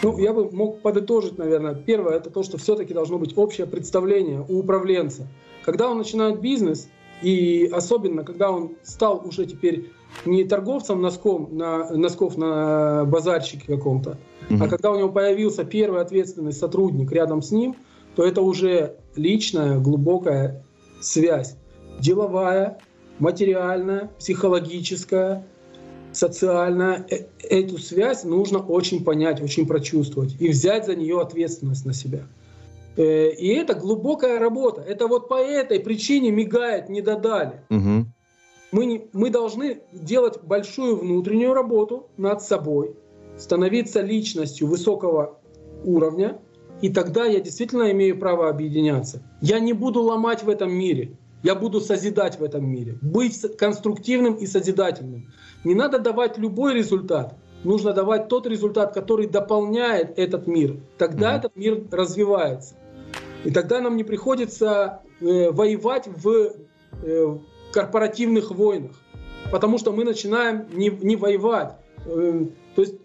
Ну, 0.04 0.18
я 0.18 0.34
бы 0.34 0.52
мог 0.52 0.82
подытожить, 0.82 1.38
наверное. 1.38 1.76
Первое, 1.76 2.16
это 2.16 2.30
то, 2.30 2.44
что 2.44 2.58
все-таки 2.58 2.94
должно 2.94 3.18
быть 3.18 3.38
общее 3.38 3.66
представление 3.66 4.46
у 4.48 4.60
управленца. 4.60 5.28
Когда 5.64 5.90
он 5.90 5.98
начинает 5.98 6.42
бизнес, 6.42 6.90
и 7.22 7.70
особенно, 7.72 8.24
когда 8.24 8.52
он 8.52 8.76
стал 8.84 9.26
уже 9.26 9.46
теперь 9.46 9.92
не 10.26 10.44
торговцем 10.44 11.02
носком 11.02 11.50
на, 11.58 11.90
носков 11.92 12.38
на 12.38 13.06
базарчике 13.06 13.66
каком-то, 13.66 14.18
угу. 14.50 14.64
а 14.64 14.68
когда 14.68 14.92
у 14.92 14.98
него 14.98 15.10
появился 15.10 15.64
первый 15.64 16.02
ответственный 16.02 16.54
сотрудник 16.54 17.12
рядом 17.12 17.42
с 17.42 17.52
ним, 17.52 17.76
то 18.16 18.24
это 18.26 18.42
уже 18.42 18.98
личная, 19.16 19.80
глубокая 19.80 20.66
связь. 21.00 21.56
Деловая, 22.00 22.80
материальная, 23.20 24.12
психологическая, 24.20 25.48
социально 26.14 27.06
э, 27.10 27.26
эту 27.42 27.78
связь 27.78 28.24
нужно 28.24 28.60
очень 28.60 29.04
понять, 29.04 29.42
очень 29.42 29.68
прочувствовать 29.68 30.36
и 30.40 30.50
взять 30.50 30.86
за 30.86 30.96
нее 30.96 31.20
ответственность 31.20 31.86
на 31.86 31.94
себя. 31.94 32.28
Э, 32.96 33.32
и 33.32 33.48
это 33.50 33.74
глубокая 33.74 34.40
работа. 34.40 34.82
Это 34.82 35.08
вот 35.08 35.28
по 35.28 35.36
этой 35.36 35.80
причине 35.80 36.32
мигает, 36.32 36.90
не 36.90 37.02
додали. 37.02 37.62
Угу. 37.70 38.06
Мы, 38.72 38.86
не, 38.86 39.08
мы 39.14 39.30
должны 39.30 39.82
делать 39.92 40.42
большую 40.44 40.98
внутреннюю 40.98 41.54
работу 41.54 42.08
над 42.18 42.42
собой, 42.42 42.96
становиться 43.38 44.02
личностью 44.02 44.68
высокого 44.68 45.40
уровня, 45.84 46.40
и 46.82 46.90
тогда 46.90 47.26
я 47.26 47.40
действительно 47.40 47.92
имею 47.92 48.20
право 48.20 48.50
объединяться. 48.50 49.22
Я 49.42 49.60
не 49.60 49.74
буду 49.74 50.02
ломать 50.02 50.44
в 50.44 50.50
этом 50.50 50.72
мире, 50.72 51.18
я 51.44 51.56
буду 51.56 51.82
созидать 51.82 52.40
в 52.40 52.44
этом 52.44 52.66
мире, 52.66 52.98
быть 53.02 53.40
конструктивным 53.58 54.36
и 54.36 54.48
созидательным. 54.48 55.32
Не 55.66 55.76
надо 55.76 56.00
давать 56.00 56.38
любой 56.38 56.74
результат. 56.74 57.36
Нужно 57.66 57.94
давать 57.94 58.30
тот 58.30 58.48
результат, 58.48 58.94
который 58.94 59.28
дополняет 59.28 60.18
этот 60.18 60.48
мир. 60.48 60.78
Тогда 60.98 61.34
mm-hmm. 61.34 61.38
этот 61.38 61.56
мир 61.56 61.84
развивается. 61.92 62.76
И 63.44 63.52
тогда 63.52 63.82
нам 63.82 63.98
не 63.98 64.04
приходится 64.04 65.02
э, 65.20 65.52
воевать 65.52 66.08
в 66.08 66.54
э, 67.04 67.38
корпоративных 67.72 68.52
войнах. 68.52 68.96
Потому 69.52 69.78
что 69.78 69.92
мы 69.92 70.06
начинаем 70.06 70.66
не, 70.72 70.90
не 70.90 71.16
воевать. 71.16 71.76
Э, 72.06 72.46
то 72.76 72.82
есть 72.82 72.96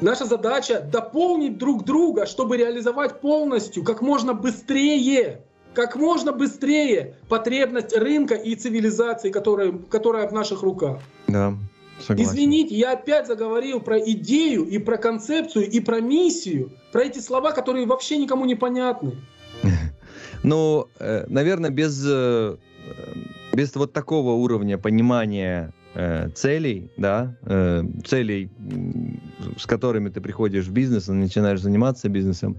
наша 0.00 0.24
задача 0.24 0.80
дополнить 0.80 1.58
друг 1.58 1.84
друга, 1.84 2.26
чтобы 2.26 2.56
реализовать 2.56 3.20
полностью, 3.20 3.84
как 3.84 4.02
можно 4.02 4.34
быстрее 4.34 5.44
как 5.78 5.94
можно 5.94 6.32
быстрее 6.32 7.14
потребность 7.28 7.96
рынка 7.96 8.34
и 8.34 8.56
цивилизации, 8.56 9.30
которая, 9.30 9.70
которая 9.70 10.26
в 10.26 10.32
наших 10.32 10.62
руках. 10.62 10.98
Да, 11.28 11.54
согласен. 12.04 12.32
Извините, 12.32 12.74
я 12.74 12.94
опять 12.94 13.28
заговорил 13.28 13.78
про 13.78 14.00
идею 14.00 14.64
и 14.64 14.78
про 14.78 14.96
концепцию 14.96 15.70
и 15.70 15.78
про 15.78 16.00
миссию, 16.00 16.72
про 16.90 17.04
эти 17.04 17.20
слова, 17.20 17.52
которые 17.52 17.86
вообще 17.86 18.16
никому 18.16 18.44
не 18.44 18.56
понятны. 18.56 19.12
Ну, 20.44 20.86
э, 21.00 21.24
наверное, 21.28 21.70
без, 21.70 22.04
э, 22.06 22.56
без 23.52 23.74
вот 23.74 23.92
такого 23.92 24.32
уровня 24.32 24.78
понимания 24.78 25.72
э, 25.94 26.28
целей, 26.30 26.90
да, 26.96 27.34
целей, 28.04 28.50
с 29.58 29.66
которыми 29.66 30.10
ты 30.10 30.20
приходишь 30.20 30.66
в 30.66 30.72
бизнес 30.72 31.08
и 31.08 31.12
начинаешь 31.12 31.60
заниматься 31.60 32.08
бизнесом, 32.08 32.56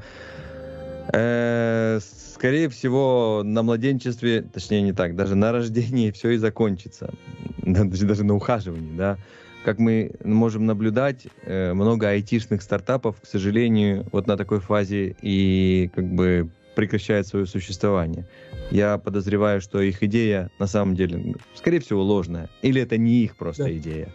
скорее 2.40 2.70
всего, 2.70 3.42
на 3.44 3.64
младенчестве, 3.64 4.42
точнее 4.42 4.82
не 4.82 4.94
так, 4.94 5.14
даже 5.18 5.36
на 5.36 5.52
рождении 5.52 6.10
все 6.16 6.32
и 6.32 6.38
закончится. 6.38 7.14
Даже, 7.62 8.24
на 8.24 8.34
ухаживании, 8.36 8.96
да. 8.96 9.18
Как 9.66 9.78
мы 9.78 10.12
можем 10.24 10.66
наблюдать, 10.66 11.28
э, 11.44 11.74
много 11.74 12.08
айтишных 12.08 12.62
стартапов, 12.62 13.20
к 13.22 13.28
сожалению, 13.28 14.06
вот 14.14 14.26
на 14.26 14.38
такой 14.38 14.62
фазе 14.62 15.18
и 15.22 15.92
как 15.94 16.06
бы 16.06 16.50
прекращает 16.76 17.28
свое 17.28 17.46
существование. 17.46 18.26
Я 18.72 18.98
подозреваю, 18.98 19.60
что 19.60 19.82
их 19.82 20.02
идея 20.02 20.50
на 20.60 20.68
самом 20.68 20.96
деле, 20.96 21.36
скорее 21.56 21.82
всего, 21.82 22.02
ложная. 22.02 22.50
Или 22.62 22.82
это 22.82 22.98
не 22.98 23.24
их 23.26 23.36
просто 23.36 23.64
да. 23.66 23.78
идея, 23.78 24.14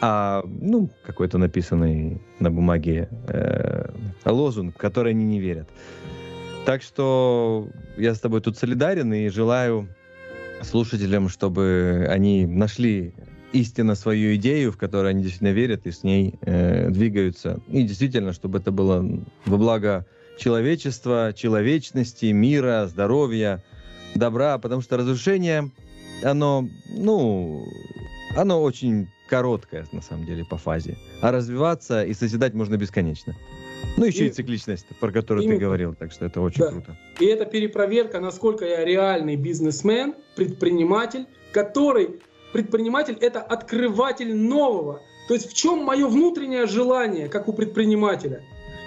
а 0.00 0.44
ну 0.46 0.90
какой-то 1.04 1.38
написанный 1.38 2.20
на 2.38 2.52
бумаге 2.52 3.08
э, 3.26 3.90
лозунг, 4.24 4.76
в 4.76 4.78
который 4.78 5.10
они 5.10 5.24
не 5.24 5.40
верят. 5.40 5.68
Так 6.64 6.82
что 6.82 7.68
я 7.98 8.14
с 8.14 8.20
тобой 8.20 8.40
тут 8.40 8.56
солидарен 8.56 9.12
и 9.12 9.28
желаю 9.28 9.88
слушателям, 10.62 11.28
чтобы 11.28 12.06
они 12.08 12.46
нашли 12.46 13.12
истинно 13.52 13.94
свою 13.94 14.34
идею, 14.36 14.72
в 14.72 14.78
которую 14.78 15.10
они 15.10 15.22
действительно 15.22 15.52
верят 15.52 15.86
и 15.86 15.92
с 15.92 16.02
ней 16.02 16.34
э, 16.40 16.88
двигаются. 16.90 17.60
И 17.68 17.82
действительно, 17.82 18.32
чтобы 18.32 18.58
это 18.58 18.72
было 18.72 19.04
во 19.44 19.56
благо 19.58 20.06
человечества, 20.38 21.32
человечности, 21.36 22.26
мира, 22.26 22.86
здоровья, 22.88 23.62
добра, 24.14 24.58
потому 24.58 24.80
что 24.80 24.96
разрушение, 24.96 25.70
оно, 26.22 26.68
ну, 26.88 27.64
оно 28.36 28.62
очень 28.62 29.08
короткое, 29.28 29.86
на 29.92 30.02
самом 30.02 30.24
деле, 30.24 30.44
по 30.44 30.56
фазе. 30.56 30.96
А 31.20 31.30
развиваться 31.30 32.04
и 32.04 32.14
созидать 32.14 32.54
можно 32.54 32.76
бесконечно. 32.76 33.36
Ну, 33.96 34.04
еще 34.04 34.24
и, 34.24 34.28
и 34.28 34.30
цикличность, 34.30 34.86
про 35.00 35.12
которую 35.12 35.44
именно. 35.44 35.58
ты 35.58 35.64
говорил, 35.64 35.94
так 35.94 36.12
что 36.12 36.24
это 36.24 36.40
очень 36.40 36.60
да. 36.60 36.70
круто. 36.70 36.96
И 37.20 37.26
это 37.26 37.44
перепроверка, 37.44 38.20
насколько 38.20 38.64
я 38.64 38.84
реальный 38.84 39.36
бизнесмен, 39.36 40.14
предприниматель, 40.36 41.26
который... 41.52 42.20
Предприниматель— 42.52 43.16
это 43.20 43.40
открыватель 43.40 44.34
нового. 44.34 45.00
То 45.26 45.34
есть 45.34 45.50
в 45.50 45.54
чем 45.54 45.84
мое 45.84 46.06
внутреннее 46.06 46.66
желание, 46.66 47.28
как 47.28 47.48
у 47.48 47.52
предпринимателя? 47.52 48.42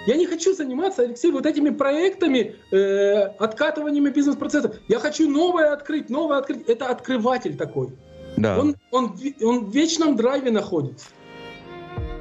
Я 0.06 0.16
не 0.16 0.26
хочу 0.26 0.54
заниматься, 0.54 1.02
Алексей, 1.02 1.30
вот 1.30 1.44
этими 1.44 1.68
проектами, 1.68 2.56
э, 2.70 3.26
откатываниями 3.38 4.08
бизнес-процессов. 4.08 4.76
Я 4.88 5.00
хочу 5.00 5.28
новое 5.28 5.72
открыть, 5.72 6.08
новое 6.08 6.38
открыть. 6.38 6.66
Это 6.66 6.86
открыватель 6.86 7.58
такой. 7.58 7.90
Да. 8.38 8.58
Он, 8.58 8.76
он, 8.90 9.18
он 9.42 9.66
в 9.66 9.74
вечном 9.74 10.16
драйве 10.16 10.50
находится. 10.50 11.08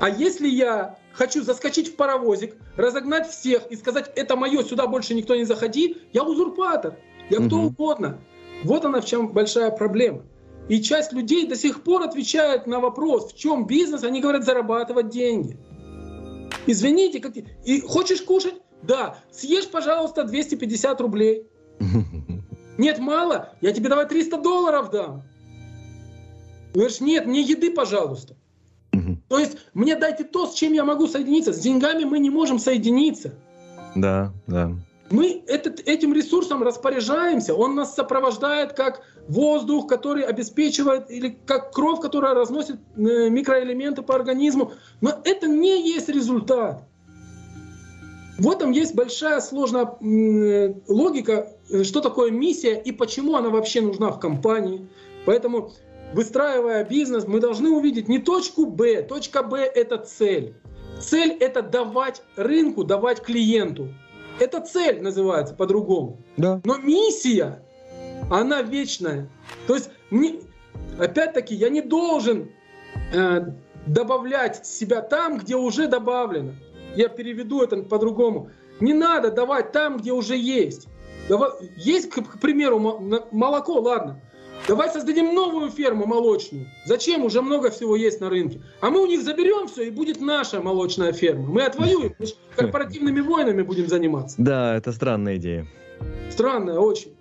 А 0.01 0.09
если 0.09 0.49
я 0.49 0.97
хочу 1.18 1.43
заскочить 1.43 1.89
в 1.89 1.95
паровозик, 1.95 2.55
разогнать 2.78 3.30
всех 3.30 3.68
и 3.72 3.76
сказать, 3.76 4.11
это 4.15 4.36
мое, 4.36 4.63
сюда 4.63 4.88
больше 4.88 5.15
никто 5.15 5.36
не 5.36 5.43
заходи, 5.43 5.97
я 6.13 6.24
узурпатор, 6.24 6.97
я 7.30 7.39
кто 7.39 7.57
угу. 7.57 7.68
угодно. 7.68 8.22
Вот 8.63 8.86
она 8.86 9.01
в 9.01 9.05
чем 9.05 9.34
большая 9.34 9.72
проблема. 9.72 10.24
И 10.70 10.82
часть 10.82 11.13
людей 11.13 11.47
до 11.47 11.55
сих 11.55 11.84
пор 11.84 12.03
отвечает 12.03 12.68
на 12.68 12.80
вопрос, 12.80 13.34
в 13.34 13.38
чем 13.38 13.65
бизнес, 13.65 14.03
они 14.03 14.22
говорят 14.22 14.45
зарабатывать 14.45 15.09
деньги. 15.09 15.57
Извините, 16.68 17.20
как... 17.20 17.34
и 17.38 17.82
хочешь 17.82 18.22
кушать? 18.22 18.55
Да, 18.84 19.18
съешь, 19.32 19.68
пожалуйста, 19.70 20.24
250 20.24 21.01
рублей. 21.01 21.47
Нет, 22.78 22.99
мало, 22.99 23.53
я 23.61 23.72
тебе 23.72 23.89
давай 23.89 24.07
300 24.07 24.38
долларов 24.38 24.91
дам. 24.91 25.24
Говоришь, 26.76 26.99
нет, 26.99 27.26
мне 27.26 27.41
еды, 27.41 27.72
пожалуйста. 27.72 28.36
То 29.30 29.39
есть 29.39 29.57
мне 29.73 29.95
дайте 29.95 30.23
то, 30.23 30.47
с 30.47 30.53
чем 30.53 30.73
я 30.73 30.86
могу 30.86 31.07
соединиться. 31.07 31.53
С 31.53 31.59
деньгами 31.59 32.03
мы 32.03 32.19
не 32.19 32.30
можем 32.30 32.59
соединиться. 32.59 33.34
Да, 33.95 34.32
да. 34.47 34.71
Мы 35.09 35.43
этот, 35.47 35.80
этим 35.88 36.13
ресурсом 36.13 36.63
распоряжаемся, 36.63 37.55
он 37.55 37.75
нас 37.75 37.95
сопровождает 37.95 38.73
как 38.73 39.01
воздух, 39.28 39.88
который 39.88 40.23
обеспечивает, 40.23 41.09
или 41.09 41.38
как 41.45 41.71
кровь, 41.71 42.01
которая 42.01 42.34
разносит 42.34 42.75
э, 42.75 43.30
микроэлементы 43.30 44.01
по 44.01 44.15
организму. 44.15 44.73
Но 44.99 45.13
это 45.23 45.47
не 45.47 45.88
есть 45.89 46.09
результат. 46.09 46.84
В 48.38 48.51
этом 48.51 48.71
есть 48.71 48.95
большая 48.95 49.39
сложная 49.39 49.97
логика, 50.88 51.53
э, 51.69 51.84
что 51.84 52.01
такое 52.01 52.30
миссия 52.32 52.80
и 52.80 52.91
почему 52.91 53.36
она 53.36 53.49
вообще 53.49 53.82
нужна 53.82 54.11
в 54.11 54.19
компании. 54.19 54.88
Поэтому, 55.25 55.71
выстраивая 56.14 56.84
бизнес, 56.84 57.28
мы 57.28 57.39
должны 57.39 57.70
увидеть 57.70 58.08
не 58.08 58.20
точку 58.20 58.66
Б. 58.66 59.01
Точка 59.03 59.43
Б– 59.43 59.60
это 59.76 59.97
цель. 59.97 60.55
Цель– 60.99 61.32
это 61.39 61.62
давать 61.62 62.24
рынку, 62.36 62.84
давать 62.84 63.22
клиенту. 63.22 63.89
Это 64.39 64.62
цель 64.62 65.01
называется 65.01 65.53
по-другому. 65.53 66.20
Да. 66.38 66.62
Но 66.64 66.78
миссия, 66.78 67.64
она 68.32 68.62
вечная. 68.62 69.30
То 69.68 69.76
есть, 69.76 69.89
мне, 70.10 70.39
опять-таки, 70.99 71.55
я 71.55 71.70
не 71.70 71.82
должен 71.82 72.51
э, 73.14 73.41
добавлять 73.86 74.66
себя 74.66 75.01
там, 75.01 75.39
где 75.39 75.55
уже 75.55 75.88
добавлено. 75.88 76.53
Я 76.95 77.10
переведу 77.10 77.62
это 77.62 77.78
по-другому. 77.78 78.49
Не 78.80 78.93
надо 78.93 79.32
давать 79.32 79.72
там, 79.72 79.97
где 79.97 80.12
уже 80.12 80.36
есть. 80.36 80.88
Есть, 81.76 82.10
к 82.10 82.39
примеру, 82.39 82.80
молоко, 83.32 83.80
ладно. 83.80 84.22
Давай 84.68 84.89
создадим 84.89 85.34
новую 85.34 85.72
ферму 85.72 86.05
молочную. 86.05 86.68
Зачем? 86.86 87.24
Уже 87.24 87.41
много 87.41 87.72
всего 87.72 87.95
есть 87.95 88.20
на 88.20 88.30
рынке. 88.30 88.61
А 88.82 88.89
мы 88.89 89.01
у 89.01 89.05
них 89.05 89.24
заберем 89.24 89.68
все, 89.68 89.84
и 89.84 89.89
будет 89.89 90.20
наша 90.20 90.61
молочная 90.61 91.13
ферма. 91.13 91.47
Мы 91.47 91.63
отвоюем, 91.63 92.13
мы 92.20 92.26
корпоративными 92.55 93.22
войнами 93.22 93.61
будем 93.61 93.88
заниматься. 93.88 94.36
Да, 94.38 94.76
это 94.76 94.91
странная 94.91 95.38
идея. 95.38 95.65
Странная 96.30 96.80
очень. 96.80 97.16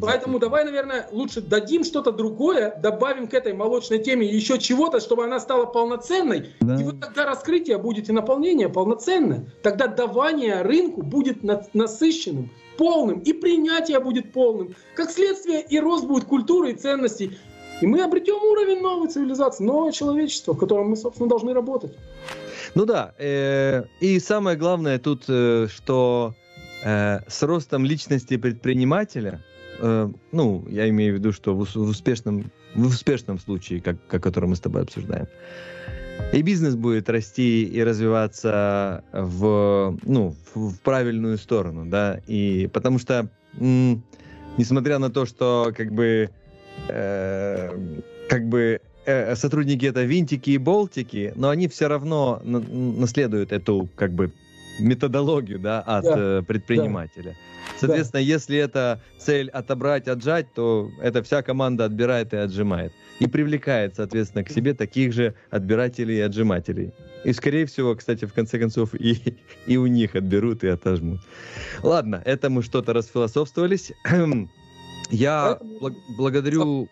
Поэтому 0.00 0.38
давай, 0.38 0.64
наверное, 0.64 1.08
лучше 1.12 1.40
дадим 1.40 1.84
что-то 1.84 2.12
другое, 2.12 2.78
добавим 2.80 3.28
к 3.28 3.34
этой 3.34 3.52
молочной 3.52 3.98
теме 3.98 4.26
еще 4.26 4.58
чего-то, 4.58 5.00
чтобы 5.00 5.24
она 5.24 5.40
стала 5.40 5.66
полноценной. 5.66 6.50
Да. 6.60 6.80
И 6.80 6.84
вот 6.84 7.00
тогда 7.00 7.24
раскрытие 7.24 7.78
будет 7.78 8.08
и 8.08 8.12
наполнение 8.12 8.68
полноценное. 8.68 9.46
Тогда 9.62 9.86
давание 9.86 10.62
рынку 10.62 11.02
будет 11.02 11.42
насыщенным, 11.74 12.50
полным, 12.76 13.20
и 13.20 13.32
принятие 13.32 14.00
будет 14.00 14.32
полным. 14.32 14.74
Как 14.94 15.10
следствие, 15.10 15.62
и 15.62 15.78
рост 15.80 16.04
будет 16.06 16.24
культуры 16.24 16.72
и 16.72 16.74
ценностей. 16.74 17.38
И 17.80 17.86
мы 17.86 18.02
обретем 18.02 18.36
уровень 18.36 18.80
новой 18.80 19.08
цивилизации, 19.08 19.62
новое 19.62 19.92
человечество, 19.92 20.54
в 20.54 20.58
котором 20.58 20.90
мы, 20.90 20.96
собственно, 20.96 21.28
должны 21.28 21.52
работать. 21.52 21.92
Ну 22.74 22.86
да, 22.86 23.14
э, 23.18 23.84
и 24.00 24.18
самое 24.18 24.56
главное 24.56 24.98
тут, 24.98 25.24
э, 25.28 25.66
что 25.68 26.34
э, 26.82 27.20
с 27.28 27.42
ростом 27.42 27.84
личности 27.84 28.38
предпринимателя– 28.38 29.42
Э, 29.78 30.10
ну, 30.32 30.64
я 30.68 30.88
имею 30.88 31.14
в 31.14 31.18
виду, 31.18 31.32
что 31.32 31.54
в, 31.54 31.66
в 31.74 31.76
успешном, 31.76 32.50
в 32.74 32.86
успешном 32.86 33.38
случае, 33.38 33.80
как, 33.80 33.96
как 34.06 34.22
который 34.22 34.48
мы 34.48 34.56
с 34.56 34.60
тобой 34.60 34.82
обсуждаем, 34.82 35.26
и 36.32 36.42
бизнес 36.42 36.74
будет 36.74 37.08
расти 37.08 37.64
и 37.64 37.82
развиваться 37.82 39.04
в, 39.12 39.98
ну, 40.04 40.34
в, 40.54 40.70
в 40.70 40.80
правильную 40.80 41.38
сторону, 41.38 41.86
да, 41.86 42.20
и 42.26 42.68
потому 42.72 42.98
что, 42.98 43.28
м, 43.58 44.02
несмотря 44.56 44.98
на 44.98 45.10
то, 45.10 45.26
что 45.26 45.72
как 45.76 45.92
бы, 45.92 46.30
э, 46.88 48.00
как 48.28 48.48
бы 48.48 48.80
э, 49.04 49.36
сотрудники 49.36 49.86
это 49.86 50.02
винтики 50.04 50.50
и 50.50 50.58
болтики, 50.58 51.32
но 51.36 51.50
они 51.50 51.68
все 51.68 51.86
равно 51.86 52.40
на, 52.44 52.60
наследуют 52.60 53.52
эту 53.52 53.88
как 53.94 54.12
бы 54.12 54.32
методологию, 54.78 55.58
да, 55.58 55.80
от 55.80 56.04
да. 56.04 56.14
Э, 56.16 56.42
предпринимателя. 56.42 57.30
Да. 57.30 57.78
Соответственно, 57.78 58.22
да. 58.22 58.28
если 58.28 58.58
это 58.58 59.02
цель 59.18 59.50
отобрать, 59.50 60.08
отжать, 60.08 60.52
то 60.54 60.90
эта 61.00 61.22
вся 61.22 61.42
команда 61.42 61.84
отбирает 61.84 62.32
и 62.32 62.36
отжимает. 62.36 62.92
И 63.18 63.26
привлекает, 63.26 63.96
соответственно, 63.96 64.44
к 64.44 64.50
себе 64.50 64.74
таких 64.74 65.12
же 65.12 65.34
отбирателей 65.50 66.18
и 66.18 66.20
отжимателей. 66.20 66.92
И, 67.24 67.32
скорее 67.32 67.64
всего, 67.66 67.94
кстати, 67.94 68.24
в 68.26 68.32
конце 68.32 68.58
концов, 68.58 68.94
и, 68.94 69.36
и 69.66 69.76
у 69.76 69.86
них 69.86 70.14
отберут 70.14 70.64
и 70.64 70.68
отожмут. 70.68 71.20
Ладно, 71.82 72.22
это 72.24 72.50
мы 72.50 72.62
что-то 72.62 72.92
расфилософствовались. 72.92 73.92
Я 75.10 75.58
бл- 75.80 75.96
благодарю 76.16 76.88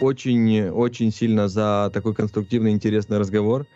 очень, 0.00 0.68
очень 0.68 1.12
сильно 1.12 1.48
за 1.48 1.90
такой 1.92 2.14
конструктивный, 2.14 2.72
интересный 2.72 3.18
разговор. 3.18 3.66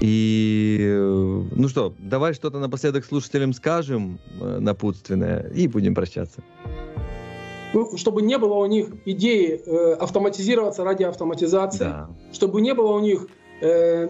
И, 0.00 0.96
ну 1.56 1.68
что, 1.68 1.92
давай 1.98 2.32
что-то 2.34 2.58
напоследок 2.58 3.04
слушателям 3.04 3.52
скажем 3.52 4.20
э, 4.40 4.58
напутственное 4.60 5.50
и 5.54 5.66
будем 5.66 5.94
прощаться. 5.94 6.42
Ну, 7.74 7.96
чтобы 7.96 8.22
не 8.22 8.38
было 8.38 8.54
у 8.54 8.66
них 8.66 8.90
идеи 9.04 9.60
э, 9.64 9.94
автоматизироваться 9.94 10.84
ради 10.84 11.02
автоматизации, 11.02 11.84
да. 11.84 12.10
чтобы 12.32 12.60
не 12.60 12.74
было 12.74 12.92
у 12.92 13.00
них 13.00 13.26
э, 13.60 14.08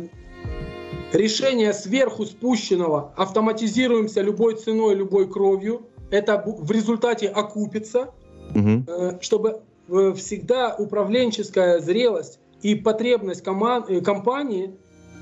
решения 1.13 1.73
сверху 1.73 2.25
спущенного, 2.25 3.13
автоматизируемся 3.17 4.21
любой 4.21 4.57
ценой, 4.57 4.95
любой 4.95 5.29
кровью, 5.29 5.87
это 6.11 6.43
в 6.47 6.71
результате 6.71 7.29
окупится, 7.29 8.11
угу. 8.55 8.85
э, 8.87 9.19
чтобы 9.21 9.61
э, 9.89 10.13
всегда 10.17 10.75
управленческая 10.77 11.81
зрелость 11.81 12.39
и 12.63 12.75
потребность 12.75 13.43
команд, 13.43 13.91
э, 13.91 14.01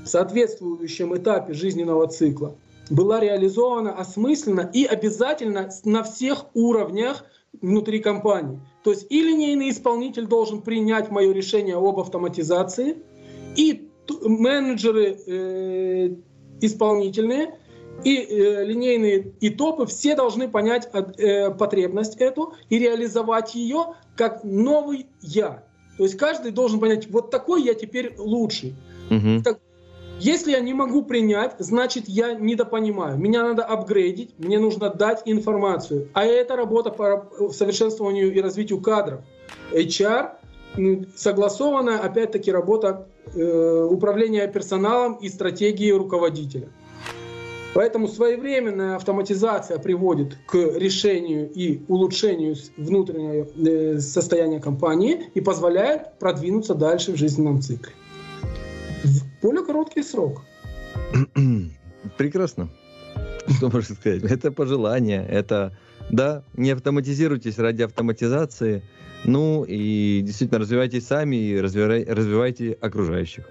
соответствующем 0.08 1.16
этапе 1.16 1.52
жизненного 1.52 2.06
цикла 2.08 2.56
была 2.90 3.20
реализована 3.20 3.92
осмысленно 3.92 4.70
и 4.72 4.84
обязательно 4.84 5.70
на 5.84 6.02
всех 6.02 6.46
уровнях 6.54 7.24
внутри 7.60 8.00
компании. 8.00 8.60
То 8.84 8.90
есть 8.90 9.06
и 9.10 9.22
линейный 9.22 9.70
исполнитель 9.70 10.26
должен 10.26 10.62
принять 10.62 11.10
мое 11.10 11.32
решение 11.32 11.76
об 11.76 11.98
автоматизации, 11.98 12.98
и 13.56 13.88
менеджеры 14.22 15.18
э, 15.26 16.10
исполнительные, 16.60 17.58
и 18.04 18.16
э, 18.18 18.64
линейные, 18.64 19.32
и 19.40 19.50
топы, 19.50 19.86
все 19.86 20.14
должны 20.14 20.48
понять 20.48 20.88
э, 20.92 21.50
потребность 21.50 22.16
эту 22.16 22.52
и 22.68 22.78
реализовать 22.78 23.54
ее 23.54 23.94
как 24.16 24.44
новый 24.44 25.06
я. 25.22 25.64
То 25.96 26.04
есть 26.04 26.16
каждый 26.16 26.52
должен 26.52 26.78
понять, 26.78 27.10
вот 27.10 27.30
такой 27.30 27.62
я 27.62 27.74
теперь 27.74 28.14
лучший. 28.18 28.74
Угу. 29.10 29.42
Так, 29.44 29.60
если 30.18 30.52
я 30.52 30.60
не 30.60 30.72
могу 30.72 31.02
принять, 31.02 31.56
значит 31.58 32.08
я 32.08 32.32
недопонимаю. 32.34 33.18
Меня 33.18 33.42
надо 33.42 33.64
апгрейдить, 33.64 34.34
мне 34.38 34.58
нужно 34.58 34.90
дать 34.90 35.22
информацию. 35.26 36.08
А 36.14 36.24
это 36.24 36.56
работа 36.56 36.90
по 36.90 37.50
совершенствованию 37.52 38.32
и 38.32 38.40
развитию 38.40 38.80
кадров. 38.80 39.20
HR 39.72 40.30
согласованная, 41.16 41.98
опять-таки, 41.98 42.52
работа 42.52 43.06
э, 43.34 43.88
управления 43.90 44.46
персоналом 44.46 45.14
и 45.14 45.28
стратегии 45.28 45.90
руководителя. 45.90 46.68
Поэтому 47.74 48.08
своевременная 48.08 48.96
автоматизация 48.96 49.78
приводит 49.78 50.36
к 50.46 50.54
решению 50.54 51.50
и 51.50 51.82
улучшению 51.88 52.56
внутреннего 52.76 53.46
э, 53.56 54.00
состояния 54.00 54.60
компании 54.60 55.30
и 55.34 55.40
позволяет 55.40 56.18
продвинуться 56.18 56.74
дальше 56.74 57.12
в 57.12 57.16
жизненном 57.16 57.60
цикле 57.60 57.92
более 59.46 59.64
короткий 59.64 60.02
срок. 60.02 60.42
Прекрасно. 62.16 62.68
Что 63.48 63.70
можно 63.70 63.94
сказать? 63.94 64.24
Это 64.24 64.50
пожелание, 64.50 65.24
это, 65.24 65.72
да, 66.10 66.42
не 66.54 66.72
автоматизируйтесь 66.72 67.56
ради 67.58 67.82
автоматизации, 67.82 68.82
ну 69.24 69.64
и 69.64 70.20
действительно 70.24 70.58
развивайтесь 70.58 71.06
сами 71.06 71.36
и 71.36 71.60
развивайте 71.60 72.72
окружающих. 72.72 73.48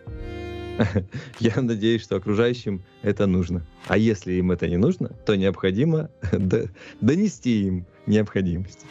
Я 1.39 1.61
надеюсь, 1.61 2.03
что 2.03 2.17
окружающим 2.17 2.83
это 3.01 3.25
нужно. 3.25 3.65
А 3.87 3.97
если 3.97 4.33
им 4.33 4.51
это 4.51 4.67
не 4.67 4.75
нужно, 4.75 5.11
то 5.25 5.35
необходимо 5.35 6.09
донести 6.99 7.67
им 7.67 7.85
необходимость. 8.05 8.85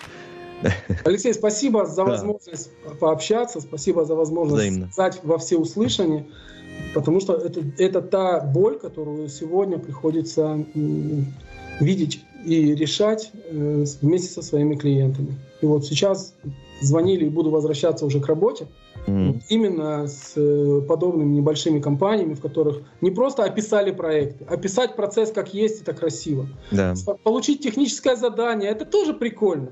Алексей, 1.04 1.34
спасибо 1.34 1.84
за 1.84 1.96
да. 1.96 2.04
возможность 2.04 2.70
пообщаться, 2.98 3.60
спасибо 3.60 4.06
за 4.06 4.14
возможность 4.14 4.62
Взаимно. 4.62 4.90
сказать 4.90 5.20
во 5.22 5.36
всеуслышание. 5.36 6.26
Потому 6.94 7.20
что 7.20 7.34
это, 7.34 7.62
это 7.78 8.00
та 8.00 8.40
боль, 8.40 8.78
которую 8.78 9.28
сегодня 9.28 9.78
приходится 9.78 10.64
видеть 11.80 12.24
и 12.44 12.74
решать 12.74 13.30
э, 13.50 13.84
вместе 14.00 14.28
со 14.28 14.42
своими 14.42 14.76
клиентами. 14.76 15.34
И 15.60 15.66
вот 15.66 15.86
сейчас 15.86 16.34
звонили 16.80 17.26
и 17.26 17.30
буду 17.30 17.50
возвращаться 17.50 18.04
уже 18.06 18.20
к 18.20 18.26
работе. 18.26 18.66
Mm. 19.06 19.42
Именно 19.48 20.06
с 20.06 20.32
э, 20.36 20.80
подобными 20.88 21.34
небольшими 21.34 21.80
компаниями, 21.80 22.34
в 22.34 22.40
которых 22.40 22.82
не 23.00 23.10
просто 23.10 23.44
описали 23.44 23.90
проекты, 23.90 24.44
описать 24.44 24.96
процесс 24.96 25.30
как 25.30 25.52
есть, 25.52 25.82
это 25.82 25.92
красиво. 25.92 26.46
Да. 26.70 26.94
Получить 27.22 27.62
техническое 27.62 28.16
задание, 28.16 28.70
это 28.70 28.84
тоже 28.86 29.12
прикольно. 29.12 29.70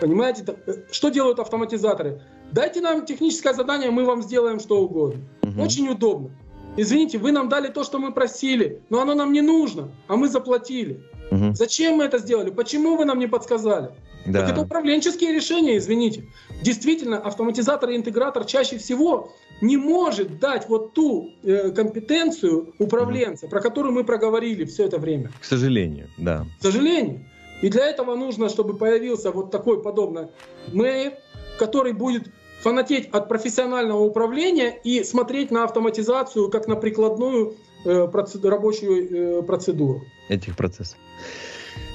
Понимаете, 0.00 0.44
э, 0.66 0.72
что 0.90 1.10
делают 1.10 1.40
автоматизаторы? 1.40 2.22
Дайте 2.52 2.80
нам 2.80 3.04
техническое 3.04 3.52
задание, 3.52 3.90
мы 3.90 4.04
вам 4.04 4.22
сделаем 4.22 4.60
что 4.60 4.80
угодно. 4.82 5.20
Mm-hmm. 5.42 5.62
Очень 5.62 5.88
удобно. 5.88 6.30
Извините, 6.76 7.18
вы 7.18 7.32
нам 7.32 7.48
дали 7.48 7.68
то, 7.68 7.84
что 7.84 7.98
мы 7.98 8.12
просили, 8.12 8.80
но 8.90 9.00
оно 9.00 9.14
нам 9.14 9.32
не 9.32 9.40
нужно, 9.40 9.90
а 10.08 10.16
мы 10.16 10.28
заплатили. 10.28 11.02
Угу. 11.30 11.54
Зачем 11.54 11.96
мы 11.96 12.04
это 12.04 12.18
сделали? 12.18 12.50
Почему 12.50 12.96
вы 12.96 13.04
нам 13.04 13.18
не 13.18 13.26
подсказали? 13.26 13.90
Да. 14.26 14.40
Так 14.40 14.50
это 14.50 14.60
управленческие 14.62 15.32
решения, 15.32 15.78
извините. 15.78 16.24
Действительно, 16.62 17.18
автоматизатор 17.18 17.90
и 17.90 17.96
интегратор 17.96 18.44
чаще 18.44 18.78
всего 18.78 19.32
не 19.60 19.76
может 19.76 20.38
дать 20.38 20.68
вот 20.68 20.92
ту 20.92 21.30
э, 21.42 21.70
компетенцию 21.70 22.74
управленца, 22.78 23.46
угу. 23.46 23.50
про 23.50 23.60
которую 23.60 23.94
мы 23.94 24.04
проговорили 24.04 24.64
все 24.64 24.86
это 24.86 24.98
время. 24.98 25.30
К 25.40 25.44
сожалению, 25.44 26.08
да. 26.18 26.46
К 26.58 26.62
сожалению. 26.62 27.26
И 27.62 27.68
для 27.68 27.86
этого 27.86 28.14
нужно, 28.14 28.48
чтобы 28.48 28.76
появился 28.76 29.30
вот 29.30 29.50
такой 29.50 29.82
подобный 29.82 30.28
мэр, 30.72 31.14
который 31.58 31.92
будет 31.92 32.30
фанатеть 32.62 33.08
от 33.10 33.28
профессионального 33.28 34.00
управления 34.00 34.78
и 34.84 35.02
смотреть 35.04 35.50
на 35.50 35.64
автоматизацию 35.64 36.50
как 36.50 36.68
на 36.68 36.76
прикладную 36.76 37.56
э, 37.84 38.08
процед, 38.08 38.44
рабочую 38.44 39.40
э, 39.40 39.42
процедуру. 39.42 40.02
Этих 40.28 40.56
процессов. 40.56 40.98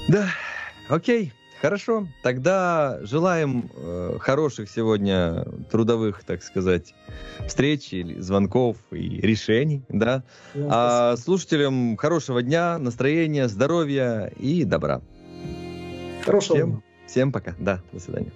Да, 0.07 0.27
окей. 0.89 1.33
Хорошо, 1.61 2.05
тогда 2.21 2.99
желаем 3.01 3.71
э, 3.75 4.17
хороших 4.19 4.69
сегодня 4.69 5.45
трудовых, 5.71 6.23
так 6.23 6.43
сказать, 6.43 6.93
встреч 7.47 7.91
или 7.91 8.19
звонков 8.19 8.77
и 8.91 9.21
решений, 9.21 9.81
да. 9.89 10.23
да 10.53 10.67
а 10.69 11.17
слушателям 11.17 11.97
хорошего 11.97 12.43
дня, 12.43 12.77
настроения, 12.77 13.47
здоровья 13.47 14.31
и 14.37 14.63
добра. 14.63 15.01
Хорошего. 16.23 16.55
Всем, 16.55 16.83
всем 17.07 17.31
пока, 17.31 17.55
да, 17.57 17.81
до 17.93 17.99
свидания. 17.99 18.31